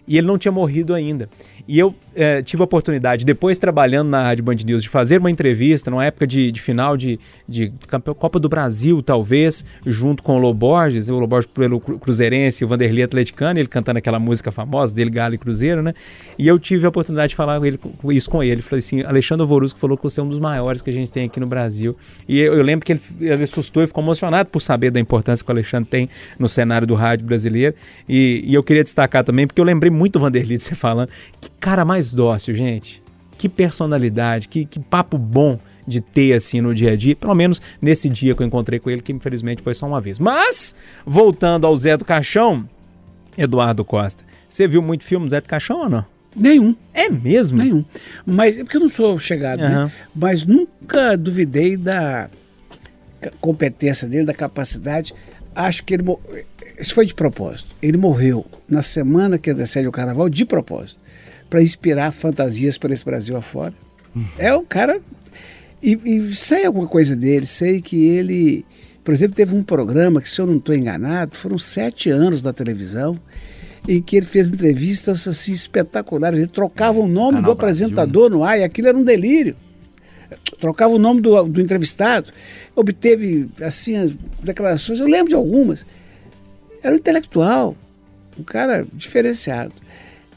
E 0.06 0.16
ele 0.16 0.26
não 0.26 0.38
tinha 0.38 0.52
morrido 0.52 0.94
ainda. 0.94 1.28
E 1.68 1.78
eu 1.80 1.92
eh, 2.14 2.42
tive 2.42 2.62
a 2.62 2.64
oportunidade, 2.64 3.24
depois 3.24 3.58
trabalhando 3.58 4.08
na 4.08 4.22
Rádio 4.22 4.44
Band 4.44 4.54
News, 4.64 4.84
de 4.84 4.88
fazer 4.88 5.18
uma 5.18 5.28
entrevista 5.30 5.90
numa 5.90 6.04
época 6.04 6.24
de, 6.24 6.52
de 6.52 6.60
final 6.62 6.96
de, 6.96 7.18
de 7.48 7.72
Copa 8.16 8.38
do 8.38 8.48
Brasil, 8.48 9.02
talvez, 9.02 9.64
junto 9.84 10.22
com 10.22 10.36
o 10.36 10.38
Loborges, 10.38 11.08
o 11.08 11.18
Loborges 11.18 11.50
pelo 11.52 11.80
Cru- 11.80 11.98
Cruzeirense 11.98 12.64
o 12.64 12.68
Vanderly 12.68 13.02
atleticano, 13.02 13.58
ele 13.58 13.66
cantando 13.66 13.98
aquela 13.98 14.20
música 14.20 14.52
famosa 14.52 14.94
dele, 14.94 15.10
Galo 15.10 15.34
e 15.34 15.38
Cruzeiro, 15.38 15.82
né? 15.82 15.92
E 16.38 16.46
eu 16.46 16.56
tive 16.56 16.86
a 16.86 16.88
oportunidade 16.88 17.30
de 17.30 17.36
falar 17.36 17.60
ele, 17.66 17.80
isso 18.12 18.30
com 18.30 18.44
ele. 18.44 18.62
Falei 18.62 18.78
assim, 18.78 19.02
Alexandre 19.02 19.44
Vorusco 19.44 19.76
falou 19.76 19.96
que 19.96 20.04
você 20.04 20.20
é 20.20 20.22
um 20.22 20.28
dos 20.28 20.38
maiores 20.38 20.82
que 20.82 20.90
a 20.90 20.92
gente 20.92 21.10
tem 21.10 21.24
aqui 21.24 21.40
no 21.40 21.48
Brasil. 21.48 21.96
E 22.28 22.38
eu, 22.38 22.54
eu 22.54 22.62
lembro 22.62 22.86
que 22.86 22.92
ele, 22.92 23.00
ele 23.20 23.42
assustou 23.42 23.82
e 23.82 23.88
ficou 23.88 24.04
emocionado 24.04 24.50
por 24.50 24.60
saber 24.60 24.92
da 24.92 25.00
importância 25.00 25.44
que 25.44 25.50
o 25.50 25.52
Alexandre 25.52 25.90
tem 25.90 26.08
no 26.38 26.48
cenário 26.48 26.86
do 26.86 26.94
rádio 26.94 27.26
brasileiro. 27.26 27.74
E, 28.08 28.44
e 28.46 28.54
eu 28.54 28.62
queria 28.62 28.84
destacar 28.84 29.24
também, 29.24 29.48
porque 29.48 29.60
eu 29.60 29.64
lembrei 29.64 29.95
muito 29.96 30.14
do 30.14 30.20
Vanderly 30.20 30.56
de 30.56 30.62
você 30.62 30.74
falando. 30.74 31.08
Que 31.40 31.50
cara 31.58 31.84
mais 31.84 32.12
dócil, 32.12 32.54
gente. 32.54 33.02
Que 33.38 33.48
personalidade, 33.48 34.48
que, 34.48 34.64
que 34.64 34.78
papo 34.80 35.18
bom 35.18 35.58
de 35.86 36.00
ter 36.00 36.32
assim 36.34 36.60
no 36.60 36.74
dia 36.74 36.92
a 36.92 36.96
dia. 36.96 37.14
Pelo 37.16 37.34
menos 37.34 37.60
nesse 37.82 38.08
dia 38.08 38.34
que 38.34 38.42
eu 38.42 38.46
encontrei 38.46 38.78
com 38.78 38.90
ele, 38.90 39.02
que 39.02 39.12
infelizmente 39.12 39.62
foi 39.62 39.74
só 39.74 39.86
uma 39.86 40.00
vez. 40.00 40.18
Mas, 40.18 40.74
voltando 41.04 41.66
ao 41.66 41.76
Zé 41.76 41.96
do 41.96 42.04
Caixão, 42.04 42.68
Eduardo 43.36 43.84
Costa, 43.84 44.24
você 44.48 44.66
viu 44.66 44.80
muito 44.82 45.04
filme 45.04 45.26
do 45.26 45.30
Zé 45.30 45.40
do 45.40 45.48
Caixão 45.48 45.80
ou 45.82 45.88
não? 45.88 46.04
Nenhum, 46.34 46.74
É 46.92 47.08
mesmo? 47.08 47.58
nenhum. 47.58 47.84
Mas 48.26 48.58
é 48.58 48.64
porque 48.64 48.76
eu 48.76 48.80
não 48.82 48.88
sou 48.90 49.18
chegado, 49.18 49.60
Aham. 49.60 49.84
né? 49.86 49.92
Mas 50.14 50.44
nunca 50.44 51.16
duvidei 51.16 51.76
da 51.76 52.28
competência 53.40 54.06
dele, 54.08 54.24
da 54.24 54.34
capacidade. 54.34 55.14
Acho 55.56 55.82
que 55.84 55.94
ele. 55.94 56.04
Isso 56.78 56.94
foi 56.94 57.06
de 57.06 57.14
propósito. 57.14 57.74
Ele 57.80 57.96
morreu 57.96 58.44
na 58.68 58.82
semana 58.82 59.38
que 59.38 59.50
antecede 59.50 59.88
o 59.88 59.92
carnaval, 59.92 60.28
de 60.28 60.44
propósito, 60.44 61.00
para 61.48 61.62
inspirar 61.62 62.12
fantasias 62.12 62.76
para 62.76 62.92
esse 62.92 63.04
Brasil 63.04 63.34
afora. 63.36 63.72
É 64.38 64.54
um 64.54 64.64
cara. 64.64 65.00
E, 65.82 65.98
e 66.04 66.34
sei 66.34 66.66
alguma 66.66 66.86
coisa 66.86 67.16
dele, 67.16 67.46
sei 67.46 67.80
que 67.80 68.06
ele. 68.06 68.66
Por 69.02 69.14
exemplo, 69.14 69.36
teve 69.36 69.54
um 69.54 69.62
programa 69.62 70.20
que, 70.20 70.28
se 70.28 70.40
eu 70.40 70.46
não 70.46 70.56
estou 70.56 70.74
enganado, 70.74 71.36
foram 71.36 71.56
sete 71.56 72.10
anos 72.10 72.42
na 72.42 72.52
televisão, 72.52 73.18
em 73.88 74.02
que 74.02 74.16
ele 74.16 74.26
fez 74.26 74.48
entrevistas 74.48 75.26
assim 75.26 75.52
espetaculares. 75.52 76.38
Ele 76.38 76.48
trocava 76.48 76.98
o 76.98 77.06
nome 77.06 77.36
Canal 77.36 77.44
do 77.44 77.50
apresentador 77.52 78.28
no 78.28 78.44
ar 78.44 78.58
e 78.58 78.64
aquilo 78.64 78.88
era 78.88 78.98
um 78.98 79.04
delírio. 79.04 79.56
Trocava 80.58 80.94
o 80.94 80.98
nome 80.98 81.20
do, 81.20 81.42
do 81.44 81.60
entrevistado, 81.60 82.32
obteve 82.74 83.48
assim 83.60 83.96
as 83.96 84.16
declarações, 84.42 85.00
eu 85.00 85.06
lembro 85.06 85.28
de 85.28 85.34
algumas. 85.34 85.86
Era 86.82 86.94
um 86.94 86.98
intelectual, 86.98 87.76
um 88.38 88.42
cara 88.42 88.86
diferenciado. 88.92 89.72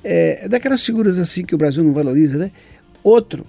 É, 0.04 0.48
daquelas 0.48 0.86
figuras 0.86 1.20
assim 1.20 1.44
que 1.44 1.54
o 1.54 1.58
Brasil 1.58 1.84
não 1.84 1.94
valoriza, 1.94 2.38
né? 2.38 2.52
Outro, 3.04 3.46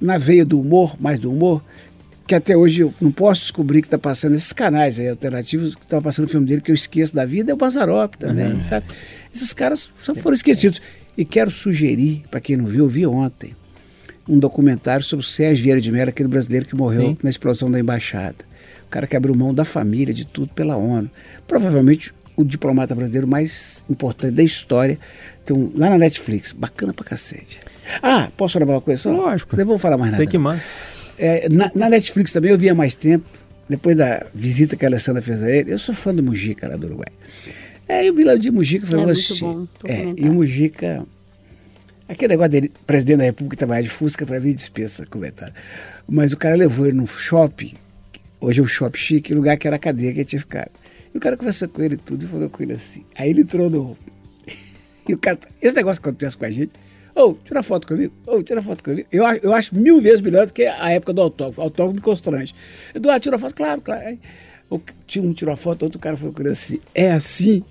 na 0.00 0.16
veia 0.16 0.44
do 0.44 0.60
humor, 0.60 0.96
mais 0.98 1.18
do 1.18 1.30
humor, 1.30 1.62
que 2.26 2.34
até 2.34 2.56
hoje 2.56 2.82
eu 2.82 2.94
não 3.00 3.10
posso 3.10 3.40
descobrir 3.40 3.82
que 3.82 3.88
está 3.88 3.98
passando 3.98 4.34
esses 4.34 4.52
canais 4.52 5.00
aí, 5.00 5.08
alternativos, 5.08 5.74
que 5.74 5.82
estava 5.82 6.00
passando 6.00 6.26
o 6.26 6.28
filme 6.28 6.46
dele, 6.46 6.60
que 6.60 6.70
eu 6.70 6.74
esqueço 6.74 7.14
da 7.14 7.26
vida, 7.26 7.50
é 7.50 7.54
o 7.54 7.56
Bazarop 7.56 8.14
também, 8.14 8.62
sabe? 8.62 8.86
Esses 9.34 9.52
caras 9.52 9.92
só 10.02 10.14
foram 10.14 10.34
esquecidos. 10.34 10.80
E 11.16 11.24
quero 11.24 11.50
sugerir, 11.50 12.22
para 12.30 12.40
quem 12.40 12.56
não 12.56 12.66
viu, 12.66 12.84
eu 12.84 12.88
vi 12.88 13.04
ontem, 13.04 13.52
um 14.28 14.38
documentário 14.38 15.04
sobre 15.04 15.24
o 15.24 15.28
Sérgio 15.28 15.62
Vieira 15.64 15.80
de 15.80 15.90
Mello, 15.90 16.10
aquele 16.10 16.28
brasileiro 16.28 16.66
que 16.66 16.74
morreu 16.76 17.02
Sim. 17.02 17.18
na 17.22 17.30
explosão 17.30 17.70
da 17.70 17.78
embaixada. 17.80 18.36
O 18.86 18.90
cara 18.90 19.06
que 19.06 19.16
abriu 19.16 19.34
mão 19.34 19.54
da 19.54 19.64
família, 19.64 20.12
de 20.12 20.24
tudo, 20.24 20.52
pela 20.52 20.76
ONU. 20.76 21.10
Provavelmente 21.46 22.12
o 22.36 22.44
diplomata 22.44 22.94
brasileiro 22.94 23.26
mais 23.28 23.84
importante 23.88 24.34
da 24.34 24.42
história. 24.42 24.98
Então, 25.42 25.72
lá 25.76 25.90
na 25.90 25.98
Netflix, 25.98 26.52
bacana 26.52 26.92
pra 26.92 27.04
cacete. 27.04 27.60
Ah, 28.02 28.30
posso 28.36 28.58
levar 28.58 28.74
uma 28.74 28.80
coisa 28.80 29.02
só? 29.02 29.12
Lógico. 29.12 29.56
Não 29.56 29.66
vou 29.66 29.78
falar 29.78 29.98
mais 29.98 30.12
nada. 30.12 30.22
Sei 30.22 30.26
que 30.26 30.38
manda. 30.38 30.62
É, 31.18 31.48
na, 31.48 31.70
na 31.74 31.90
Netflix 31.90 32.32
também 32.32 32.50
eu 32.50 32.58
via 32.58 32.74
mais 32.74 32.94
tempo, 32.94 33.26
depois 33.68 33.96
da 33.96 34.26
visita 34.34 34.74
que 34.74 34.84
a 34.84 34.88
Alessandra 34.88 35.20
fez 35.20 35.42
a 35.42 35.50
ele. 35.50 35.72
Eu 35.72 35.78
sou 35.78 35.94
fã 35.94 36.14
do 36.14 36.22
Mujica 36.22 36.66
lá 36.68 36.76
do 36.76 36.86
Uruguai. 36.86 37.08
É, 37.86 38.08
eu 38.08 38.14
vi 38.14 38.24
lá 38.24 38.34
o 38.34 38.38
dia 38.38 38.52
Mujica 38.52 38.84
e 38.84 38.88
falei, 38.88 39.04
É 39.04 39.06
muito 39.06 39.38
bom, 39.40 39.66
É, 39.84 40.14
e 40.16 40.28
o 40.28 40.32
Mujica. 40.32 41.04
Aquele 42.10 42.32
negócio 42.32 42.50
dele, 42.50 42.72
presidente 42.84 43.18
da 43.18 43.24
República, 43.24 43.56
trabalhar 43.56 43.82
de 43.82 43.88
Fusca, 43.88 44.26
para 44.26 44.40
mim 44.40 44.52
dispensa 44.52 45.06
comentário. 45.06 45.54
Mas 46.08 46.32
o 46.32 46.36
cara 46.36 46.56
levou 46.56 46.84
ele 46.84 46.96
num 46.96 47.06
shopping, 47.06 47.72
hoje 48.40 48.58
é 48.58 48.64
um 48.64 48.66
shopping 48.66 48.98
chique, 48.98 49.32
lugar 49.32 49.56
que 49.56 49.68
era 49.68 49.76
a 49.76 49.78
cadeia 49.78 50.12
que 50.12 50.18
ele 50.18 50.24
tinha 50.24 50.40
ficado. 50.40 50.72
E 51.14 51.18
o 51.18 51.20
cara 51.20 51.36
conversou 51.36 51.68
com 51.68 51.80
ele 51.80 51.96
tudo 51.96 52.24
e 52.24 52.26
falou 52.26 52.50
com 52.50 52.64
ele 52.64 52.72
assim. 52.72 53.04
Aí 53.16 53.30
ele 53.30 53.42
entrou 53.42 53.70
no. 53.70 53.96
E 55.08 55.14
o 55.14 55.18
cara. 55.18 55.38
Esse 55.62 55.76
negócio 55.76 56.02
que 56.02 56.08
acontece 56.08 56.36
com 56.36 56.44
a 56.44 56.50
gente. 56.50 56.72
Ô, 57.14 57.34
tira 57.44 57.62
foto 57.62 57.86
comigo. 57.86 58.12
Ô, 58.26 58.42
tira 58.42 58.60
foto 58.60 58.82
comigo. 58.82 59.06
Eu, 59.12 59.24
eu 59.40 59.54
acho 59.54 59.76
mil 59.76 60.02
vezes 60.02 60.20
melhor 60.20 60.46
do 60.46 60.52
que 60.52 60.64
a 60.64 60.90
época 60.90 61.12
do 61.12 61.20
autógrafo. 61.20 61.60
O 61.60 61.64
autógrafo 61.64 61.94
me 61.94 62.00
constrange. 62.00 62.52
Eduardo, 62.92 63.22
tira 63.22 63.38
foto? 63.38 63.54
Claro, 63.54 63.80
claro. 63.80 64.04
Aí, 64.04 64.18
um 65.18 65.32
tirou 65.32 65.54
a 65.54 65.56
foto, 65.56 65.84
outro 65.84 66.00
cara 66.00 66.16
falou 66.16 66.34
com 66.34 66.42
ele 66.42 66.50
assim. 66.50 66.80
É 66.92 67.12
assim? 67.12 67.62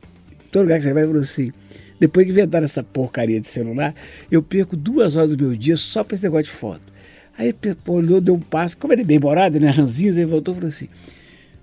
Todo 0.49 0.63
lugar 0.63 0.79
que 0.79 0.85
você 0.85 0.93
vai, 0.93 1.05
falou 1.05 1.21
assim. 1.21 1.51
Depois 1.99 2.25
que 2.25 2.31
inventaram 2.31 2.65
essa 2.65 2.81
porcaria 2.81 3.39
de 3.41 3.47
celular, 3.47 3.93
eu 4.31 4.41
perco 4.41 4.75
duas 4.77 5.15
horas 5.15 5.35
do 5.35 5.43
meu 5.47 5.55
dia 5.55 5.75
só 5.75 6.03
pra 6.03 6.15
esse 6.15 6.23
negócio 6.23 6.45
de 6.45 6.51
foto. 6.51 6.81
Aí 7.37 7.53
olhou, 7.87 8.19
deu 8.21 8.35
um 8.35 8.39
passo. 8.39 8.77
Como 8.77 8.93
ele 8.93 9.01
é 9.01 9.05
bem 9.05 9.19
morado, 9.19 9.59
né? 9.59 9.69
Ranzinhos, 9.69 10.17
ele 10.17 10.25
voltou 10.25 10.53
e 10.53 10.55
falou 10.55 10.67
assim. 10.67 10.87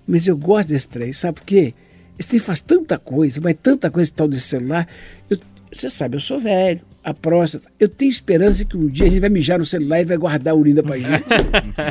Mas 0.07 0.27
eu 0.27 0.37
gosto 0.37 0.69
desse 0.69 0.87
trem, 0.87 1.11
sabe 1.11 1.35
por 1.39 1.45
quê? 1.45 1.73
Esse 2.17 2.29
trem 2.29 2.39
faz 2.39 2.61
tanta 2.61 2.97
coisa, 2.97 3.39
mas 3.41 3.55
tanta 3.61 3.91
coisa 3.91 4.11
tal 4.15 4.27
desse 4.27 4.43
celular. 4.47 4.87
Eu- 5.29 5.37
você 5.71 5.89
sabe, 5.89 6.15
eu 6.15 6.19
sou 6.19 6.39
velho, 6.39 6.81
a 7.03 7.13
próstata. 7.13 7.69
Eu 7.79 7.87
tenho 7.87 8.09
esperança 8.09 8.65
que 8.65 8.75
um 8.75 8.87
dia 8.87 9.05
a 9.05 9.09
gente 9.09 9.19
vai 9.19 9.29
mijar 9.29 9.57
no 9.59 9.65
celular 9.65 10.01
e 10.01 10.05
vai 10.05 10.17
guardar 10.17 10.53
a 10.53 10.57
urina 10.57 10.81
pra 10.83 10.97
gente. 10.97 11.33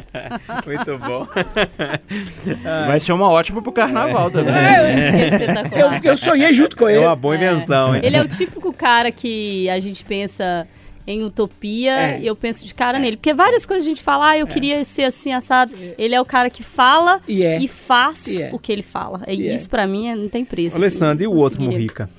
Muito 0.67 0.99
bom. 0.99 1.27
Vai 2.87 3.01
ser 3.01 3.13
uma 3.13 3.29
ótima 3.31 3.63
pro 3.63 3.73
carnaval 3.73 4.31
também. 4.31 4.55
É 4.55 5.27
espetacular. 5.29 6.01
eu, 6.05 6.11
eu 6.13 6.17
sonhei 6.17 6.53
junto 6.53 6.77
com 6.77 6.89
É 6.89 6.97
ele. 6.97 7.05
uma 7.05 7.17
boa 7.17 7.35
invenção, 7.37 7.95
hein? 7.95 8.03
Ele 8.05 8.17
é 8.17 8.23
o 8.23 8.29
típico 8.29 8.73
cara 8.73 9.11
que 9.11 9.69
a 9.71 9.79
gente 9.81 10.05
pensa 10.05 10.67
em 11.07 11.23
utopia 11.23 11.93
É. 12.17 12.21
e 12.21 12.27
eu 12.27 12.35
penso 12.37 12.67
de 12.67 12.75
cara 12.75 12.99
nele. 12.99 13.17
Porque 13.17 13.33
várias 13.33 13.65
coisas 13.65 13.87
a 13.87 13.89
gente 13.89 14.03
fala, 14.03 14.31
ah, 14.31 14.39
eu 14.39 14.47
queria 14.47 14.83
ser 14.85 15.05
assim, 15.05 15.33
assado. 15.33 15.73
Ele 15.97 16.15
é 16.15 16.21
o 16.21 16.25
cara 16.25 16.51
que 16.51 16.63
fala 16.63 17.21
E 17.29 17.43
é. 17.43 17.65
faz 17.69 18.27
E 18.27 18.43
é. 18.43 18.51
o 18.53 18.59
que 18.59 18.73
ele 18.73 18.83
fala. 18.83 19.23
E 19.29 19.35
E 19.43 19.49
é. 19.49 19.55
isso 19.55 19.69
pra 19.71 19.87
mim 19.87 20.09
é- 20.09 20.17
não 20.17 20.29
tem 20.29 20.45
preço. 20.45 20.77
Alessandro, 20.77 21.23
e 21.25 21.27
assim, 21.27 21.35
o 21.35 21.39
outro. 21.39 21.63
Murrica? 21.63 22.11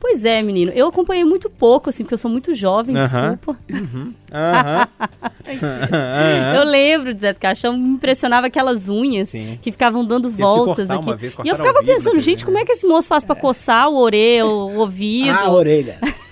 Pois 0.00 0.24
é, 0.24 0.40
menino. 0.42 0.72
Eu 0.74 0.88
acompanhei 0.88 1.24
muito 1.24 1.50
pouco, 1.50 1.90
assim, 1.90 2.02
porque 2.02 2.14
eu 2.14 2.18
sou 2.18 2.30
muito 2.30 2.54
jovem, 2.54 2.96
Aham. 2.96 3.36
desculpa. 3.36 3.60
Aham. 4.32 4.88
Eu 6.56 6.64
lembro 6.64 7.12
de 7.12 7.20
Zé 7.20 7.32
do 7.32 7.40
Caixão, 7.40 7.76
me 7.76 7.88
impressionava 7.90 8.46
aquelas 8.46 8.88
unhas 8.88 9.28
Sim. 9.30 9.58
que 9.60 9.70
ficavam 9.72 10.04
dando 10.04 10.30
Teve 10.30 10.42
voltas 10.42 10.90
aqui. 10.90 11.02
uma 11.02 11.16
vez, 11.16 11.34
e 11.44 11.48
eu 11.48 11.56
ficava 11.56 11.80
vivo 11.80 11.92
pensando, 11.92 12.18
gente, 12.20 12.38
TV, 12.40 12.46
como 12.46 12.58
é 12.58 12.64
que 12.64 12.72
esse 12.72 12.86
moço 12.86 13.08
faz 13.08 13.24
pra 13.24 13.34
coçar 13.34 13.88
o 13.88 13.96
orelha, 13.98 14.46
o 14.46 14.76
ouvido? 14.78 15.30
Ah, 15.36 15.46
a 15.46 15.50
orelha. 15.52 15.98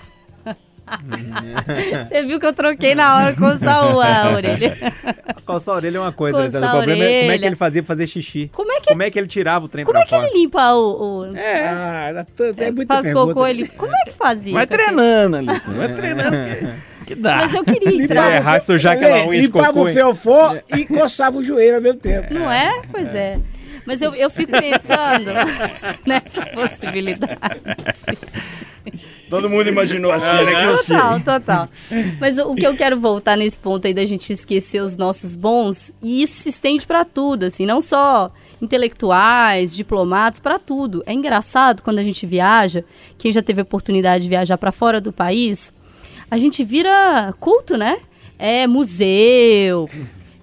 Você 2.09 2.23
viu 2.23 2.39
que 2.39 2.45
eu 2.45 2.53
troquei 2.53 2.95
na 2.95 3.17
hora 3.17 3.35
coçar 3.35 3.93
o- 3.95 4.01
a 4.01 4.31
orelha. 4.31 4.75
Coçar 5.45 5.73
a 5.73 5.77
orelha 5.77 5.97
é 5.97 6.01
uma 6.01 6.11
coisa, 6.11 6.37
Alessandro. 6.39 6.67
O 6.69 6.71
problema 6.71 7.03
é 7.03 7.19
como 7.21 7.31
é 7.31 7.37
que 7.39 7.45
ele 7.45 7.55
fazia 7.55 7.81
pra 7.81 7.87
fazer 7.87 8.07
xixi. 8.07 8.51
Como 8.53 8.71
é 8.71 8.79
que, 8.79 8.87
Como 8.89 9.01
é 9.03 9.09
que 9.09 9.17
ele 9.19 9.27
tirava 9.27 9.65
o 9.65 9.67
trem 9.67 9.83
como 9.83 9.93
pra 9.93 10.01
é, 10.01 10.05
que 10.05 10.09
fora? 10.15 10.27
ele 10.27 10.39
limpa 10.39 10.73
o... 10.73 11.23
o 11.23 11.33
Ah, 11.35 12.11
dá 12.13 12.23
tanto, 12.23 12.61
é 12.61 12.71
muita 12.71 12.93
faz 12.93 13.05
pergunta. 13.07 13.33
cocô, 13.33 13.47
ele... 13.47 13.67
Como 13.69 13.91
é 13.95 14.03
que 14.05 14.11
fazia? 14.11 14.53
Vai 14.53 14.67
treinando, 14.67 15.37
Alice. 15.37 15.69
Vai 15.71 15.93
treinando 15.93 16.37
que, 16.99 17.05
que 17.05 17.15
dá. 17.15 17.37
Mas 17.37 17.53
eu 17.53 17.63
queria 17.63 17.89
Vai 17.89 17.93
ensinar. 17.99 18.35
errar 18.35 18.57
e 18.57 18.61
sujar 18.61 18.93
aquela 18.93 19.25
unha 19.27 19.39
de 19.41 19.47
limpava 19.47 19.79
o 19.79 19.87
hein? 19.87 19.93
fiofó 19.93 20.55
e 20.77 20.85
coçava 20.85 21.37
o 21.39 21.43
joelho 21.43 21.75
ao 21.77 21.81
mesmo 21.81 21.99
tempo. 21.99 22.31
Não 22.33 22.51
é? 22.51 22.81
Pois 22.91 23.13
é. 23.15 23.39
Mas 23.85 24.01
eu, 24.01 24.13
eu 24.13 24.29
fico 24.29 24.51
pensando 24.51 25.31
nessa 26.05 26.45
possibilidade. 26.47 27.39
Todo 29.29 29.49
mundo 29.49 29.69
imaginou 29.69 30.11
assim, 30.11 30.45
né? 30.45 30.75
Total, 30.75 31.19
total. 31.19 31.69
Mas 32.19 32.39
o 32.39 32.55
que 32.55 32.65
eu 32.65 32.75
quero 32.75 32.99
voltar 32.99 33.37
nesse 33.37 33.59
ponto 33.59 33.85
aí 33.85 33.93
da 33.93 34.05
gente 34.05 34.33
esquecer 34.33 34.81
os 34.81 34.97
nossos 34.97 35.35
bons, 35.35 35.91
e 36.01 36.23
isso 36.23 36.41
se 36.41 36.49
estende 36.49 36.85
pra 36.85 37.05
tudo, 37.05 37.43
assim, 37.43 37.65
não 37.65 37.79
só 37.79 38.31
intelectuais, 38.61 39.75
diplomatas, 39.75 40.39
pra 40.39 40.57
tudo. 40.57 41.03
É 41.05 41.13
engraçado 41.13 41.83
quando 41.83 41.99
a 41.99 42.03
gente 42.03 42.25
viaja, 42.25 42.83
quem 43.17 43.31
já 43.31 43.41
teve 43.41 43.61
a 43.61 43.63
oportunidade 43.63 44.23
de 44.23 44.29
viajar 44.29 44.57
pra 44.57 44.71
fora 44.71 44.99
do 44.99 45.13
país, 45.13 45.71
a 46.29 46.37
gente 46.37 46.63
vira 46.63 47.33
culto, 47.39 47.77
né? 47.77 47.99
É 48.37 48.65
museu, 48.67 49.89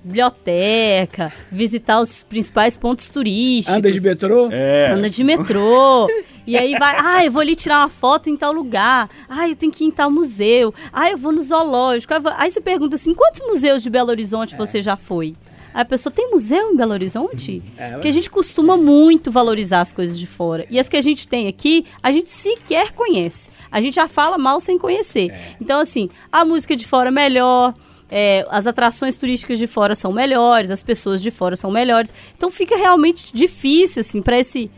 biblioteca, 0.07 1.33
visitar 1.51 2.01
os 2.01 2.23
principais 2.23 2.77
pontos 2.77 3.09
turísticos. 3.09 3.77
Anda 3.77 3.91
de 3.93 4.01
metrô? 4.01 4.49
É. 4.51 4.91
Anda 4.93 5.11
de 5.11 5.25
metrô. 5.25 6.09
E 6.47 6.57
aí 6.57 6.77
vai, 6.79 6.95
ah, 6.99 7.25
eu 7.25 7.33
vou 7.33 7.41
ali 7.43 7.57
tirar 7.57 7.81
uma 7.81 7.89
foto 7.89 8.31
em 8.31 8.37
tal 8.37 8.53
lugar. 8.53 9.11
Ah, 9.29 9.49
eu 9.49 9.57
tenho 9.57 9.73
que 9.73 9.83
ir 9.85 9.89
em 9.89 9.91
tal 9.91 10.11
museu. 10.11 10.73
Ah, 10.93 11.11
eu 11.11 11.19
vou 11.19 11.33
no 11.33 11.43
zoológico. 11.43 12.13
Aí, 12.13 12.19
eu 12.19 12.23
vou- 12.23 12.33
aí 12.37 12.51
você 12.51 12.61
pergunta 12.61 12.95
assim, 12.95 13.13
quantos 13.15 13.41
museus 13.47 13.83
de 13.83 13.91
Belo 13.91 14.11
Horizonte 14.11 14.55
você 14.57 14.81
já 14.81 14.97
foi? 14.97 15.35
Aí 15.75 15.83
a 15.83 15.85
pessoa, 15.85 16.11
tem 16.13 16.31
museu 16.31 16.71
em 16.73 16.77
Belo 16.77 16.93
Horizonte? 16.93 17.63
Porque 17.95 18.09
a 18.09 18.13
gente 18.13 18.31
costuma 18.31 18.77
muito 18.77 19.31
valorizar 19.31 19.81
as 19.83 19.93
coisas 19.93 20.19
de 20.19 20.27
fora. 20.27 20.65
E 20.71 20.79
as 20.79 20.89
que 20.89 20.97
a 20.97 21.03
gente 21.03 21.27
tem 21.29 21.49
aqui, 21.49 21.85
a 22.03 22.11
gente 22.13 22.31
sequer 22.31 22.93
conhece. 22.93 23.51
A 23.71 23.81
gente 23.81 23.95
já 23.97 24.07
fala 24.09 24.39
mal 24.39 24.59
sem 24.61 24.79
conhecer. 24.79 25.31
Então, 25.61 25.81
assim, 25.81 26.09
a 26.33 26.45
música 26.45 26.75
de 26.77 26.87
fora 26.87 27.09
é 27.09 27.13
melhor, 27.13 27.75
é, 28.11 28.47
as 28.51 28.67
atrações 28.67 29.17
turísticas 29.17 29.59
de 29.59 29.67
fora 29.67 29.95
são 29.95 30.13
melhores, 30.13 30.71
as 30.71 30.83
pessoas 30.83 31.21
de 31.23 31.31
fora 31.31 31.57
são 31.57 31.71
melhores. 31.71 32.13
Então 32.37 32.51
fica 32.51 32.77
realmente 32.77 33.35
difícil, 33.35 34.01
assim, 34.01 34.23
para 34.23 34.39
esse. 34.39 34.71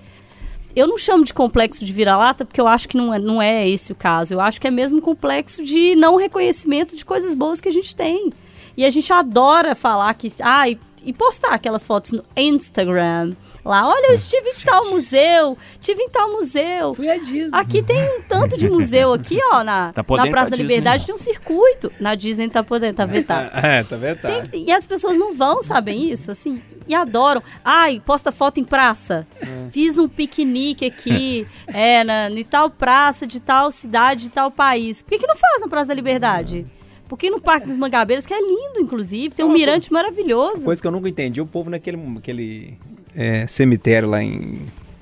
Eu 0.74 0.86
não 0.86 0.96
chamo 0.96 1.24
de 1.24 1.34
complexo 1.34 1.84
de 1.84 1.92
vira-lata, 1.92 2.44
porque 2.44 2.60
eu 2.60 2.68
acho 2.68 2.88
que 2.88 2.96
não 2.96 3.12
é, 3.12 3.18
não 3.18 3.42
é 3.42 3.68
esse 3.68 3.92
o 3.92 3.94
caso. 3.94 4.34
Eu 4.34 4.40
acho 4.40 4.60
que 4.60 4.66
é 4.66 4.70
mesmo 4.70 5.00
complexo 5.00 5.62
de 5.62 5.96
não 5.96 6.16
reconhecimento 6.16 6.94
de 6.94 7.04
coisas 7.04 7.34
boas 7.34 7.60
que 7.60 7.68
a 7.68 7.72
gente 7.72 7.94
tem. 7.94 8.32
E 8.76 8.84
a 8.84 8.90
gente 8.90 9.12
adora 9.12 9.74
falar 9.74 10.12
que. 10.14 10.28
Ah, 10.40 10.68
e, 10.68 10.78
e 11.04 11.12
postar 11.12 11.52
aquelas 11.52 11.84
fotos 11.84 12.12
no 12.12 12.24
Instagram. 12.36 13.32
Lá, 13.68 13.86
olha, 13.86 14.06
eu 14.06 14.14
estive 14.14 14.48
em 14.48 14.54
tal 14.64 14.88
museu, 14.88 15.58
estive 15.78 16.02
em 16.02 16.08
tal 16.08 16.32
museu. 16.32 16.94
Fui 16.94 17.10
a 17.10 17.18
Disney. 17.18 17.50
Aqui 17.52 17.82
tem 17.82 18.00
um 18.18 18.22
tanto 18.22 18.56
de 18.56 18.70
museu 18.70 19.12
aqui, 19.12 19.38
ó, 19.52 19.62
na, 19.62 19.92
Tá 19.94 20.02
na 20.02 20.04
Praça 20.06 20.30
pra 20.30 20.42
da 20.44 20.48
Disney, 20.48 20.62
Liberdade 20.62 21.04
tem 21.04 21.14
um 21.14 21.18
circuito. 21.18 21.92
Na 22.00 22.14
Disney 22.14 22.48
tá 22.48 22.62
podendo, 22.62 22.94
tá 22.96 23.04
vetado. 23.04 23.50
É, 23.62 23.84
tá 23.84 23.96
vendo? 23.96 24.20
Tá. 24.20 24.28
Tem- 24.28 24.64
e 24.66 24.72
as 24.72 24.86
pessoas 24.86 25.18
não 25.18 25.34
vão, 25.34 25.62
sabem 25.62 26.10
isso, 26.10 26.30
assim, 26.30 26.62
e 26.86 26.94
adoram. 26.94 27.42
Ai, 27.62 28.00
posta 28.04 28.32
foto 28.32 28.58
em 28.58 28.64
praça. 28.64 29.26
Fiz 29.70 29.98
um 29.98 30.08
piquenique 30.08 30.86
aqui, 30.86 31.46
é, 31.68 32.02
na, 32.04 32.30
em 32.30 32.44
tal 32.44 32.70
praça 32.70 33.26
de 33.26 33.38
tal 33.38 33.70
cidade, 33.70 34.22
de 34.22 34.30
tal 34.30 34.50
país. 34.50 35.02
Por 35.02 35.10
que, 35.10 35.18
que 35.18 35.26
não 35.26 35.36
faz 35.36 35.60
na 35.60 35.68
Praça 35.68 35.88
da 35.88 35.94
Liberdade? 35.94 36.64
Por 36.77 36.77
que 37.16 37.30
no 37.30 37.40
Parque 37.40 37.66
dos 37.66 37.76
Mangabeiras, 37.76 38.26
que 38.26 38.34
é 38.34 38.40
lindo, 38.40 38.80
inclusive, 38.80 39.34
tem 39.34 39.44
um 39.44 39.52
mirante 39.52 39.92
maravilhoso. 39.92 40.64
Coisa 40.64 40.80
que 40.80 40.86
eu 40.86 40.92
nunca 40.92 41.08
entendi, 41.08 41.40
o 41.40 41.46
povo 41.46 41.70
naquele 41.70 41.98
aquele, 42.18 42.78
é, 43.14 43.46
cemitério 43.46 44.08
lá 44.08 44.22
em, 44.22 44.60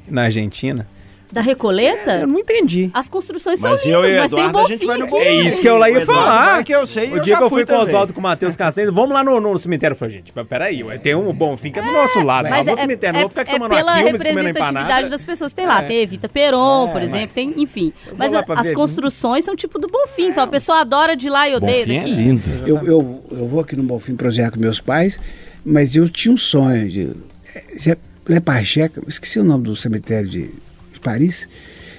na 0.09 0.23
Argentina, 0.23 0.89
Da 1.31 1.41
Recoleta? 1.41 2.21
Eu 2.21 2.27
não 2.29 2.39
entendi. 2.39 2.89
As 2.95 3.09
construções 3.09 3.61
Mas 3.61 3.81
são 3.81 3.91
lindas, 3.91 4.15
mas 4.15 4.31
tem 4.31 4.45
Eduardo, 4.47 4.59
a 4.59 4.69
gente 4.77 4.87
vai 4.87 4.99
no 4.99 5.05
aqui. 5.07 5.17
É 5.17 5.35
isso 5.35 5.61
que 5.61 5.69
eu 5.69 5.77
lá 5.77 5.91
ia 5.91 5.99
Eduardo 5.99 6.25
falar. 6.25 6.65
que 6.65 6.73
eu 6.73 6.87
sei, 6.87 7.11
o 7.11 7.17
eu 7.17 7.21
dia 7.21 7.37
que 7.37 7.43
eu 7.43 7.49
fui 7.49 7.65
fui 7.65 7.67
com 7.67 7.81
o. 7.81 7.83
Oswaldo 7.83 8.13
com 8.13 8.21
o 8.21 8.23
Matheus 8.23 8.55
Castanho, 8.55 8.93
vamos 8.93 9.11
lá 9.11 9.25
no, 9.25 9.41
no 9.41 9.59
cemitério. 9.59 9.97
Falei, 9.97 10.17
gente, 10.19 10.33
peraí, 10.49 10.85
ué, 10.85 10.99
tem 10.99 11.15
um 11.17 11.33
bom 11.33 11.57
fim 11.57 11.73
que 11.73 11.81
é 11.81 11.83
do 11.83 11.91
nosso 11.91 12.21
lado. 12.21 12.49
Mas 12.49 12.67
Mas 12.67 12.69
é, 12.69 12.71
no 12.73 12.77
cemitério, 12.79 13.13
não 13.15 13.19
é- 13.19 13.23
vou 13.23 13.31
ficar 13.31 13.43
aqui 13.43 13.51
é 13.51 13.55
tomando 13.55 13.71
pela 13.71 13.93
uma 13.93 14.03
quilmes, 14.03 14.23
comendo 14.23 14.37
representatividade 14.37 14.85
empanada. 14.87 15.11
das 15.11 15.25
pessoas. 15.25 15.53
Tem 15.53 15.67
lá, 15.67 15.83
tem 15.83 16.01
Evita 16.01 16.29
Peron, 16.29 16.89
por 16.93 17.03
exemplo, 17.03 17.35
tem, 17.35 17.55
enfim. 17.57 17.93
Mas 18.17 18.33
as 18.33 18.73
construções 18.73 19.45
são 19.45 19.57
tipo 19.57 19.79
do 19.79 19.89
Bonfim, 19.89 20.29
então 20.29 20.45
a 20.45 20.47
pessoa 20.47 20.81
adora 20.81 21.17
de 21.17 21.29
lá 21.29 21.49
e 21.49 21.55
odeia 21.57 21.85
Bonfim 21.85 21.97
é 21.97 21.99
daqui. 21.99 22.15
lindo. 22.15 22.43
Eu, 22.67 23.47
vou 23.47 23.61
aqui 23.61 23.75
no 23.77 23.83
Bonfim 23.83 24.15
prosear 24.15 24.51
com 24.53 24.61
meus 24.61 24.81
pais, 24.81 25.21
mas 25.65 25.97
eu 25.97 26.09
tinha 26.09 26.33
um 26.33 26.37
sonho 26.37 26.89
de. 26.89 27.11
é, 27.89 27.97
Le 28.29 28.41
Parcheca, 28.41 29.01
esqueci 29.07 29.39
o 29.39 29.45
nome 29.45 29.65
do 29.65 29.77
cemitério 29.77 30.29
de 30.29 30.51
Paris, 31.11 31.49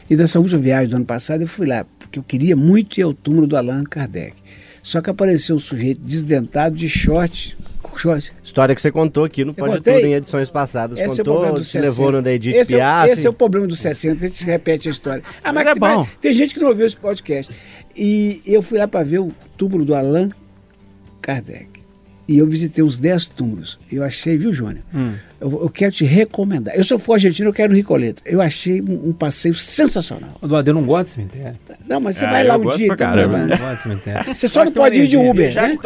e 0.09 0.15
dessa 0.17 0.37
última 0.39 0.59
viagem 0.61 0.89
do 0.89 0.95
ano 0.97 1.05
passado 1.05 1.41
eu 1.41 1.47
fui 1.47 1.65
lá, 1.65 1.85
porque 1.97 2.19
eu 2.19 2.23
queria 2.23 2.55
muito 2.57 2.99
ir 2.99 3.03
ao 3.03 3.13
túmulo 3.13 3.47
do 3.47 3.55
Allan 3.55 3.83
Kardec. 3.85 4.35
Só 4.83 5.01
que 5.01 5.09
apareceu 5.09 5.55
um 5.55 5.59
sujeito 5.59 6.01
desdentado 6.01 6.75
de 6.75 6.87
short. 6.89 7.57
short. 7.97 8.31
História 8.43 8.73
que 8.75 8.81
você 8.81 8.91
contou 8.91 9.23
aqui 9.25 9.43
no 9.43 9.53
Pode. 9.53 9.77
Tudo 9.77 9.89
em 9.89 10.13
edições 10.13 10.49
passadas. 10.49 10.97
Esse 10.97 11.07
é 11.07 11.13
o 11.13 11.17
contou, 11.17 11.33
problema 11.33 11.57
dos 11.57 11.67
se 11.67 11.71
60. 11.73 11.89
levou 11.89 12.11
no 12.11 12.21
da 12.21 12.31
Edith 12.33 12.53
esse, 12.55 12.73
é, 12.73 12.77
o- 12.77 12.79
Piaf. 12.79 13.09
esse 13.11 13.27
é 13.27 13.29
o 13.29 13.33
problema 13.33 13.65
dos 13.67 13.79
60, 13.81 14.23
a 14.23 14.27
gente 14.27 14.45
repete 14.45 14.87
a 14.87 14.91
história. 14.91 15.23
Ah, 15.43 15.51
mas, 15.51 15.65
Mas 15.65 15.77
é 15.77 15.79
bom. 15.79 16.07
tem 16.21 16.33
gente 16.33 16.53
que 16.53 16.59
não 16.59 16.67
ouviu 16.69 16.85
esse 16.85 16.95
podcast. 16.97 17.53
E 17.95 18.41
eu 18.45 18.61
fui 18.61 18.77
lá 18.77 18.87
para 18.87 19.03
ver 19.05 19.19
o 19.19 19.31
túmulo 19.57 19.83
do 19.85 19.93
Allan 19.95 20.29
Kardec. 21.21 21.69
E 22.27 22.37
eu 22.37 22.47
visitei 22.47 22.83
uns 22.83 22.97
10 22.97 23.25
túmulos. 23.25 23.79
Eu 23.91 24.03
achei, 24.03 24.37
viu, 24.37 24.53
Jônia? 24.53 24.83
Hum. 24.93 25.13
Eu, 25.39 25.51
eu 25.63 25.69
quero 25.69 25.91
te 25.91 26.03
recomendar. 26.03 26.75
Eu, 26.75 26.83
se 26.83 26.91
eu 26.93 26.97
for 26.97 27.13
argentino, 27.13 27.49
eu 27.49 27.53
quero 27.53 27.69
no 27.69 27.75
Ricoleta. 27.75 28.23
Eu 28.25 28.41
achei 28.41 28.81
um, 28.81 29.09
um 29.09 29.13
passeio 29.13 29.53
sensacional. 29.53 30.31
Eduardo, 30.43 30.69
eu 30.69 30.73
não 30.73 30.83
gosto 30.83 31.05
de 31.05 31.09
cemitério. 31.11 31.55
Não, 31.87 31.99
mas 31.99 32.17
você 32.17 32.25
Ah, 32.25 32.31
vai 32.31 32.43
lá 32.43 32.55
eu 32.55 32.59
um 32.59 32.63
gosto 32.63 32.77
dia. 32.77 32.87
pra 32.87 32.95
então, 32.95 33.07
caramba. 33.07 33.31
vai- 33.31 33.41
Eu 33.43 33.47
não 33.47 33.57
gosto 33.57 33.75
de 33.75 33.81
cemitério. 33.83 34.35
Você 34.35 34.47
só 34.47 34.65
não 34.65 34.71
pode 34.71 34.99
ir 34.99 35.07
de. 35.07 35.17
Uber, 35.17 35.51
Já 35.51 35.67
né? 35.67 35.77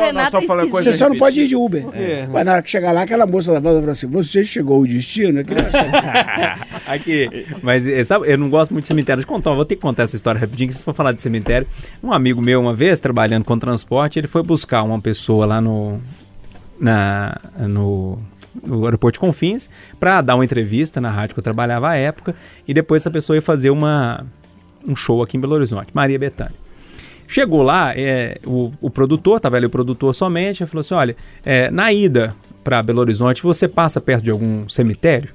Você 0.72 0.94
só 0.94 1.10
não 1.10 1.18
pode 1.18 1.42
ir 1.42 1.48
de. 1.48 1.56
Uber. 1.56 1.86
Mas 2.32 2.46
na 2.46 2.54
hora 2.54 2.62
que 2.62 2.72
chegar 2.72 2.92
lá, 2.92 3.02
aquela 3.02 3.26
moça 3.26 3.52
da 3.54 3.60
volta 3.60 3.80
fala 3.82 3.92
assim: 3.92 4.08
Você 4.08 4.44
chegou 4.44 4.82
o 4.82 4.88
destino? 4.88 5.40
É 5.40 5.44
Aqui, 6.88 7.46
mas 7.62 7.88
eh, 7.88 8.04
sabe, 8.04 8.32
eu 8.32 8.38
não 8.38 8.50
gosto 8.50 8.72
muito 8.72 8.84
de 8.84 8.88
cemitério. 8.88 9.22
Deixa 9.22 9.32
eu 9.32 9.36
contar, 9.36 9.54
vou 9.54 9.66
ter 9.66 9.76
que 9.76 9.82
contar 9.82 10.04
essa 10.04 10.16
história 10.16 10.40
rapidinho, 10.40 10.70
que 10.70 10.76
se 10.76 10.84
for 10.84 10.94
falar 10.94 11.12
de 11.12 11.22
cemitério. 11.22 11.68
Um 12.04 12.12
amigo 12.12 12.42
meu, 12.42 12.60
uma 12.62 12.74
vez, 12.74 13.00
trabalhando 13.00 13.44
com 13.46 13.58
transporte, 13.58 14.20
ele 14.20 14.28
foi 14.28 14.44
buscar 14.44 14.84
uma 14.84 15.00
pessoa 15.00 15.46
lá 15.46 15.62
no. 15.62 16.00
Na, 16.80 17.40
no, 17.60 18.18
no 18.66 18.86
aeroporto 18.86 19.14
de 19.16 19.20
Confins 19.20 19.70
para 20.00 20.22
dar 20.22 20.36
uma 20.36 20.44
entrevista 20.46 21.00
na 21.00 21.10
rádio 21.10 21.36
que 21.36 21.40
eu 21.40 21.44
trabalhava 21.44 21.90
à 21.90 21.96
época 21.96 22.36
e 22.68 22.74
depois 22.74 23.02
essa 23.02 23.12
pessoa 23.12 23.36
ia 23.38 23.42
fazer 23.42 23.70
uma, 23.70 24.26
um 24.88 24.96
show 24.96 25.22
aqui 25.22 25.38
em 25.38 25.40
Belo 25.40 25.54
Horizonte, 25.56 25.90
Maria 25.94 26.20
Bethânia. 26.20 26.54
Chegou 27.28 27.64
lá, 27.64 27.94
é, 27.96 28.40
o, 28.46 28.74
o 28.82 28.90
produtor, 28.90 29.40
tava 29.40 29.56
ali 29.56 29.66
o 29.66 29.70
produtor 29.70 30.14
somente, 30.14 30.64
ele 30.64 30.70
falou 30.70 30.82
assim: 30.82 30.94
olha, 30.94 31.16
é, 31.46 31.72
na 31.72 31.94
ida 31.94 32.36
para 32.62 32.84
Belo 32.84 33.00
Horizonte, 33.00 33.42
você 33.42 33.70
passa 33.70 34.02
perto 34.02 34.24
de 34.26 34.32
algum 34.32 34.68
cemitério? 34.68 35.30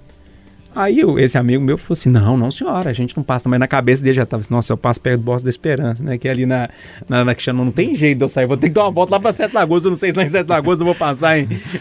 Aí 0.75 1.01
eu- 1.01 1.19
esse 1.19 1.39
amigo 1.39 1.65
meu 1.65 1.79
falou 1.79 1.95
assim: 1.95 2.11
não, 2.11 2.37
não, 2.37 2.51
senhora, 2.51 2.91
a 2.91 2.93
gente 2.93 3.17
não 3.17 3.25
passa. 3.25 3.49
Mas 3.49 3.59
na 3.59 3.67
cabeça 3.67 4.03
dele 4.05 4.13
já 4.15 4.27
tava 4.27 4.43
assim: 4.43 4.53
nossa, 4.53 4.75
eu 4.75 4.77
passo 4.77 5.01
perto 5.01 5.21
do 5.21 5.25
Bosque 5.25 5.45
da 5.45 5.49
Esperança, 5.49 6.03
né? 6.03 6.19
Que 6.19 6.29
é 6.29 6.33
ali 6.33 6.45
na, 6.45 6.69
na, 7.09 7.25
na 7.25 7.35
Cristiano, 7.35 7.65
não 7.65 7.73
tem 7.73 7.95
jeito 7.95 8.19
de 8.19 8.25
eu 8.25 8.29
sair, 8.29 8.45
vou 8.45 8.59
ter 8.59 8.69
que 8.69 8.75
dar 8.75 8.83
uma 8.83 8.91
volta 8.91 9.13
lá 9.15 9.19
pra 9.21 9.33
Sete 9.33 9.55
Lagoas. 9.55 9.83
Eu 9.87 9.91
não 9.93 9.97
sei 9.97 10.13
se 10.13 10.19
lá 10.19 10.25
em 10.25 10.29
Sete 10.29 10.47
Lagoas 10.49 10.79
eu 10.81 10.85
vou 10.85 10.95
passar 10.95 11.39
em. 11.39 11.49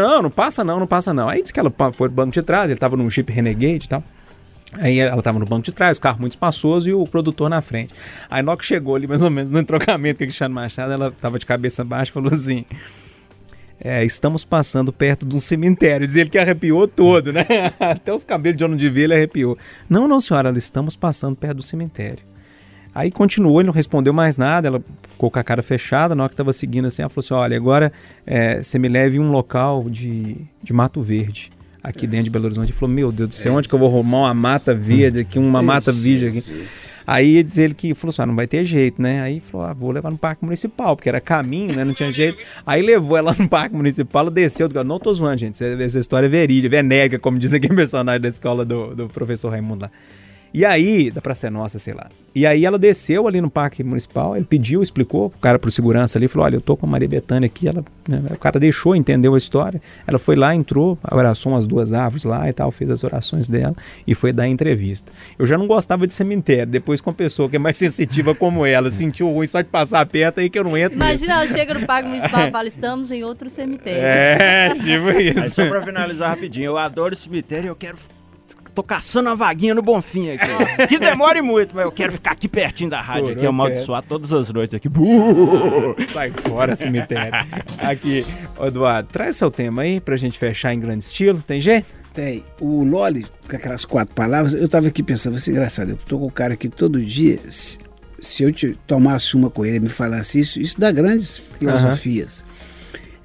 Não, 0.00 0.22
não, 0.22 0.30
passa 0.30 0.64
não, 0.64 0.78
não 0.78 0.86
passa 0.86 1.12
não. 1.12 1.28
Aí 1.28 1.42
disse 1.42 1.52
que 1.52 1.60
ela 1.60 1.72
foi 1.92 2.08
pro 2.08 2.10
banco 2.10 2.32
de 2.32 2.42
trás, 2.42 2.70
ele 2.70 2.78
tava 2.78 2.96
num 2.96 3.10
Jeep 3.10 3.32
Renegade 3.32 3.86
e 3.86 3.88
tal. 3.88 4.02
Aí 4.74 4.98
ela 4.98 5.22
tava 5.22 5.38
no 5.38 5.46
banco 5.46 5.64
de 5.64 5.72
trás, 5.72 5.96
o 5.96 6.00
carro 6.00 6.20
muito 6.20 6.32
espaçoso 6.32 6.90
e 6.90 6.92
o 6.92 7.06
produtor 7.06 7.48
na 7.48 7.62
frente. 7.62 7.94
Aí 8.28 8.42
que 8.56 8.66
chegou 8.66 8.94
ali, 8.94 9.06
mais 9.06 9.22
ou 9.22 9.30
menos, 9.30 9.50
no 9.50 9.58
entrocamento 9.58 10.18
com 10.18 10.24
o 10.24 10.26
Cristiano 10.26 10.54
Machado, 10.54 10.92
ela 10.92 11.10
tava 11.10 11.38
de 11.38 11.46
cabeça 11.46 11.82
baixa 11.82 12.10
e 12.10 12.12
falou 12.12 12.32
assim: 12.32 12.66
é, 13.80 14.04
estamos 14.04 14.44
passando 14.44 14.92
perto 14.92 15.24
de 15.24 15.34
um 15.34 15.40
cemitério. 15.40 16.06
Diz 16.06 16.16
ele 16.16 16.28
que 16.28 16.38
arrepiou 16.38 16.86
todo, 16.86 17.32
né? 17.32 17.46
Até 17.78 18.12
os 18.12 18.24
cabelos 18.24 18.58
de 18.58 18.64
onde 18.64 18.76
devia 18.76 19.04
ele 19.04 19.14
arrepiou. 19.14 19.56
Não, 19.88 20.08
não, 20.08 20.20
senhora, 20.20 20.56
estamos 20.56 20.96
passando 20.96 21.36
perto 21.36 21.58
do 21.58 21.62
cemitério. 21.62 22.24
Aí 22.98 23.12
continuou, 23.12 23.60
ele 23.60 23.68
não 23.68 23.72
respondeu 23.72 24.12
mais 24.12 24.36
nada, 24.36 24.66
ela 24.66 24.82
ficou 25.08 25.30
com 25.30 25.38
a 25.38 25.44
cara 25.44 25.62
fechada, 25.62 26.16
na 26.16 26.24
hora 26.24 26.28
que 26.30 26.34
estava 26.34 26.52
seguindo 26.52 26.86
assim, 26.86 27.00
ela 27.02 27.08
falou 27.08 27.24
assim, 27.24 27.34
olha, 27.34 27.56
agora 27.56 27.92
é, 28.26 28.60
você 28.60 28.76
me 28.76 28.88
leve 28.88 29.18
em 29.18 29.20
um 29.20 29.30
local 29.30 29.84
de, 29.88 30.36
de 30.60 30.72
Mato 30.72 31.00
Verde, 31.00 31.52
aqui 31.80 32.08
dentro 32.08 32.24
de 32.24 32.30
Belo 32.30 32.46
Horizonte. 32.46 32.70
Ele 32.72 32.76
falou, 32.78 32.92
meu 32.92 33.12
Deus 33.12 33.28
do 33.28 33.34
céu, 33.36 33.54
onde 33.54 33.68
que 33.68 33.74
eu 33.74 33.78
vou 33.78 33.88
arrumar 33.88 34.18
uma 34.22 34.34
mata 34.34 34.74
verde 34.74 35.20
aqui, 35.20 35.38
uma 35.38 35.62
mata 35.62 35.92
virgem 35.92 36.28
aqui? 36.30 36.66
Aí 37.06 37.40
diz 37.44 37.56
ele 37.56 37.72
que 37.72 37.94
falou 37.94 38.10
assim, 38.10 38.22
ah, 38.22 38.26
não 38.26 38.34
vai 38.34 38.48
ter 38.48 38.64
jeito, 38.64 39.00
né? 39.00 39.22
Aí 39.22 39.38
falou, 39.38 39.66
ah, 39.68 39.72
vou 39.72 39.92
levar 39.92 40.10
no 40.10 40.18
parque 40.18 40.44
municipal, 40.44 40.96
porque 40.96 41.08
era 41.08 41.20
caminho, 41.20 41.76
né? 41.76 41.84
Não 41.84 41.94
tinha 41.94 42.10
jeito. 42.10 42.36
Aí 42.66 42.82
levou 42.82 43.16
ela 43.16 43.32
no 43.38 43.48
parque 43.48 43.76
municipal, 43.76 44.22
ela 44.22 44.30
desceu. 44.32 44.68
do- 44.68 44.82
Não 44.82 44.98
tô 44.98 45.14
zoando, 45.14 45.38
gente. 45.38 45.62
Essa, 45.62 46.00
história 46.00 46.26
é 46.26 46.28
verídica, 46.28 46.76
é 46.76 46.82
nega, 46.82 47.16
como 47.18 47.38
diz 47.38 47.52
aqui 47.52 47.68
o 47.68 47.74
personagem 47.76 48.20
da 48.20 48.28
escola 48.28 48.64
do, 48.64 48.94
do 48.94 49.06
professor 49.06 49.50
Raimundo 49.50 49.82
lá. 49.84 49.90
E 50.52 50.64
aí, 50.64 51.10
da 51.10 51.20
Praça 51.20 51.46
é 51.46 51.50
Nossa, 51.50 51.78
sei 51.78 51.94
lá. 51.94 52.08
E 52.34 52.46
aí 52.46 52.64
ela 52.64 52.78
desceu 52.78 53.26
ali 53.26 53.40
no 53.40 53.50
parque 53.50 53.82
municipal, 53.82 54.36
ele 54.36 54.44
pediu, 54.44 54.80
explicou 54.80 55.30
pro 55.30 55.40
cara 55.40 55.58
pro 55.58 55.70
segurança 55.72 56.18
ali, 56.18 56.28
falou: 56.28 56.44
olha, 56.44 56.56
eu 56.56 56.60
tô 56.60 56.76
com 56.76 56.86
a 56.86 56.88
Maria 56.88 57.08
Bethânia 57.08 57.46
aqui. 57.46 57.66
Ela, 57.66 57.84
né, 58.08 58.22
o 58.30 58.38
cara 58.38 58.60
deixou, 58.60 58.94
entendeu 58.94 59.34
a 59.34 59.38
história. 59.38 59.82
Ela 60.06 60.18
foi 60.20 60.36
lá, 60.36 60.54
entrou, 60.54 60.96
abraçou 61.02 61.52
umas 61.52 61.66
duas 61.66 61.92
árvores 61.92 62.24
lá 62.24 62.48
e 62.48 62.52
tal, 62.52 62.70
fez 62.70 62.90
as 62.90 63.02
orações 63.02 63.48
dela 63.48 63.74
e 64.06 64.14
foi 64.14 64.30
dar 64.32 64.44
a 64.44 64.48
entrevista. 64.48 65.10
Eu 65.36 65.46
já 65.46 65.58
não 65.58 65.66
gostava 65.66 66.06
de 66.06 66.14
cemitério, 66.14 66.70
depois 66.70 67.00
com 67.00 67.10
uma 67.10 67.16
pessoa 67.16 67.48
que 67.48 67.56
é 67.56 67.58
mais 67.58 67.74
sensitiva 67.78 68.34
como 68.34 68.64
ela, 68.64 68.90
sentiu 68.90 69.28
ruim 69.32 69.46
só 69.46 69.60
de 69.60 69.68
passar 69.68 70.06
perto 70.06 70.38
aí 70.38 70.48
que 70.48 70.58
eu 70.58 70.64
não 70.64 70.76
entro. 70.76 70.96
mesmo. 70.96 71.10
Imagina, 71.10 71.32
ela 71.32 71.46
chega 71.52 71.74
no 71.74 71.86
Parque 71.86 72.08
Municipal 72.08 72.46
e 72.46 72.50
fala, 72.52 72.68
estamos 72.68 73.10
em 73.10 73.24
outro 73.24 73.50
cemitério. 73.50 74.00
É, 74.00 74.74
tipo 74.74 75.08
Aí 75.18 75.30
isso. 75.30 75.56
só 75.56 75.66
pra 75.68 75.82
finalizar 75.82 76.30
rapidinho, 76.30 76.66
eu 76.66 76.78
adoro 76.78 77.16
cemitério 77.16 77.66
e 77.66 77.68
eu 77.68 77.74
quero. 77.76 77.96
Tô 78.78 78.82
caçando 78.84 79.28
uma 79.28 79.34
vaguinha 79.34 79.74
no 79.74 79.82
Bonfim 79.82 80.30
aqui. 80.30 80.86
que 80.86 81.00
demore 81.00 81.42
muito, 81.42 81.74
mas 81.74 81.84
eu 81.84 81.90
quero 81.90 82.12
ficar 82.12 82.30
aqui 82.30 82.46
pertinho 82.46 82.88
da 82.88 83.00
rádio 83.00 83.32
aqui, 83.32 83.40
Por 83.40 83.48
amaldiçoar 83.48 84.04
todas 84.04 84.32
as 84.32 84.52
noites 84.52 84.72
aqui. 84.72 84.88
Buh! 84.88 85.96
Sai 86.12 86.30
fora, 86.30 86.76
cemitério. 86.76 87.32
Aqui, 87.76 88.24
ô, 88.56 88.66
Eduardo, 88.66 89.08
traz 89.08 89.34
seu 89.34 89.50
tema 89.50 89.82
aí 89.82 90.00
pra 90.00 90.16
gente 90.16 90.38
fechar 90.38 90.72
em 90.72 90.78
grande 90.78 91.02
estilo. 91.02 91.42
Tem 91.44 91.60
jeito? 91.60 91.88
Tem. 92.14 92.44
O 92.60 92.84
Loli, 92.84 93.26
com 93.50 93.56
aquelas 93.56 93.84
quatro 93.84 94.14
palavras, 94.14 94.54
eu 94.54 94.68
tava 94.68 94.86
aqui 94.86 95.02
pensando, 95.02 95.36
ser 95.40 95.50
engraçado. 95.50 95.90
Eu 95.90 95.96
tô 95.96 96.16
com 96.16 96.26
o 96.26 96.30
cara 96.30 96.54
aqui 96.54 96.68
todo 96.68 97.04
dia. 97.04 97.36
Se, 97.50 98.44
eu 98.44 98.52
te 98.52 98.78
tomasse 98.86 99.36
uma 99.36 99.50
com 99.50 99.66
ele 99.66 99.78
e 99.78 99.80
me 99.80 99.88
falasse 99.88 100.38
isso, 100.38 100.60
isso 100.60 100.78
dá 100.78 100.92
grandes 100.92 101.36
filosofias. 101.36 102.44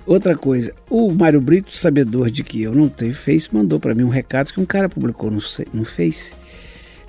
Outra 0.06 0.36
coisa, 0.36 0.74
o 0.90 1.12
Mário 1.12 1.40
Brito, 1.40 1.76
sabedor 1.76 2.30
de 2.30 2.44
que 2.44 2.62
eu 2.62 2.76
não 2.76 2.90
tenho 2.90 3.14
Face, 3.14 3.54
mandou 3.54 3.80
para 3.80 3.96
mim 3.96 4.04
um 4.04 4.10
recado 4.10 4.52
que 4.52 4.60
um 4.60 4.66
cara 4.66 4.90
publicou 4.90 5.32
no, 5.32 5.40
no 5.74 5.86
Face. 5.86 6.34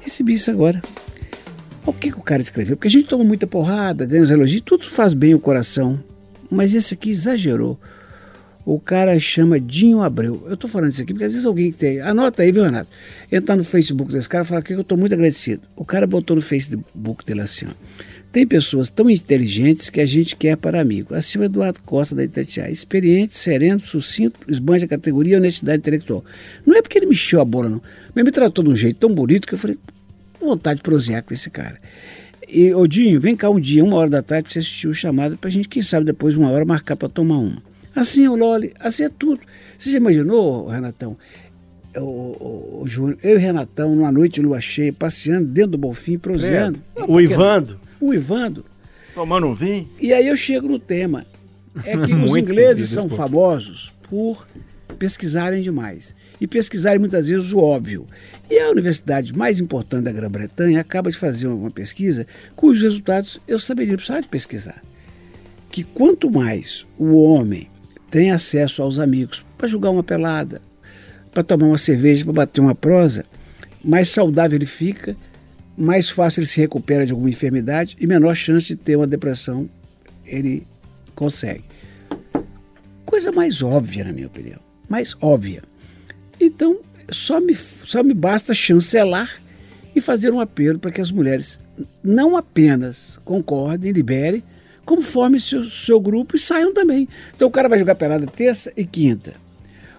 Recebi 0.00 0.34
isso 0.34 0.50
agora. 0.50 0.80
O 1.84 1.92
que, 1.92 2.12
que 2.12 2.18
o 2.18 2.22
cara 2.22 2.40
escreveu? 2.40 2.76
Porque 2.76 2.86
a 2.86 2.90
gente 2.90 3.08
toma 3.08 3.24
muita 3.24 3.48
porrada, 3.48 4.06
ganha 4.06 4.22
os 4.22 4.30
elogios, 4.30 4.62
tudo 4.64 4.84
faz 4.84 5.12
bem 5.12 5.34
o 5.34 5.40
coração. 5.40 6.02
Mas 6.48 6.72
esse 6.72 6.94
aqui 6.94 7.10
exagerou. 7.10 7.80
O 8.64 8.78
cara 8.78 9.18
chama 9.18 9.58
Dinho 9.58 10.00
Abreu. 10.00 10.46
Eu 10.48 10.56
tô 10.56 10.68
falando 10.68 10.90
isso 10.90 11.02
aqui 11.02 11.12
porque 11.12 11.24
às 11.24 11.32
vezes 11.32 11.44
alguém 11.44 11.72
que 11.72 11.76
tem. 11.76 12.00
Anota 12.00 12.42
aí, 12.42 12.52
viu, 12.52 12.62
Renato? 12.62 12.88
Entrar 13.30 13.56
no 13.56 13.64
Facebook 13.64 14.10
desse 14.10 14.28
cara 14.28 14.44
e 14.44 14.46
falar 14.46 14.62
que 14.62 14.72
eu 14.72 14.84
tô 14.84 14.96
muito 14.96 15.12
agradecido. 15.12 15.62
O 15.76 15.84
cara 15.84 16.06
botou 16.06 16.36
no 16.36 16.40
Facebook 16.40 17.24
dele 17.26 17.42
assim, 17.42 17.66
ó. 17.66 17.72
Tem 18.34 18.44
pessoas 18.44 18.90
tão 18.90 19.08
inteligentes 19.08 19.88
que 19.88 20.00
a 20.00 20.06
gente 20.06 20.34
quer 20.34 20.56
para 20.56 20.80
amigo. 20.80 21.14
O 21.14 21.44
Eduardo 21.44 21.80
Costa 21.82 22.16
da 22.16 22.24
Itatiaia. 22.24 22.68
Experiente, 22.68 23.38
sereno, 23.38 23.78
sucinto, 23.78 24.40
esbanja 24.48 24.86
a 24.86 24.88
categoria 24.88 25.36
honestidade 25.36 25.78
intelectual. 25.78 26.24
Não 26.66 26.74
é 26.74 26.82
porque 26.82 26.98
ele 26.98 27.06
me 27.06 27.12
encheu 27.12 27.40
a 27.40 27.44
bola, 27.44 27.68
não. 27.68 27.80
Mas 28.12 28.24
me 28.24 28.32
tratou 28.32 28.64
de 28.64 28.70
um 28.70 28.74
jeito 28.74 28.98
tão 28.98 29.14
bonito 29.14 29.46
que 29.46 29.54
eu 29.54 29.58
falei, 29.58 29.78
vontade 30.40 30.78
de 30.78 30.82
prosear 30.82 31.22
com 31.22 31.32
esse 31.32 31.48
cara. 31.48 31.78
E, 32.48 32.74
ô 32.74 32.88
Dinho, 32.88 33.20
vem 33.20 33.36
cá 33.36 33.48
um 33.48 33.60
dia, 33.60 33.84
uma 33.84 33.98
hora 33.98 34.10
da 34.10 34.20
tarde, 34.20 34.52
você 34.52 34.58
assistir 34.58 34.88
o 34.88 34.94
chamado, 34.94 35.38
pra 35.38 35.48
gente, 35.48 35.68
quem 35.68 35.80
sabe, 35.80 36.04
depois, 36.04 36.34
uma 36.34 36.50
hora, 36.50 36.64
marcar 36.64 36.96
pra 36.96 37.08
tomar 37.08 37.38
uma. 37.38 37.62
Assim 37.94 38.24
é 38.24 38.30
o 38.30 38.34
Loli, 38.34 38.74
assim 38.80 39.04
é 39.04 39.08
tudo. 39.08 39.42
Você 39.78 39.92
já 39.92 39.98
imaginou, 39.98 40.66
Renatão? 40.66 41.16
O, 41.96 42.00
o, 42.00 42.80
o 42.82 42.88
Júnior, 42.88 43.16
eu 43.22 43.36
e 43.36 43.38
Renatão, 43.38 43.94
numa 43.94 44.10
noite 44.10 44.40
de 44.40 44.42
lua 44.42 44.60
cheia, 44.60 44.92
passeando 44.92 45.46
dentro 45.46 45.70
do 45.70 45.78
Bonfim, 45.78 46.18
proseando. 46.18 46.82
O 47.06 47.20
Ivando. 47.20 47.83
O 48.04 48.12
Ivando. 48.12 48.66
Tomando 49.14 49.46
um 49.46 49.54
vinho. 49.54 49.88
E 49.98 50.12
aí 50.12 50.28
eu 50.28 50.36
chego 50.36 50.68
no 50.68 50.78
tema. 50.78 51.24
É 51.84 51.96
que 51.96 52.12
os 52.12 52.36
ingleses 52.36 52.90
são 52.90 53.04
povo. 53.08 53.16
famosos 53.16 53.94
por 54.10 54.46
pesquisarem 54.98 55.62
demais. 55.62 56.14
E 56.38 56.46
pesquisarem 56.46 56.98
muitas 56.98 57.28
vezes 57.28 57.50
o 57.54 57.58
óbvio. 57.58 58.06
E 58.50 58.58
a 58.58 58.70
universidade 58.70 59.34
mais 59.34 59.58
importante 59.58 60.04
da 60.04 60.12
Grã-Bretanha 60.12 60.80
acaba 60.80 61.10
de 61.10 61.16
fazer 61.16 61.46
uma 61.46 61.70
pesquisa 61.70 62.26
cujos 62.54 62.82
resultados 62.82 63.40
eu 63.48 63.58
saberia 63.58 63.96
precisar 63.96 64.20
de 64.20 64.28
pesquisar. 64.28 64.82
Que 65.70 65.82
quanto 65.82 66.30
mais 66.30 66.86
o 66.98 67.16
homem 67.16 67.70
tem 68.10 68.32
acesso 68.32 68.82
aos 68.82 68.98
amigos 68.98 69.46
para 69.56 69.66
jogar 69.66 69.88
uma 69.88 70.02
pelada, 70.02 70.60
para 71.32 71.42
tomar 71.42 71.68
uma 71.68 71.78
cerveja, 71.78 72.22
para 72.24 72.34
bater 72.34 72.60
uma 72.60 72.74
prosa, 72.74 73.24
mais 73.82 74.10
saudável 74.10 74.58
ele 74.58 74.66
fica, 74.66 75.16
mais 75.76 76.10
fácil 76.10 76.40
ele 76.40 76.46
se 76.46 76.60
recupera 76.60 77.04
de 77.04 77.12
alguma 77.12 77.30
enfermidade 77.30 77.96
e 78.00 78.06
menor 78.06 78.34
chance 78.34 78.66
de 78.68 78.76
ter 78.76 78.96
uma 78.96 79.06
depressão 79.06 79.68
ele 80.24 80.66
consegue. 81.14 81.64
Coisa 83.04 83.30
mais 83.30 83.62
óbvia, 83.62 84.04
na 84.04 84.12
minha 84.12 84.26
opinião. 84.26 84.58
Mais 84.88 85.16
óbvia. 85.20 85.62
Então, 86.40 86.78
só 87.10 87.40
me, 87.40 87.54
só 87.54 88.02
me 88.02 88.14
basta 88.14 88.54
chancelar 88.54 89.40
e 89.94 90.00
fazer 90.00 90.32
um 90.32 90.40
apelo 90.40 90.78
para 90.78 90.90
que 90.90 91.00
as 91.00 91.10
mulheres 91.10 91.58
não 92.02 92.36
apenas 92.36 93.18
concordem, 93.24 93.92
liberem, 93.92 94.42
como 94.84 95.02
formem 95.02 95.40
seu, 95.40 95.64
seu 95.64 96.00
grupo 96.00 96.36
e 96.36 96.38
saiam 96.38 96.72
também. 96.72 97.08
Então 97.34 97.48
o 97.48 97.50
cara 97.50 97.68
vai 97.68 97.78
jogar 97.78 97.94
pelada 97.94 98.26
terça 98.26 98.72
e 98.76 98.84
quinta. 98.84 99.34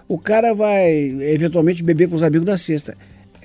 O 0.08 0.18
cara 0.18 0.54
vai 0.54 0.88
eventualmente 1.32 1.82
beber 1.82 2.08
com 2.08 2.14
os 2.14 2.22
amigos 2.22 2.46
da 2.46 2.56
sexta. 2.56 2.96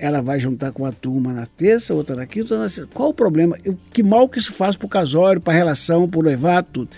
Ela 0.04 0.20
vai 0.20 0.40
juntar 0.40 0.72
com 0.72 0.84
a 0.84 0.90
turma 0.90 1.32
na 1.32 1.46
terça, 1.46 1.94
outra 1.94 2.16
na 2.16 2.26
quinta, 2.26 2.58
na 2.58 2.68
sexta. 2.68 2.90
Qual 2.92 3.10
o 3.10 3.14
problema? 3.14 3.56
Eu- 3.64 3.78
que 3.92 4.02
mal 4.02 4.28
que 4.28 4.38
isso 4.40 4.52
faz 4.52 4.74
pro 4.74 4.88
casório, 4.88 5.40
pra 5.40 5.52
relação, 5.54 6.08
pro 6.08 6.22
noivado, 6.22 6.66
tudo. 6.72 6.90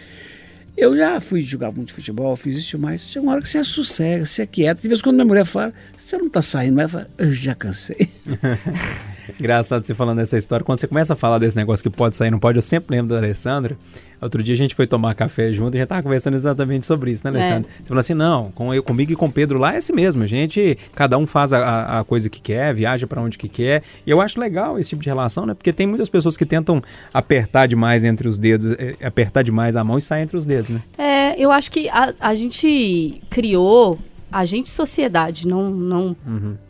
Eu 0.75 0.97
já 0.97 1.21
fui 1.21 1.43
jogar 1.43 1.71
muito 1.71 1.93
futebol, 1.93 2.35
fiz 2.35 2.57
isso 2.57 2.79
mais. 2.79 3.03
Chega 3.03 3.23
uma 3.25 3.33
hora 3.33 3.43
que 3.43 3.49
você 3.49 3.63
sossega, 3.63 4.25
você 4.25 4.43
é 4.43 4.47
quieto. 4.47 4.81
De 4.81 4.89
vez 4.89 5.01
em 5.01 5.03
quando 5.03 5.17
minha 5.17 5.27
mulher 5.27 5.45
fala, 5.45 5.73
você 5.97 6.17
não 6.17 6.31
tá 6.31 6.41
saindo, 6.41 6.77
mas 6.77 6.91
fala, 6.91 7.09
eu 7.19 7.31
já 7.31 7.55
cansei. 7.55 8.09
Engraçado 9.39 9.85
você 9.85 9.95
falando 9.95 10.19
dessa 10.19 10.37
história. 10.39 10.65
Quando 10.65 10.81
você 10.81 10.87
começa 10.87 11.13
a 11.13 11.17
falar 11.17 11.39
desse 11.39 11.57
negócio 11.57 11.83
que 11.83 11.95
pode 11.95 12.17
sair, 12.17 12.31
não 12.31 12.39
pode, 12.39 12.59
eu 12.59 12.63
sempre 12.63 12.97
lembro 12.97 13.15
da 13.15 13.19
Alessandra. 13.21 13.77
Outro 14.23 14.43
dia 14.43 14.55
a 14.55 14.57
gente 14.57 14.75
foi 14.75 14.87
tomar 14.87 15.15
café 15.15 15.53
junto 15.53 15.75
e 15.75 15.79
a 15.79 15.81
gente 15.83 15.89
tava 15.89 16.03
conversando 16.03 16.35
exatamente 16.35 16.87
sobre 16.87 17.11
isso, 17.11 17.23
né, 17.25 17.31
Alessandra? 17.31 17.69
Você 17.79 17.85
falou 17.89 18.01
assim: 18.01 18.15
não, 18.15 18.51
com 18.53 18.73
eu, 18.73 18.83
comigo 18.83 19.13
e 19.13 19.17
com 19.17 19.27
o 19.27 19.31
Pedro 19.33 19.59
lá 19.59 19.75
é 19.75 19.79
assim 19.79 19.93
mesmo. 19.93 20.23
A 20.23 20.27
gente, 20.27 20.79
cada 20.95 21.19
um 21.19 21.27
faz 21.27 21.53
a, 21.53 21.99
a- 22.01 22.05
coisa 22.05 22.31
que 22.31 22.41
quer, 22.41 22.73
viaja 22.75 23.07
pra 23.07 23.21
onde 23.21 23.37
que 23.37 23.49
quer. 23.49 23.83
E 24.07 24.11
eu 24.11 24.21
acho 24.23 24.41
legal 24.41 24.79
esse 24.79 24.91
tipo 24.91 25.03
de 25.03 25.09
relação, 25.09 25.45
né? 25.45 25.53
Porque 25.53 25.73
tem 25.73 25.87
muitas 25.87 26.09
pessoas 26.09 26.37
que 26.37 26.47
tentam 26.47 26.83
apertar 27.13 27.67
demais 27.67 28.03
entre 28.05 28.27
os 28.29 28.39
dedos, 28.39 28.75
eh, 28.79 28.95
apertar 29.05 29.43
demais 29.43 29.77
a 29.77 29.85
mão 29.85 29.99
e 29.99 30.01
sair 30.01 30.23
entre 30.23 30.39
os 30.39 30.47
dedos, 30.47 30.71
né? 30.71 30.81
É, 30.97 31.39
eu 31.39 31.51
acho 31.53 31.71
que 31.71 31.89
a, 31.91 32.15
a 32.21 32.35
gente 32.35 33.21
criou, 33.29 33.99
a 34.35 34.45
gente 34.45 34.69
sociedade, 34.69 35.47
não, 35.47 35.71
não 35.71 36.17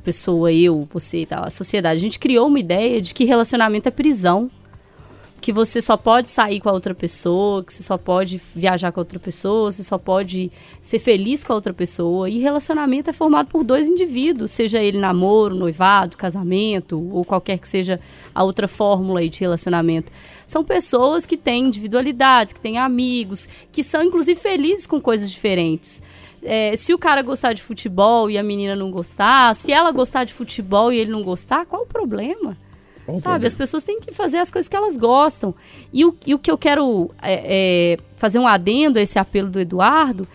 pessoa, 0.02 0.52
eu, 0.52 0.86
você 0.92 1.22
e 1.22 1.26
tal, 1.26 1.46
a 1.46 1.50
sociedade, 1.50 1.96
a 1.96 2.00
gente 2.00 2.18
criou 2.18 2.46
uma 2.46 2.60
ideia 2.60 3.00
de 3.00 3.14
que 3.14 3.24
relacionamento 3.24 3.88
é 3.88 3.90
prisão. 3.90 4.50
Que 5.40 5.52
você 5.52 5.80
só 5.80 5.94
pode 5.94 6.30
sair 6.30 6.58
com 6.58 6.70
a 6.70 6.72
outra 6.72 6.94
pessoa, 6.94 7.62
que 7.62 7.72
você 7.72 7.82
só 7.82 7.98
pode 7.98 8.40
viajar 8.54 8.92
com 8.92 9.00
a 9.00 9.02
outra 9.02 9.18
pessoa, 9.18 9.70
você 9.70 9.82
só 9.82 9.98
pode 9.98 10.50
ser 10.80 10.98
feliz 10.98 11.44
com 11.44 11.52
a 11.52 11.56
outra 11.56 11.74
pessoa. 11.74 12.30
E 12.30 12.38
relacionamento 12.38 13.10
é 13.10 13.12
formado 13.12 13.48
por 13.48 13.62
dois 13.62 13.86
indivíduos, 13.86 14.50
seja 14.52 14.82
ele 14.82 14.98
namoro, 14.98 15.54
noivado, 15.54 16.16
casamento, 16.16 16.98
ou 17.12 17.26
qualquer 17.26 17.58
que 17.58 17.68
seja 17.68 18.00
a 18.34 18.42
outra 18.42 18.66
fórmula 18.66 19.26
de 19.26 19.40
relacionamento. 19.40 20.10
São 20.46 20.64
pessoas 20.64 21.26
que 21.26 21.36
têm 21.36 21.64
individualidades, 21.64 22.52
que 22.52 22.60
têm 22.60 22.78
amigos, 22.78 23.48
que 23.70 23.82
são 23.82 24.02
inclusive 24.02 24.38
felizes 24.38 24.86
com 24.86 25.00
coisas 25.00 25.30
diferentes. 25.30 26.02
É, 26.44 26.76
se 26.76 26.92
o 26.92 26.98
cara 26.98 27.22
gostar 27.22 27.54
de 27.54 27.62
futebol 27.62 28.30
e 28.30 28.36
a 28.36 28.42
menina 28.42 28.76
não 28.76 28.90
gostar, 28.90 29.54
se 29.54 29.72
ela 29.72 29.90
gostar 29.90 30.24
de 30.24 30.32
futebol 30.32 30.92
e 30.92 30.98
ele 30.98 31.10
não 31.10 31.22
gostar, 31.22 31.64
qual 31.64 31.82
o 31.82 31.86
problema? 31.86 32.56
Sabe, 33.18 33.46
as 33.46 33.54
pessoas 33.54 33.84
têm 33.84 34.00
que 34.00 34.12
fazer 34.12 34.38
as 34.38 34.50
coisas 34.50 34.68
que 34.68 34.76
elas 34.76 34.96
gostam. 34.96 35.54
E 35.92 36.04
o, 36.04 36.16
e 36.26 36.34
o 36.34 36.38
que 36.38 36.50
eu 36.50 36.56
quero 36.56 37.10
é, 37.20 37.94
é, 37.94 37.98
fazer 38.16 38.38
um 38.38 38.46
adendo 38.46 38.98
a 38.98 39.02
esse 39.02 39.18
apelo 39.18 39.50
do 39.50 39.60
Eduardo 39.60 40.26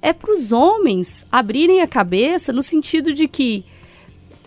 é 0.00 0.12
para 0.12 0.32
os 0.32 0.52
homens 0.52 1.26
abrirem 1.30 1.80
a 1.80 1.88
cabeça 1.88 2.52
no 2.52 2.62
sentido 2.62 3.12
de 3.12 3.26
que 3.26 3.64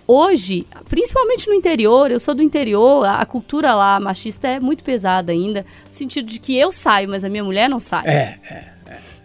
hoje, 0.07 0.65
principalmente 0.87 1.47
no 1.47 1.53
interior, 1.53 2.09
eu 2.09 2.19
sou 2.19 2.33
do 2.33 2.41
interior, 2.41 3.05
a, 3.05 3.25
cultura 3.25 3.75
lá 3.75 3.99
machista 3.99 4.47
é 4.47 4.59
muito 4.59 4.83
pesada 4.83 5.33
ainda, 5.33 5.65
no 5.87 5.93
sentido 5.93 6.25
de 6.25 6.39
que 6.39 6.57
eu 6.57 6.71
saio, 6.71 7.09
mas 7.09 7.25
a 7.25 7.29
minha 7.29 7.43
mulher 7.43 7.69
não 7.69 7.79
sai. 7.79 8.07
É, 8.07 8.39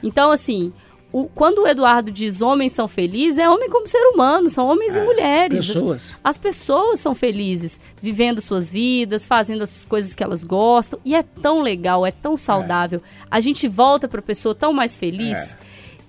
Então, 0.03 0.33
assim, 0.33 0.73
o- 1.13 1.27
quando 1.27 1.59
o 1.63 1.67
Eduardo 1.69 2.11
diz 2.11 2.41
homens 2.41 2.73
são 2.73 2.89
felizes, 2.89 3.39
é 3.39 3.49
homem 3.49 3.69
como 3.69 3.87
ser 3.87 4.03
humano, 4.13 4.49
são 4.49 4.67
homens 4.67 4.97
e 4.97 5.01
mulheres. 5.01 5.67
pessoas. 5.69 6.17
As 6.25 6.39
pessoas 6.39 7.01
são 7.01 7.15
felizes, 7.15 7.79
vivendo 8.01 8.41
suas 8.41 8.71
vidas, 8.71 9.27
fazendo 9.27 9.63
as 9.63 9.85
coisas 9.85 10.15
que 10.15 10.23
elas 10.25 10.43
gostam. 10.43 10.99
E 11.05 11.15
é 11.15 11.23
tão 11.23 11.61
legal, 11.63 12.07
é 12.07 12.11
tão 12.11 12.37
saudável. 12.37 13.03
A 13.31 13.41
gente 13.41 13.69
volta 13.69 14.09
pra 14.09 14.23
pessoa 14.23 14.55
tão 14.55 14.73
mais 14.73 14.97
feliz. 14.97 15.57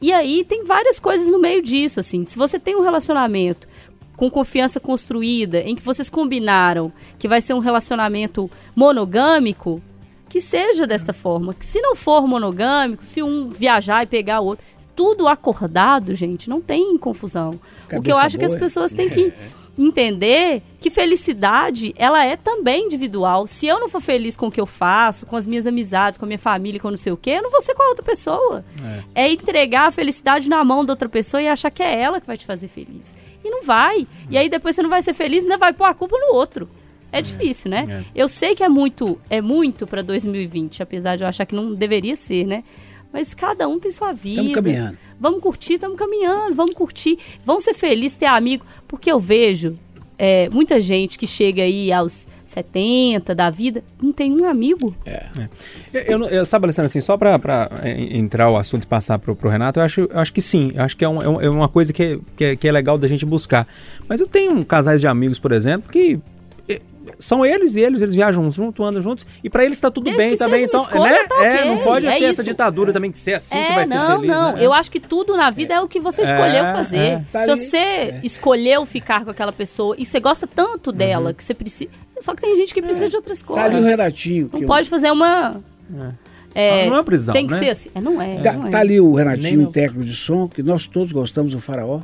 E 0.01 0.11
aí 0.11 0.43
tem 0.43 0.63
várias 0.65 0.99
coisas 0.99 1.31
no 1.31 1.39
meio 1.39 1.61
disso, 1.61 1.99
assim. 1.99 2.25
Se 2.25 2.37
você 2.37 2.59
tem 2.59 2.75
um 2.75 2.81
relacionamento 2.81 3.67
com 4.17 4.29
confiança 4.29 4.79
construída, 4.79 5.59
em 5.61 5.75
que 5.75 5.81
vocês 5.81 6.09
combinaram 6.09 6.91
que 7.17 7.27
vai 7.27 7.41
ser 7.41 7.53
um 7.53 7.59
relacionamento 7.59 8.49
monogâmico, 8.75 9.81
que 10.33 10.41
seja 10.41 10.87
desta 10.87 11.13
forma. 11.13 11.53
Que 11.53 11.63
se 11.63 11.79
não 11.79 11.95
for 11.95 12.27
monogâmico, 12.27 13.05
se 13.05 13.21
um 13.21 13.47
viajar 13.49 14.01
e 14.01 14.07
pegar 14.07 14.39
o 14.39 14.45
outro, 14.47 14.65
tudo 14.95 15.27
acordado, 15.27 16.15
gente, 16.15 16.49
não 16.49 16.59
tem 16.59 16.97
confusão. 16.97 17.51
o 17.51 17.87
que 17.87 17.95
eu 17.95 18.01
Cabeça 18.01 18.25
acho 18.25 18.37
que 18.39 18.45
as 18.45 18.53
boa. 18.53 18.59
pessoas 18.61 18.91
têm 18.91 19.09
que 19.09 19.31
entender 19.77 20.63
que 20.79 20.89
felicidade, 20.89 21.93
ela 21.99 22.25
é 22.25 22.35
também 22.35 22.85
individual. 22.85 23.45
Se 23.45 23.67
eu 23.67 23.79
não 23.79 23.87
for 23.87 24.01
feliz 24.01 24.35
com 24.35 24.47
o 24.47 24.51
que 24.51 24.59
eu 24.59 24.65
faço, 24.65 25.27
com 25.27 25.35
as 25.35 25.45
minhas 25.45 25.67
amizades, 25.67 26.17
com 26.17 26.25
a 26.25 26.27
minha 26.27 26.39
família, 26.39 26.79
com 26.79 26.89
não 26.89 26.97
sei 26.97 27.13
o 27.13 27.17
quê, 27.17 27.29
eu 27.37 27.43
não 27.43 27.51
vou 27.51 27.61
ser 27.61 27.75
com 27.75 27.83
a 27.83 27.89
outra 27.89 28.03
pessoa. 28.03 28.65
É, 29.13 29.31
entregar 29.31 29.85
a 29.85 29.91
felicidade 29.91 30.49
na 30.49 30.63
mão 30.63 30.83
da 30.83 30.93
outra 30.93 31.07
pessoa 31.07 31.43
e 31.43 31.47
achar 31.47 31.69
que 31.69 31.83
é 31.83 32.01
ela 32.01 32.19
que 32.19 32.25
vai 32.25 32.37
te 32.37 32.45
fazer 32.47 32.69
feliz. 32.69 33.15
E 33.45 33.51
não 33.51 33.61
vai. 33.61 34.07
E 34.31 34.37
aí 34.37 34.49
depois 34.49 34.75
você 34.75 34.81
não 34.81 34.89
vai 34.89 35.03
ser 35.03 35.13
feliz 35.13 35.43
e 35.43 35.45
ainda 35.45 35.59
vai 35.59 35.73
pôr 35.73 35.85
a 35.85 35.93
culpa 35.93 36.17
no 36.17 36.33
outro. 36.35 36.67
É 37.13 37.21
difícil, 37.21 37.69
né? 37.71 38.03
Eu 38.15 38.27
sei 38.27 38.55
que 38.55 38.63
é 38.63 38.69
muito, 38.69 39.19
é 39.29 39.39
muito 39.41 39.85
para 39.87 40.01
2020, 40.01 40.81
apesar 40.83 41.15
de 41.15 41.23
eu 41.23 41.27
achar 41.27 41.45
que 41.45 41.55
não 41.55 41.73
deveria 41.73 42.15
ser, 42.15 42.45
né? 42.45 42.63
Mas 43.11 43.33
cada 43.35 43.67
um 43.67 43.79
tem 43.79 43.91
sua 43.91 44.11
vida. 44.11 44.41
Estamos 44.41 44.53
caminhando. 44.55 44.97
Vamos 45.19 45.39
curtir, 45.41 45.73
estamos 45.75 45.97
caminhando, 45.97 46.55
vamos 46.55 46.73
curtir, 46.73 47.17
vamos 47.45 47.63
ser 47.63 47.73
felizes, 47.75 48.17
ter 48.17 48.25
amigo. 48.25 48.65
Porque 48.87 49.11
eu 49.11 49.19
vejo 49.19 49.77
é, 50.17 50.49
muita 50.49 50.81
gente 50.81 51.17
que 51.17 51.27
chega 51.27 51.61
aí 51.63 51.91
aos 51.91 52.27
70 52.43 53.33
da 53.35 53.49
vida, 53.49 53.83
não 54.01 54.11
tem 54.11 54.31
um 54.31 54.45
amigo. 54.45 54.95
Eu, 55.93 56.01
eu, 56.01 56.17
não- 56.19 56.27
eu- 56.27 56.45
sabe, 56.45 56.65
Alessandra, 56.65 56.85
assim, 56.87 56.99
só 57.01 57.17
pra, 57.17 57.39
eh, 57.83 58.17
entrar 58.17 58.49
o 58.49 58.57
assunto 58.57 58.83
e 58.83 58.87
passar 58.87 59.17
pro, 59.19 59.35
pro 59.35 59.49
Renato, 59.49 59.79
eu 59.79 59.83
acho, 59.83 60.01
eu 60.01 60.19
acho 60.19 60.31
que 60.33 60.41
sim. 60.41 60.71
Eu 60.75 60.83
acho 60.83 60.95
que 60.97 61.03
é, 61.05 61.09
um- 61.09 61.21
é 61.21 61.29
um- 61.29 61.41
é 61.41 61.49
uma 61.49 61.67
coisa 61.69 61.91
que 61.93 62.03
é, 62.03 62.19
que, 62.35 62.43
é, 62.43 62.55
que 62.55 62.67
é 62.67 62.71
legal 62.71 62.97
da 62.97 63.07
gente 63.07 63.25
buscar. 63.25 63.67
Mas 64.07 64.21
eu 64.21 64.27
tenho 64.27 64.63
casais 64.65 65.01
de 65.01 65.07
amigos, 65.07 65.39
por 65.39 65.51
exemplo, 65.51 65.91
que 65.91 66.19
são 67.19 67.45
eles 67.45 67.75
e 67.75 67.81
eles, 67.81 68.01
eles 68.01 68.13
viajam 68.13 68.49
juntos, 68.51 68.85
andam 68.85 69.01
juntos, 69.01 69.25
e 69.43 69.49
pra 69.49 69.63
eles 69.65 69.79
tá 69.79 69.89
tudo 69.91 70.05
Desde 70.05 70.21
bem 70.21 70.31
que 70.33 70.37
também. 70.37 70.59
seja 70.59 70.65
Então, 70.67 70.81
escolha, 70.83 71.11
né? 71.11 71.23
tá 71.27 71.45
É, 71.45 71.55
ok, 71.55 71.69
não 71.69 71.77
pode 71.79 72.05
é 72.07 72.11
ser 72.11 72.23
essa 72.25 72.41
isso. 72.41 72.43
ditadura 72.43 72.91
também 72.93 73.11
que 73.11 73.17
ser 73.17 73.33
assim 73.35 73.55
que 73.57 73.71
é, 73.71 73.75
vai 73.75 73.85
ser 73.85 73.95
não, 73.95 74.15
feliz. 74.19 74.27
não. 74.35 74.51
né? 74.53 74.65
Eu 74.65 74.73
acho 74.73 74.91
que 74.91 74.99
tudo 74.99 75.35
na 75.37 75.49
vida 75.49 75.73
é, 75.75 75.81
o 75.81 75.87
que 75.87 75.99
você 75.99 76.21
escolheu 76.23 76.65
É, 76.65 76.71
fazer. 76.71 76.97
é. 76.97 77.23
Tá 77.31 77.41
Se 77.43 77.51
ali, 77.51 77.59
você 77.65 78.19
escolheu 78.23 78.85
ficar 78.85 79.23
com 79.25 79.31
aquela 79.31 79.53
pessoa 79.53 79.95
e 79.97 80.05
você 80.05 80.19
gosta 80.19 80.45
tanto 80.47 80.91
dela 80.91 81.29
Uhum. 81.29 81.33
que 81.33 81.43
você 81.43 81.53
precisa. 81.53 81.89
Só 82.21 82.33
que 82.35 82.41
tem 82.41 82.55
gente 82.55 82.73
que 82.73 82.81
precisa 82.81 83.09
de 83.09 83.15
outras 83.15 83.41
Tá 83.41 83.47
coisas. 83.47 83.65
ali 83.65 83.81
o 83.81 83.83
Renatinho. 83.85 84.49
Não 84.51 84.59
que 84.59 84.63
eu- 84.65 84.67
pode 84.67 84.89
fazer 84.89 85.11
uma. 85.11 85.61
É, 86.55 86.85
Não 86.85 86.93
é 86.93 86.97
uma 86.97 87.03
prisão, 87.03 87.33
Tem 87.33 87.47
que 87.47 87.53
né? 87.53 87.59
ser 87.59 87.69
assim. 87.71 87.89
É, 87.95 87.99
não 88.01 88.21
é. 88.21 88.37
Tá, 88.39 88.53
não 88.53 88.67
é. 88.67 88.69
tá 88.69 88.79
ali 88.79 88.99
o 89.01 89.07
Nem 89.07 89.17
Renatinho, 89.17 89.61
um 89.67 89.71
técnico 89.71 90.05
de 90.05 90.15
som, 90.15 90.47
que 90.47 90.61
nós 90.61 90.85
todos 90.85 91.11
gostamos 91.11 91.53
do 91.53 91.59
Faraó. 91.59 92.01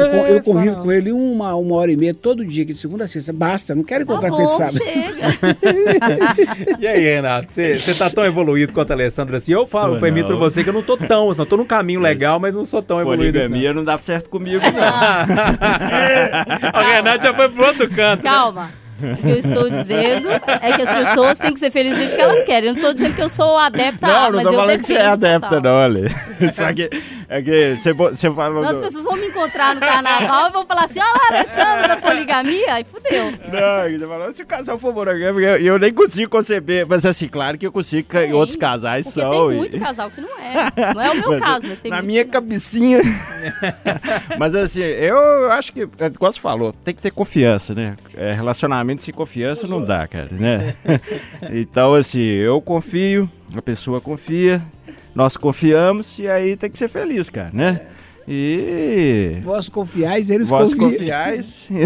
Eu, 0.00 0.26
É, 0.26 0.32
eu 0.36 0.42
convivo 0.42 0.76
com 0.82 0.90
ele 0.92 1.12
uma, 1.12 1.54
uma 1.54 1.76
hora 1.76 1.92
e 1.92 1.96
meia 1.96 2.14
todo 2.14 2.44
dia, 2.44 2.64
aqui 2.64 2.72
de 2.72 2.78
segunda 2.78 3.04
a 3.04 3.08
sexta. 3.08 3.32
Basta, 3.32 3.74
não 3.74 3.82
quero 3.84 4.04
Tá 4.06 4.12
encontrar 4.12 4.30
bom, 4.30 4.36
com 4.36 4.42
ele 4.42 4.50
sábado. 4.50 4.78
chega. 4.82 5.10
E 6.80 6.86
aí, 6.86 7.00
Renato, 7.00 7.52
você 7.52 7.78
você 7.78 7.94
tá 7.94 8.08
tão 8.10 8.24
evoluído 8.24 8.72
quanto 8.72 8.90
a 8.90 8.94
Alessandra 8.94 9.36
assim? 9.36 9.52
Eu 9.52 9.66
falo, 9.66 9.94
Tô 9.94 10.00
permito 10.00 10.26
pra 10.26 10.34
não. 10.34 10.40
você 10.40 10.62
que 10.64 10.70
eu 10.70 10.74
não 10.74 10.82
tô 10.82 10.96
tão, 10.96 11.30
assim, 11.30 11.40
eu 11.42 11.46
tô 11.46 11.56
num 11.56 11.64
caminho 11.64 12.00
legal, 12.00 12.38
mas 12.40 12.54
não 12.54 12.64
sou 12.64 12.82
tão 12.82 13.00
evoluído 13.00 13.38
assim. 13.38 13.48
Poligamia 13.48 13.72
não 13.74 13.84
dá 13.84 13.98
certo 13.98 14.28
comigo, 14.30 14.62
não. 14.64 14.72
não. 14.72 14.80
o 16.80 16.92
Renato 16.92 17.24
já 17.26 17.34
foi 17.34 17.48
pro 17.48 17.66
outro 17.66 17.88
canto. 17.90 18.24
né? 18.24 18.30
Calma. 18.30 18.70
O 19.02 19.16
que 19.16 19.30
eu 19.30 19.38
estou 19.38 19.70
dizendo 19.70 20.28
é 20.30 20.72
que 20.76 20.82
as 20.82 20.92
pessoas 21.06 21.38
têm 21.38 21.54
que 21.54 21.58
ser 21.58 21.70
felizes 21.70 22.10
do 22.10 22.16
que 22.16 22.20
elas 22.20 22.44
querem. 22.44 22.68
Eu 22.68 22.74
não 22.74 22.80
estou 22.80 22.92
dizendo 22.92 23.14
que 23.14 23.22
eu 23.22 23.30
sou 23.30 23.56
adepta 23.56 24.06
a, 24.06 24.08
Não, 24.08 24.14
não 24.14 24.26
Tá, 24.26 24.30
mas 24.32 24.42
tô 24.44 24.50
eu 24.52 24.56
falando 24.58 24.78
que 24.78 24.84
você 24.84 24.92
é 24.92 24.96
defendo 24.96 25.12
adepta, 25.12 25.48
total. 25.48 25.62
não, 25.62 25.72
olha. 25.72 26.10
Só 26.52 26.72
que, 26.74 26.90
é 27.30 27.40
que 27.42 27.76
você, 27.76 27.92
você 27.92 28.30
falou... 28.30 28.62
Não, 28.62 28.68
as 28.70 28.76
do- 28.76 28.82
pessoas 28.82 29.04
vão 29.04 29.16
me 29.16 29.26
encontrar 29.28 29.74
no 29.74 29.80
carnaval 29.80 30.48
e 30.48 30.52
vão 30.52 30.66
falar 30.66 30.84
assim: 30.84 30.98
olha 30.98 31.12
lá, 31.12 31.38
Alessandra 31.38 31.88
da 31.88 31.96
poligamia. 31.96 32.74
Aí 32.74 32.84
fudeu. 32.84 33.30
Não, 33.30 33.98
você 33.98 34.06
falou, 34.08 34.32
se 34.32 34.42
o 34.42 34.46
casal 34.46 34.78
for 34.78 34.92
monogâmico, 34.92 35.40
eu, 35.40 35.56
eu 35.58 35.78
nem 35.78 35.92
consigo 35.94 36.28
conceber. 36.30 36.84
Mas 36.88 37.06
assim, 37.06 37.28
claro 37.28 37.56
que 37.56 37.64
eu 37.66 37.70
consigo, 37.72 38.08
que 38.08 38.16
Tem, 38.18 38.32
outros 38.32 38.56
casais 38.56 39.06
Porque 39.06 39.20
são. 39.20 39.30
tem 39.30 39.52
e- 39.52 39.56
muito 39.56 39.78
casal 39.78 40.10
que 40.10 40.20
não 40.20 40.38
é. 40.40 40.50
Não 40.94 41.00
é 41.00 41.10
o 41.12 41.14
meu 41.14 41.28
Mas, 41.30 41.40
caso, 41.42 41.66
mas 41.68 41.78
tem 41.80 41.90
Na 41.92 42.02
minha 42.02 42.24
não. 42.24 42.30
cabecinha. 42.30 43.00
mas 44.38 44.54
assim, 44.54 44.80
eu 44.82 45.50
acho 45.52 45.72
que, 45.72 45.82
é, 45.82 46.06
igual 46.06 46.32
você 46.32 46.40
falou, 46.40 46.72
tem 46.72 46.94
que 46.94 47.00
ter 47.00 47.10
confiança, 47.12 47.74
né? 47.74 47.96
É, 48.16 48.32
relacionamento 48.32 49.02
sem 49.02 49.14
confiança 49.14 49.66
não 49.68 49.82
dá, 49.84 50.06
cara, 50.08 50.28
né? 50.32 50.74
então, 51.52 51.94
assim, 51.94 52.20
eu 52.20 52.60
confio, 52.60 53.30
a 53.56 53.62
pessoa 53.62 54.00
confia, 54.00 54.60
nós 55.14 55.36
confiamos 55.36 56.18
e 56.18 56.28
aí 56.28 56.56
tem 56.56 56.70
que 56.70 56.78
ser 56.78 56.88
feliz, 56.88 57.28
cara, 57.30 57.50
né? 57.52 57.80
E. 58.28 59.38
Vós 59.42 59.68
confiais, 59.68 60.30
eles 60.30 60.48
Vós 60.48 60.72
confiais. 60.72 61.68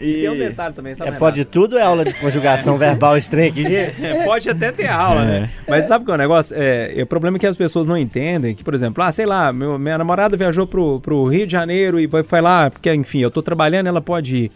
E 0.00 0.20
tem 0.20 0.30
um 0.30 0.34
e. 0.36 0.38
detalhe 0.38 0.72
também, 0.72 0.94
sabe? 0.94 1.10
É 1.10 1.12
pode 1.14 1.44
tudo 1.44 1.76
é 1.76 1.82
aula 1.82 2.04
de 2.04 2.14
conjugação 2.22 2.78
verbal 2.78 3.16
estranha 3.16 3.48
aqui, 3.48 3.64
gente? 3.64 4.06
É, 4.06 4.24
pode 4.24 4.48
até 4.48 4.70
ter 4.70 4.86
aula, 4.86 5.24
né? 5.24 5.50
Mas 5.68 5.86
sabe 5.86 6.04
qual 6.04 6.14
é 6.14 6.18
o 6.18 6.22
negócio? 6.22 6.56
É, 6.56 6.92
é, 6.96 7.02
o 7.02 7.06
problema 7.06 7.36
é 7.36 7.40
que 7.40 7.46
as 7.48 7.56
pessoas 7.56 7.84
não 7.88 7.98
entendem 7.98 8.54
que, 8.54 8.62
por 8.62 8.74
exemplo, 8.74 9.02
ah, 9.02 9.10
sei 9.10 9.26
lá, 9.26 9.52
meu- 9.52 9.76
minha 9.76 9.98
namorada 9.98 10.36
viajou 10.36 10.68
pro, 10.68 11.00
pro 11.00 11.24
Rio 11.26 11.44
de 11.46 11.50
Janeiro 11.52 11.98
e 11.98 12.06
vai, 12.06 12.22
foi 12.22 12.40
lá, 12.40 12.70
porque, 12.70 12.94
enfim, 12.94 13.18
eu 13.18 13.30
tô 13.30 13.42
trabalhando, 13.42 13.88
ela 13.88 14.00
pode 14.00 14.36
ir. 14.36 14.52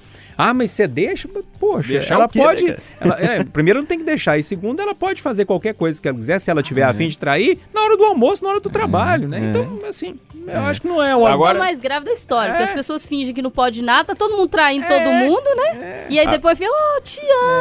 Ah, 0.49 0.55
mas 0.55 0.71
você 0.73 0.87
deixa? 0.87 1.29
Poxa, 1.61 1.89
Deixar 1.93 2.15
ela 2.15 2.29
quê, 2.29 2.39
pode. 2.39 2.65
né, 2.65 2.77
ela- 3.01 3.17
é, 3.21 3.45
primeiro, 3.45 3.79
não 3.81 3.87
tem 3.87 3.99
que 3.99 4.05
deixar. 4.05 4.37
E 4.39 4.43
segundo, 4.43 4.81
ela 4.81 4.95
pode 4.95 5.23
fazer 5.23 5.45
qualquer 5.45 5.75
coisa 5.75 6.01
que 6.01 6.09
ela 6.09 6.17
quiser, 6.17 6.39
se 6.41 6.51
ela 6.51 6.63
tiver 6.63 6.83
a 6.83 6.93
fim 6.93 7.07
de 7.09 7.17
trair, 7.19 7.59
na 7.73 7.83
hora 7.83 7.97
do 7.97 8.05
almoço, 8.05 8.43
na 8.43 8.51
hora 8.51 8.61
do 8.61 8.69
trabalho, 8.71 9.29
né? 9.29 9.39
Então, 9.51 9.79
assim, 9.89 10.17
eu 10.47 10.61
acho 10.63 10.81
que 10.81 10.89
não 10.89 11.01
é 11.03 11.15
o 11.15 11.25
Agora- 11.27 11.57
é 11.57 11.61
mais 11.61 11.79
grave 11.79 12.05
da 12.05 12.13
história, 12.13 12.51
porque 12.51 12.65
as 12.65 12.73
pessoas 12.73 13.07
fingem 13.07 13.33
que 13.33 13.41
não 13.41 13.51
pode 13.51 13.83
nada, 13.85 14.07
tá 14.07 14.15
todo 14.15 14.37
mundo 14.37 14.49
traindo 14.49 14.87
todo 14.89 15.05
mundo, 15.13 15.49
né? 15.57 16.07
E 16.11 16.19
aí 16.19 16.29
depois 16.29 16.59
fica, 16.59 16.71
oh, 16.71 17.01
te 17.03 17.21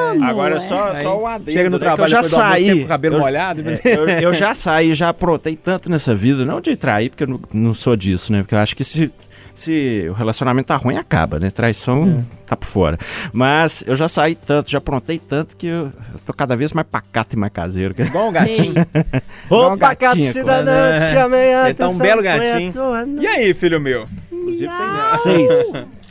amo. 0.10 0.24
Agora 0.26 0.56
é. 0.56 0.60
só, 0.60 0.96
só 0.96 1.20
o 1.20 1.28
adendo. 1.28 1.52
chega 1.52 1.70
no 1.70 1.76
né, 1.78 1.80
trabalho 1.80 2.08
eu 2.08 2.10
já 2.10 2.24
saí. 2.24 2.80
com 2.80 2.86
o 2.86 2.88
cabelo 2.88 3.16
eu, 3.18 3.20
molhado, 3.20 3.64
mas- 3.64 3.86
é, 3.86 3.96
eu, 3.96 4.08
eu 4.10 4.34
já 4.34 4.56
saí, 4.56 4.94
já 4.96 5.10
aprontei 5.10 5.56
tanto 5.56 5.90
nessa 5.90 6.16
vida, 6.16 6.44
não 6.44 6.60
de 6.60 6.76
trair, 6.76 7.10
porque 7.10 7.24
eu 7.24 7.28
não, 7.28 7.40
não 7.54 7.74
sou 7.74 7.96
disso, 7.96 8.32
né? 8.32 8.40
Porque 8.42 8.56
eu 8.56 8.60
acho 8.60 8.76
que 8.76 8.84
se, 8.84 9.14
se 9.54 10.06
o 10.10 10.14
relacionamento 10.14 10.68
tá 10.68 10.76
ruim, 10.78 10.95
acaba, 10.97 11.39
né? 11.39 11.49
Traição 11.52 12.26
tá 12.45 12.56
por 12.56 12.66
fora. 12.66 12.97
Mas 13.32 13.84
eu 13.88 13.95
já 13.95 14.08
saí 14.08 14.36
tanto, 14.36 14.70
já 14.72 14.78
aprontei 14.80 15.20
tanto 15.20 15.56
que 15.58 15.68
eu, 15.68 15.86
eu 16.14 16.20
tô 16.26 16.34
cada 16.34 16.56
vez 16.56 16.74
mais 16.74 16.88
pacato 16.88 17.36
e 17.36 17.39
mais 17.39 17.52
caseiro. 17.54 17.93
que- 17.93 18.02
Igual 18.04 18.30
um 18.30 18.32
gatinho. 18.34 18.74
Ô, 19.49 19.78
pacato 19.78 20.16
gatinho, 20.18 20.32
cidadão, 20.32 20.74
né? 20.74 20.99
te 20.99 21.14
chamei 21.14 21.54
a 21.54 21.66
Ele 21.66 21.74
tá 21.74 21.88
um 21.88 21.97
belo 21.97 22.22
gatinho. 22.22 22.72
tua 22.74 23.06
E 23.20 23.28
aí, 23.28 23.54
filho 23.54 23.80
meu? 23.80 24.08
Inclusive 24.32 24.68
tem 24.72 25.20
seis. 25.24 25.72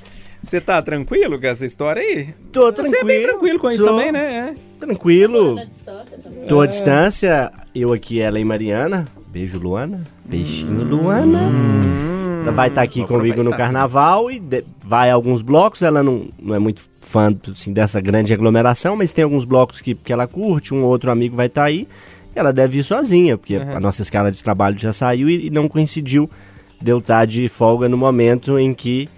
Você 0.42 0.58
tá 0.60 0.80
tranquilo 0.80 1.38
com 1.38 1.46
essa 1.46 1.66
história 1.66 2.00
aí? 2.02 2.28
Tô 2.50 2.66
Você 2.66 2.72
tranquilo. 2.72 3.00
é 3.00 3.04
bem 3.04 3.22
tranquilo 3.22 3.58
com 3.58 3.68
isso 3.68 3.78
sou 3.84 3.88
também, 3.90 4.10
né? 4.10 4.56
Tranquilo. 4.80 5.56
Distância 5.66 6.18
também. 6.18 6.44
Tô 6.46 6.60
à 6.62 6.66
distância, 6.66 7.50
eu 7.74 7.92
aqui, 7.92 8.20
ela 8.20 8.40
e 8.40 8.44
Mariana. 8.44 9.06
Beijo, 9.28 9.58
Luana. 9.58 10.02
Beijinho, 10.24 10.82
Luana. 10.82 11.40
Ela 12.42 12.52
vai 12.52 12.68
estar 12.68 12.82
aqui 12.82 13.00
Vou 13.00 13.08
comigo 13.08 13.42
no 13.42 13.50
carnaval 13.50 14.30
e 14.30 14.38
de- 14.40 14.64
vai 14.82 15.10
a 15.10 15.14
alguns 15.14 15.42
blocos. 15.42 15.82
Ela 15.82 16.02
não, 16.02 16.28
não 16.40 16.54
é 16.54 16.58
muito 16.58 16.82
fã 17.00 17.30
assim, 17.50 17.72
dessa 17.72 18.00
grande 18.00 18.32
aglomeração, 18.32 18.96
mas 18.96 19.12
tem 19.12 19.24
alguns 19.24 19.44
blocos 19.44 19.80
que, 19.80 19.94
que 19.94 20.12
ela 20.12 20.26
curte. 20.26 20.72
Um 20.74 20.82
ou 20.82 20.88
outro 20.90 21.10
amigo 21.10 21.36
vai 21.36 21.46
estar 21.46 21.64
aí. 21.64 21.86
Ela 22.34 22.52
deve 22.52 22.78
ir 22.78 22.82
sozinha, 22.84 23.36
porque 23.36 23.56
a 23.56 23.80
nossa 23.80 24.02
escala 24.02 24.30
de 24.30 24.42
trabalho 24.42 24.78
já 24.78 24.92
saiu 24.92 25.28
e, 25.28 25.46
e 25.46 25.50
não 25.50 25.68
coincidiu 25.68 26.30
de 26.80 26.90
eu 26.90 26.98
estar 26.98 27.26
de 27.26 27.48
folga 27.48 27.88
no 27.88 27.96
momento 27.98 28.58
em 28.58 28.72
que 28.72 29.08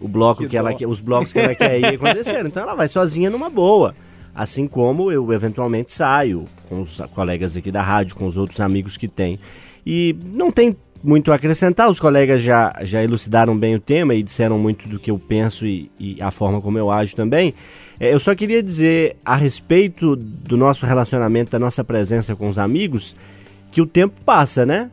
o 0.00 0.08
bloco 0.08 0.42
Que 0.44 0.48
que, 0.50 0.56
ela 0.56 0.72
quer, 0.72 0.86
os 0.86 1.00
blocos 1.00 1.32
que 1.32 1.38
ela 1.38 1.54
quer 1.54 1.78
ir 1.80 1.86
aconteceram. 1.96 2.46
Então 2.48 2.62
ela 2.62 2.74
vai 2.74 2.88
sozinha 2.88 3.28
numa 3.28 3.50
boa. 3.50 3.94
Assim 4.34 4.66
como 4.68 5.10
eu 5.10 5.30
eventualmente 5.32 5.92
saio 5.92 6.44
com 6.68 6.80
os 6.80 7.02
colegas 7.12 7.56
aqui 7.56 7.70
da 7.72 7.82
rádio, 7.82 8.14
com 8.16 8.26
os 8.26 8.36
outros 8.36 8.60
amigos 8.60 8.96
que 8.96 9.08
tem. 9.08 9.38
E 9.84 10.16
não 10.24 10.50
tem 10.52 10.76
muito 11.02 11.32
a 11.32 11.36
acrescentar, 11.36 11.88
os 11.88 11.98
colegas 11.98 12.42
já, 12.42 12.74
já 12.82 13.02
elucidaram 13.02 13.56
bem 13.56 13.74
o 13.74 13.80
tema 13.80 14.14
e 14.14 14.22
disseram 14.22 14.58
muito 14.58 14.88
do 14.88 14.98
que 14.98 15.10
eu 15.10 15.18
penso 15.18 15.66
e, 15.66 15.90
e 15.98 16.16
a 16.20 16.30
forma 16.30 16.60
como 16.60 16.78
eu 16.78 16.90
ajo 16.90 17.16
também. 17.16 17.54
É, 17.98 18.12
eu 18.12 18.20
só 18.20 18.34
queria 18.34 18.62
dizer 18.62 19.16
a 19.24 19.36
respeito 19.36 20.16
do 20.16 20.56
nosso 20.56 20.86
relacionamento, 20.86 21.50
da 21.50 21.58
nossa 21.58 21.82
presença 21.82 22.36
com 22.36 22.48
os 22.48 22.58
amigos, 22.58 23.16
que 23.70 23.80
o 23.80 23.86
tempo 23.86 24.14
passa, 24.24 24.66
né? 24.66 24.90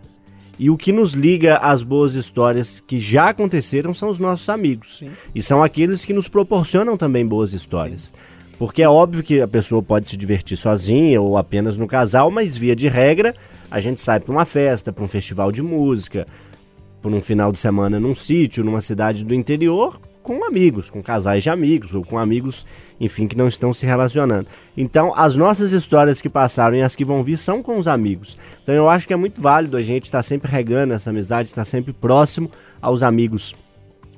E 0.59 0.69
o 0.69 0.77
que 0.77 0.91
nos 0.91 1.13
liga 1.13 1.57
às 1.57 1.83
boas 1.83 2.15
histórias 2.15 2.81
que 2.85 2.99
já 2.99 3.29
aconteceram 3.29 3.93
são 3.93 4.09
os 4.09 4.17
nossos 4.17 4.49
amigos. 4.49 5.03
E 5.35 5.41
são 5.41 5.61
aqueles 5.61 6.03
que 6.03 6.13
nos 6.13 6.27
proporcionam 6.27 6.97
também 6.97 7.25
boas 7.25 7.53
histórias. 7.53 8.11
Porque 8.57 8.81
é 8.81 8.89
óbvio 8.89 9.21
que 9.21 9.39
a 9.39 9.47
pessoa 9.47 9.83
pode 9.83 10.09
se 10.09 10.17
divertir 10.17 10.57
sozinha 10.57 11.21
ou 11.21 11.37
apenas 11.37 11.77
no 11.77 11.85
casal, 11.85 12.31
mas 12.31 12.57
via 12.57 12.75
de 12.75 12.87
regra, 12.87 13.35
a 13.69 13.79
gente 13.79 14.01
sai 14.01 14.19
para 14.19 14.31
uma 14.31 14.45
festa, 14.45 14.91
para 14.91 15.03
um 15.03 15.07
festival 15.07 15.51
de 15.51 15.61
música, 15.61 16.27
por 17.01 17.11
um 17.11 17.21
final 17.21 17.51
de 17.51 17.59
semana 17.59 17.99
num 17.99 18.15
sítio, 18.15 18.63
numa 18.63 18.81
cidade 18.81 19.23
do 19.23 19.33
interior, 19.33 19.99
com 20.23 20.43
amigos, 20.43 20.89
com 20.89 21.01
casais 21.01 21.43
de 21.43 21.49
amigos, 21.49 21.93
ou 21.93 22.03
com 22.03 22.17
amigos, 22.17 22.65
enfim, 22.99 23.27
que 23.27 23.37
não 23.37 23.47
estão 23.47 23.73
se 23.73 23.85
relacionando. 23.85 24.47
Então, 24.75 25.13
as 25.15 25.37
nossas 25.37 25.71
histórias 25.71 26.21
que 26.21 26.27
passaram 26.27 26.75
e 26.75 26.81
as 26.81 26.97
que 26.97 27.05
vão 27.05 27.23
vir 27.23 27.37
são 27.37 27.63
com 27.63 27.77
os 27.77 27.87
amigos. 27.87 28.37
Então, 28.61 28.75
eu 28.75 28.89
acho 28.89 29.07
que 29.07 29.13
é 29.13 29.15
muito 29.15 29.41
válido 29.41 29.77
a 29.77 29.81
gente 29.81 30.03
estar 30.03 30.21
sempre 30.23 30.51
regando 30.51 30.93
essa 30.93 31.11
amizade, 31.11 31.47
estar 31.47 31.63
sempre 31.63 31.93
próximo 31.93 32.51
aos 32.81 33.03
amigos 33.03 33.55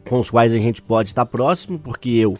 com 0.07 0.19
os 0.19 0.31
quais 0.31 0.51
a 0.51 0.57
gente 0.57 0.81
pode 0.81 1.09
estar 1.09 1.27
próximo, 1.27 1.77
porque 1.77 2.09
eu, 2.09 2.35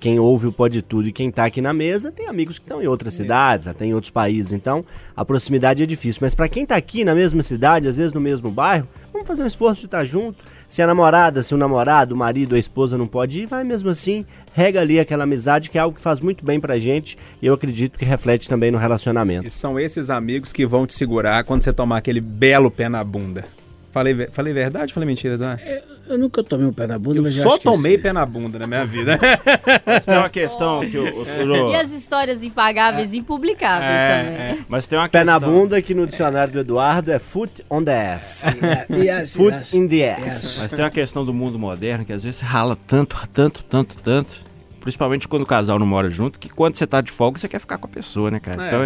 quem 0.00 0.18
ouve 0.18 0.46
o 0.46 0.52
Pode 0.52 0.80
Tudo 0.80 1.08
e 1.08 1.12
quem 1.12 1.30
tá 1.30 1.44
aqui 1.44 1.60
na 1.60 1.74
mesa, 1.74 2.10
tem 2.10 2.26
amigos 2.26 2.58
que 2.58 2.64
estão 2.64 2.82
em 2.82 2.86
outras 2.86 3.12
cidades, 3.12 3.68
até 3.68 3.84
em 3.84 3.92
outros 3.92 4.10
países, 4.10 4.50
então 4.50 4.82
a 5.14 5.24
proximidade 5.24 5.82
é 5.82 5.86
difícil. 5.86 6.20
Mas 6.22 6.34
para 6.34 6.48
quem 6.48 6.64
tá 6.64 6.74
aqui 6.74 7.04
na 7.04 7.14
mesma 7.14 7.42
cidade, 7.42 7.86
às 7.86 7.98
vezes 7.98 8.12
no 8.14 8.20
mesmo 8.20 8.50
bairro, 8.50 8.88
vamos 9.12 9.28
fazer 9.28 9.42
um 9.42 9.46
esforço 9.46 9.80
de 9.80 9.86
estar 9.86 10.04
junto. 10.06 10.42
Se 10.66 10.80
a 10.80 10.86
namorada, 10.86 11.42
se 11.42 11.54
o 11.54 11.58
namorado, 11.58 12.14
o 12.14 12.18
marido, 12.18 12.54
a 12.54 12.58
esposa 12.58 12.96
não 12.96 13.06
pode 13.06 13.42
ir, 13.42 13.46
vai 13.46 13.62
mesmo 13.62 13.90
assim, 13.90 14.24
rega 14.54 14.80
ali 14.80 14.98
aquela 14.98 15.24
amizade, 15.24 15.68
que 15.68 15.76
é 15.76 15.80
algo 15.82 15.96
que 15.96 16.02
faz 16.02 16.20
muito 16.20 16.44
bem 16.44 16.58
pra 16.58 16.78
gente 16.78 17.18
e 17.42 17.46
eu 17.46 17.52
acredito 17.52 17.98
que 17.98 18.04
reflete 18.04 18.48
também 18.48 18.70
no 18.70 18.78
relacionamento. 18.78 19.46
E 19.46 19.50
são 19.50 19.78
esses 19.78 20.08
amigos 20.08 20.50
que 20.50 20.64
vão 20.64 20.86
te 20.86 20.94
segurar 20.94 21.44
quando 21.44 21.62
você 21.62 21.74
tomar 21.74 21.98
aquele 21.98 22.22
belo 22.22 22.70
pé 22.70 22.88
na 22.88 23.04
bunda. 23.04 23.59
Falei, 23.92 24.28
falei 24.32 24.52
verdade 24.52 24.84
ou 24.92 24.94
falei 24.94 25.06
mentira, 25.08 25.34
Eduardo? 25.34 25.62
Eu 26.08 26.16
nunca 26.16 26.44
tomei 26.44 26.64
um 26.66 26.72
pé 26.72 26.86
na 26.86 26.96
bunda, 26.98 27.18
Eu 27.18 27.22
mas 27.24 27.34
só 27.34 27.58
tomei 27.58 27.98
pé 27.98 28.12
na 28.12 28.24
bunda 28.24 28.56
na 28.58 28.66
minha 28.66 28.84
vida. 28.86 29.18
Mas 29.84 30.04
tem 30.06 30.16
uma 30.16 30.28
questão 30.30 30.80
que 30.80 30.96
o, 30.96 31.22
o- 31.22 31.70
E 31.72 31.74
as 31.74 31.90
histórias 31.92 32.42
impagáveis 32.42 33.12
e 33.12 33.18
impublicáveis 33.18 33.90
também. 33.90 34.64
Mas 34.68 34.86
tem 34.86 34.98
uma 34.98 35.08
Pé 35.08 35.20
questão. 35.20 35.40
na 35.40 35.44
bunda, 35.46 35.82
que 35.82 35.94
no 35.94 36.06
dicionário 36.06 36.52
do 36.52 36.60
Eduardo 36.60 37.10
é 37.12 37.18
foot 37.18 37.64
on 37.68 37.82
the 37.82 38.12
ass. 38.14 38.44
E 38.90 39.08
as- 39.10 39.34
Foot 39.34 39.54
as- 39.54 39.74
in 39.74 39.88
the 39.88 40.12
ass. 40.12 40.22
as- 40.26 40.58
Mas 40.62 40.70
tem 40.72 40.84
uma 40.84 40.90
questão 40.90 41.24
do 41.24 41.34
mundo 41.34 41.58
moderno 41.58 42.04
que 42.04 42.12
às 42.12 42.22
vezes 42.22 42.40
rala 42.40 42.76
tanto, 42.86 43.16
tanto, 43.32 43.64
tanto, 43.64 43.96
tanto. 44.02 44.49
Principalmente 44.80 45.28
quando 45.28 45.42
o 45.42 45.46
casal 45.46 45.78
não 45.78 45.86
mora 45.86 46.08
junto, 46.08 46.38
que 46.38 46.48
quando 46.48 46.76
você 46.76 46.86
tá 46.86 47.00
de 47.00 47.10
folga, 47.10 47.38
você 47.38 47.48
quer 47.48 47.60
ficar 47.60 47.78
com 47.78 47.86
a 47.86 47.90
pessoa, 47.90 48.30
né, 48.30 48.40
cara? 48.40 48.62
É, 48.62 48.66
então 48.66 48.82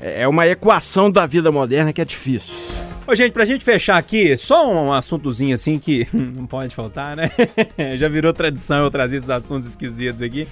é, 0.00 0.22
é 0.22 0.28
uma 0.28 0.46
equação 0.46 1.10
da 1.10 1.26
vida 1.26 1.52
moderna 1.52 1.92
que 1.92 2.00
é 2.00 2.04
difícil. 2.04 2.54
Ô, 3.06 3.14
gente, 3.14 3.32
pra 3.32 3.44
gente 3.44 3.64
fechar 3.64 3.98
aqui, 3.98 4.36
só 4.36 4.68
um 4.68 4.92
assuntozinho 4.92 5.54
assim 5.54 5.78
que 5.78 6.08
não 6.12 6.46
pode 6.46 6.74
faltar, 6.74 7.16
né? 7.16 7.30
Já 7.96 8.08
virou 8.08 8.32
tradição 8.32 8.82
eu 8.82 8.90
trazer 8.90 9.18
esses 9.18 9.30
assuntos 9.30 9.66
esquisitos 9.66 10.22
aqui. 10.22 10.48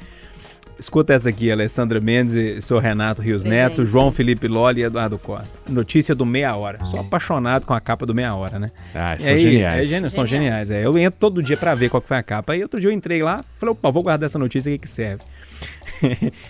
Escuta 0.79 1.15
essa 1.15 1.29
aqui, 1.29 1.51
Alessandra 1.51 2.01
Mendes, 2.01 2.35
e 2.35 2.61
sou 2.61 2.79
Renato 2.79 3.23
Rios 3.23 3.45
Neto. 3.45 3.85
João 3.87 4.11
Felipe 4.11 4.49
Loli 4.49 4.81
e 4.81 4.85
Eduardo 4.85 5.17
Costa. 5.19 5.57
Notícia 5.69 6.15
do 6.15 6.27
Meia 6.27 6.55
Hora. 6.57 6.85
Sou 6.87 7.01
apaixonado 7.01 7.65
com 7.67 7.73
a 7.73 7.81
capa 7.81 8.05
do 8.05 8.13
Meia 8.15 8.35
Hora, 8.35 8.59
né? 8.59 8.71
Ah, 8.95 9.17
são 9.19 9.33
aí, 9.33 9.39
geniais. 9.39 9.93
é 9.93 10.11
são 10.11 10.27
Geniais. 10.27 10.69
geniais. 10.69 10.71
É. 10.71 10.85
Eu 10.87 10.99
entro 10.99 11.19
todo 11.19 11.43
dia 11.43 11.57
pra 11.57 11.75
ver 11.75 11.89
qual 11.89 12.01
que 12.03 12.09
foi 12.09 12.17
a 12.17 12.23
capa. 12.23 12.53
Aí 12.53 12.63
outro 12.63 12.81
dia 12.81 12.91
eu 12.91 12.93
entrei 12.93 13.23
lá, 13.23 13.45
falei, 13.59 13.73
opa, 13.73 13.91
vou 13.91 14.03
guardar 14.03 14.27
essa 14.27 14.39
notícia 14.39 14.69
aqui 14.69 14.79
que 14.79 14.91
serve. 14.91 15.23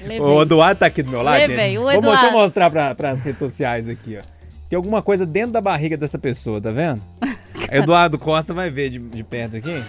Levei. 0.01 0.20
o 0.20 0.43
Eduardo 0.43 0.79
tá 0.81 0.87
aqui 0.87 1.03
do 1.03 1.11
meu 1.11 1.22
lado. 1.22 1.39
Levei, 1.39 1.57
gente. 1.57 1.79
o 1.79 1.83
Vou- 1.83 1.91
Deixa 1.91 2.07
eu 2.07 2.11
Eduardo. 2.14 2.33
mostrar 2.39 2.70
pra, 2.70 2.95
pras 2.95 3.20
redes 3.20 3.39
sociais 3.39 3.89
aqui, 3.89 4.18
ó. 4.18 4.22
Tem 4.70 4.77
alguma 4.77 5.03
coisa 5.03 5.27
dentro 5.27 5.53
da 5.53 5.61
barriga 5.61 5.97
dessa 5.97 6.18
pessoa, 6.18 6.61
tá 6.61 6.70
vendo? 6.70 7.01
Eduardo 7.70 8.18
Costa 8.18 8.53
vai 8.55 8.70
ver 8.70 8.89
de, 8.89 8.99
de 8.99 9.22
perto 9.22 9.57
aqui. 9.59 9.83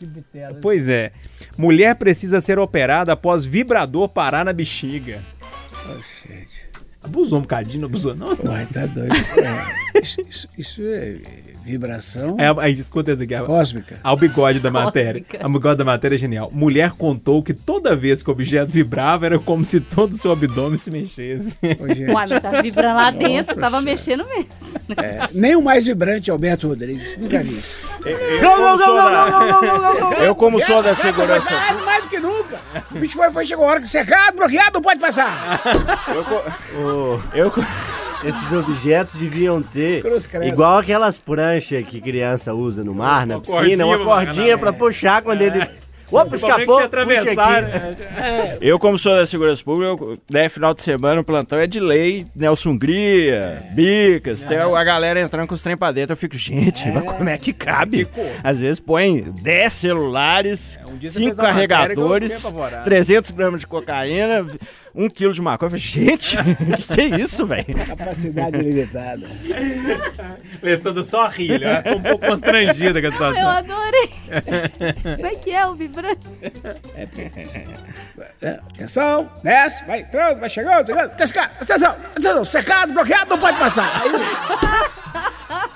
Que 0.00 0.06
bitela. 0.06 0.58
Pois 0.62 0.88
é. 0.88 1.12
Mulher 1.58 1.94
precisa 1.94 2.40
ser 2.40 2.58
operada 2.58 3.12
após 3.12 3.44
vibrador 3.44 4.08
parar 4.08 4.46
na 4.46 4.52
bexiga. 4.52 5.20
Oh, 5.90 6.26
gente. 6.26 6.59
Abusou 7.02 7.38
um 7.38 7.42
bocadinho, 7.42 7.80
não 7.82 7.88
abusou 7.88 8.14
não? 8.14 8.28
Uai, 8.44 8.66
tá 8.66 8.84
doido. 8.86 9.14
É, 9.94 10.00
isso, 10.00 10.20
isso- 10.28 10.48
isso 10.58 10.82
é 10.84 11.16
vibração 11.64 12.36
Aí, 12.38 12.46
aí 12.58 12.72
escuta 12.78 13.12
esse 13.12 13.22
aqui. 13.22 13.38
cósmica. 13.44 13.98
Ao 14.02 14.16
bigode 14.16 14.60
da 14.60 14.70
matéria. 14.70 15.22
Cósmica. 15.22 15.46
O 15.46 15.52
bigode 15.52 15.76
da 15.78 15.84
matéria 15.84 16.14
é 16.16 16.18
genial. 16.18 16.50
Mulher 16.52 16.92
contou 16.92 17.42
que 17.42 17.54
toda 17.54 17.94
vez 17.96 18.22
que 18.22 18.28
o 18.28 18.32
objeto 18.32 18.70
vibrava 18.70 19.26
era 19.26 19.38
como 19.38 19.64
se 19.64 19.80
todo 19.80 20.12
o 20.12 20.16
seu 20.16 20.30
abdômen 20.32 20.76
se 20.76 20.90
mexesse. 20.90 21.58
Ô, 21.80 21.86
gente. 21.94 22.10
Uai, 22.10 22.26
mas 22.28 22.42
tá 22.42 22.60
vibrando 22.62 22.96
lá 22.96 23.10
dentro, 23.10 23.56
Nossa 23.58 23.60
tava 23.70 23.82
Senhora. 23.82 23.82
mexendo 23.82 24.26
mesmo. 24.26 24.50
É, 24.98 25.28
nem 25.32 25.56
o 25.56 25.62
mais 25.62 25.86
vibrante 25.86 26.30
é 26.30 26.34
o 26.34 26.38
Beto 26.38 26.68
Rodrigues. 26.68 27.16
Nunca 27.16 27.42
vi 27.42 27.58
isso. 27.58 27.88
Eu, 28.04 28.50
como 28.56 28.78
sou 28.78 28.94
da- 28.96 30.16
Eu, 30.24 30.34
como 30.34 30.60
sou 30.60 30.82
da 30.82 30.94
segurança. 30.94 31.54
Mais 31.84 32.02
do 32.02 32.08
que 32.08 32.18
nunca. 32.18 32.58
O 32.90 32.98
bicho 32.98 33.16
foi, 33.16 33.30
foi 33.30 33.44
chegou 33.44 33.64
a 33.66 33.68
hora 33.68 33.80
que 33.80 33.88
secado, 33.88 34.36
bloqueado, 34.36 34.70
não 34.74 34.82
pode 34.82 34.98
passar. 35.00 35.62
Eu, 36.14 36.24
co- 36.24 36.42
Eu, 37.32 37.52
Esses 38.22 38.52
objetos 38.52 39.16
deviam 39.16 39.62
ter 39.62 40.02
igual 40.42 40.78
aquelas 40.78 41.16
pranchas 41.16 41.82
que 41.84 42.00
criança 42.02 42.52
usa 42.52 42.84
no 42.84 42.94
mar, 42.94 43.26
na 43.26 43.36
Uma 43.36 43.40
piscina, 43.40 43.86
uma 43.86 43.96
cordinha 43.96 44.04
pra 44.04 44.14
cordinha 44.26 44.58
pra 44.58 44.72
puxar 44.74 45.22
quando 45.22 45.40
ele 45.40 45.66
Opa, 46.12 46.32
é 46.32 46.36
escapou. 46.36 46.78
atravessar, 46.80 47.24
puxa 47.24 47.76
aqui. 47.78 48.02
né? 48.02 48.58
Eu, 48.60 48.78
como 48.78 48.98
sou 48.98 49.14
da 49.14 49.24
segurança 49.24 49.62
pública, 49.62 50.18
né, 50.28 50.48
final 50.48 50.74
de 50.74 50.82
semana, 50.82 51.20
o 51.20 51.24
plantão 51.24 51.58
é 51.58 51.66
de 51.66 51.78
lei, 51.78 52.26
Nelson 52.34 52.70
Hungria, 52.70 53.62
Bicas, 53.72 54.44
tem 54.44 54.58
a 54.58 54.84
galera 54.84 55.20
entrando 55.20 55.46
com 55.46 55.54
os 55.54 55.62
trem 55.62 55.76
pra 55.76 55.92
dentro. 55.92 56.12
Eu 56.12 56.16
fico, 56.16 56.36
gente, 56.36 56.88
mas 56.90 57.04
como 57.04 57.28
é 57.28 57.38
que 57.38 57.52
cabe? 57.52 58.08
Às 58.42 58.60
vezes 58.60 58.80
põe 58.80 59.22
10 59.22 59.72
celulares, 59.72 60.80
um 60.88 60.96
dia 60.96 61.10
você 61.10 61.18
5 61.18 61.26
fez 61.26 61.38
uma 61.38 61.44
matéria 61.52 61.68
que 61.68 61.72
eu 61.72 61.76
carregadores, 61.76 62.32
fiquei 62.34 62.50
apavorado. 62.50 62.84
300 62.84 63.30
gramas 63.30 63.60
de 63.60 63.66
cocaína, 63.66 64.46
1 64.94 65.08
quilo 65.10 65.32
de 65.32 65.40
maconha. 65.40 65.66
Eu 65.66 65.70
falei, 65.70 65.84
gente, 65.84 66.36
que, 66.86 66.94
que 66.94 67.00
é 67.00 67.20
isso, 67.20 67.46
velho? 67.46 67.64
Capacidade 67.86 68.56
limitada. 68.58 69.26
Alessandro 70.62 71.04
só 71.04 71.26
ri, 71.28 71.52
ele 71.52 71.76
ficou 71.76 71.96
um 71.96 72.02
pouco 72.02 72.26
constrangido 72.26 73.00
com 73.00 73.06
a 73.06 73.08
Eu 73.08 73.12
situação. 73.12 73.48
adorei. 73.48 74.10
Como 75.16 75.26
é 75.26 75.34
que 75.36 75.50
é 75.52 75.66
o 75.66 75.74
vibrante? 75.74 76.20
É, 78.42 78.60
atenção, 78.74 79.30
desce, 79.42 79.84
vai 79.86 80.00
entrando, 80.00 80.40
vai 80.40 80.48
chegando, 80.48 80.86
chegando. 80.86 81.04
Atenção, 81.12 81.42
atenção, 81.44 81.90
atenção, 82.12 82.44
secado, 82.44 82.92
bloqueado, 82.92 83.30
não 83.30 83.38
pode 83.38 83.58
passar. 83.58 84.02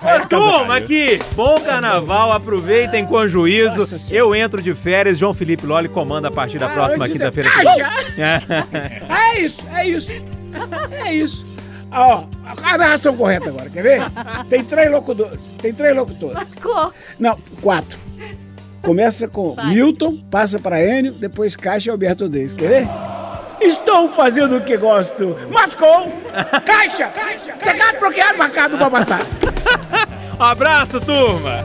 Aí, 0.01 0.27
Turma, 0.29 0.77
aqui, 0.77 1.19
bom 1.35 1.59
carnaval, 1.61 2.31
aproveitem 2.33 3.05
com 3.07 3.27
juízo. 3.27 3.79
Nossa. 3.79 4.15
Eu 4.15 4.35
entro 4.35 4.61
de 4.63 4.75
férias, 4.75 5.19
João 5.19 5.33
Felipe 5.35 5.67
Loli 5.67 5.89
comanda 5.89 6.29
a 6.29 6.31
partir 6.31 6.59
da 6.59 6.69
próxima 6.69 7.07
Ah, 7.07 7.09
eu 7.09 7.13
quinta-feira. 7.13 7.51
Caixa! 7.51 7.91
É 9.09 9.41
isso, 9.41 9.65
é 9.73 9.89
isso. 9.89 10.13
É 11.05 11.13
isso. 11.13 11.47
Ó, 11.91 12.25
a 12.63 12.79
narração 12.79 13.17
correta 13.17 13.51
agora, 13.51 13.71
quer 13.71 13.83
ver? 13.83 14.01
Tem 14.49 14.65
três 14.65 14.91
locutores. 14.91 15.39
Tem 15.61 15.73
três 15.73 15.95
locutores. 15.95 16.55
Cor. 16.55 16.93
Não, 17.19 17.39
quatro. 17.63 17.99
Começa 18.83 19.29
com 19.29 19.55
Vai. 19.55 19.67
Milton, 19.67 20.19
passa 20.31 20.59
para 20.59 20.85
Enio, 20.85 21.13
depois 21.13 21.57
Caixa 21.57 21.89
e 21.89 21.91
Alberto 21.91 22.29
Deis. 22.29 22.53
Quer 22.53 22.69
ver? 22.69 22.89
Estou 23.61 24.11
fazendo 24.11 24.57
o 24.57 24.61
que 24.61 24.77
gosto. 24.77 25.37
Mascou! 25.51 26.13
Caixa! 26.67 27.07
Caixa! 27.09 27.55
Secado, 27.59 27.99
bloqueado, 27.99 28.37
marcado 28.37 28.77
para 28.77 28.91
passar. 28.91 29.21
Um 30.39 30.43
abraço, 30.43 31.01
turma! 31.01 31.65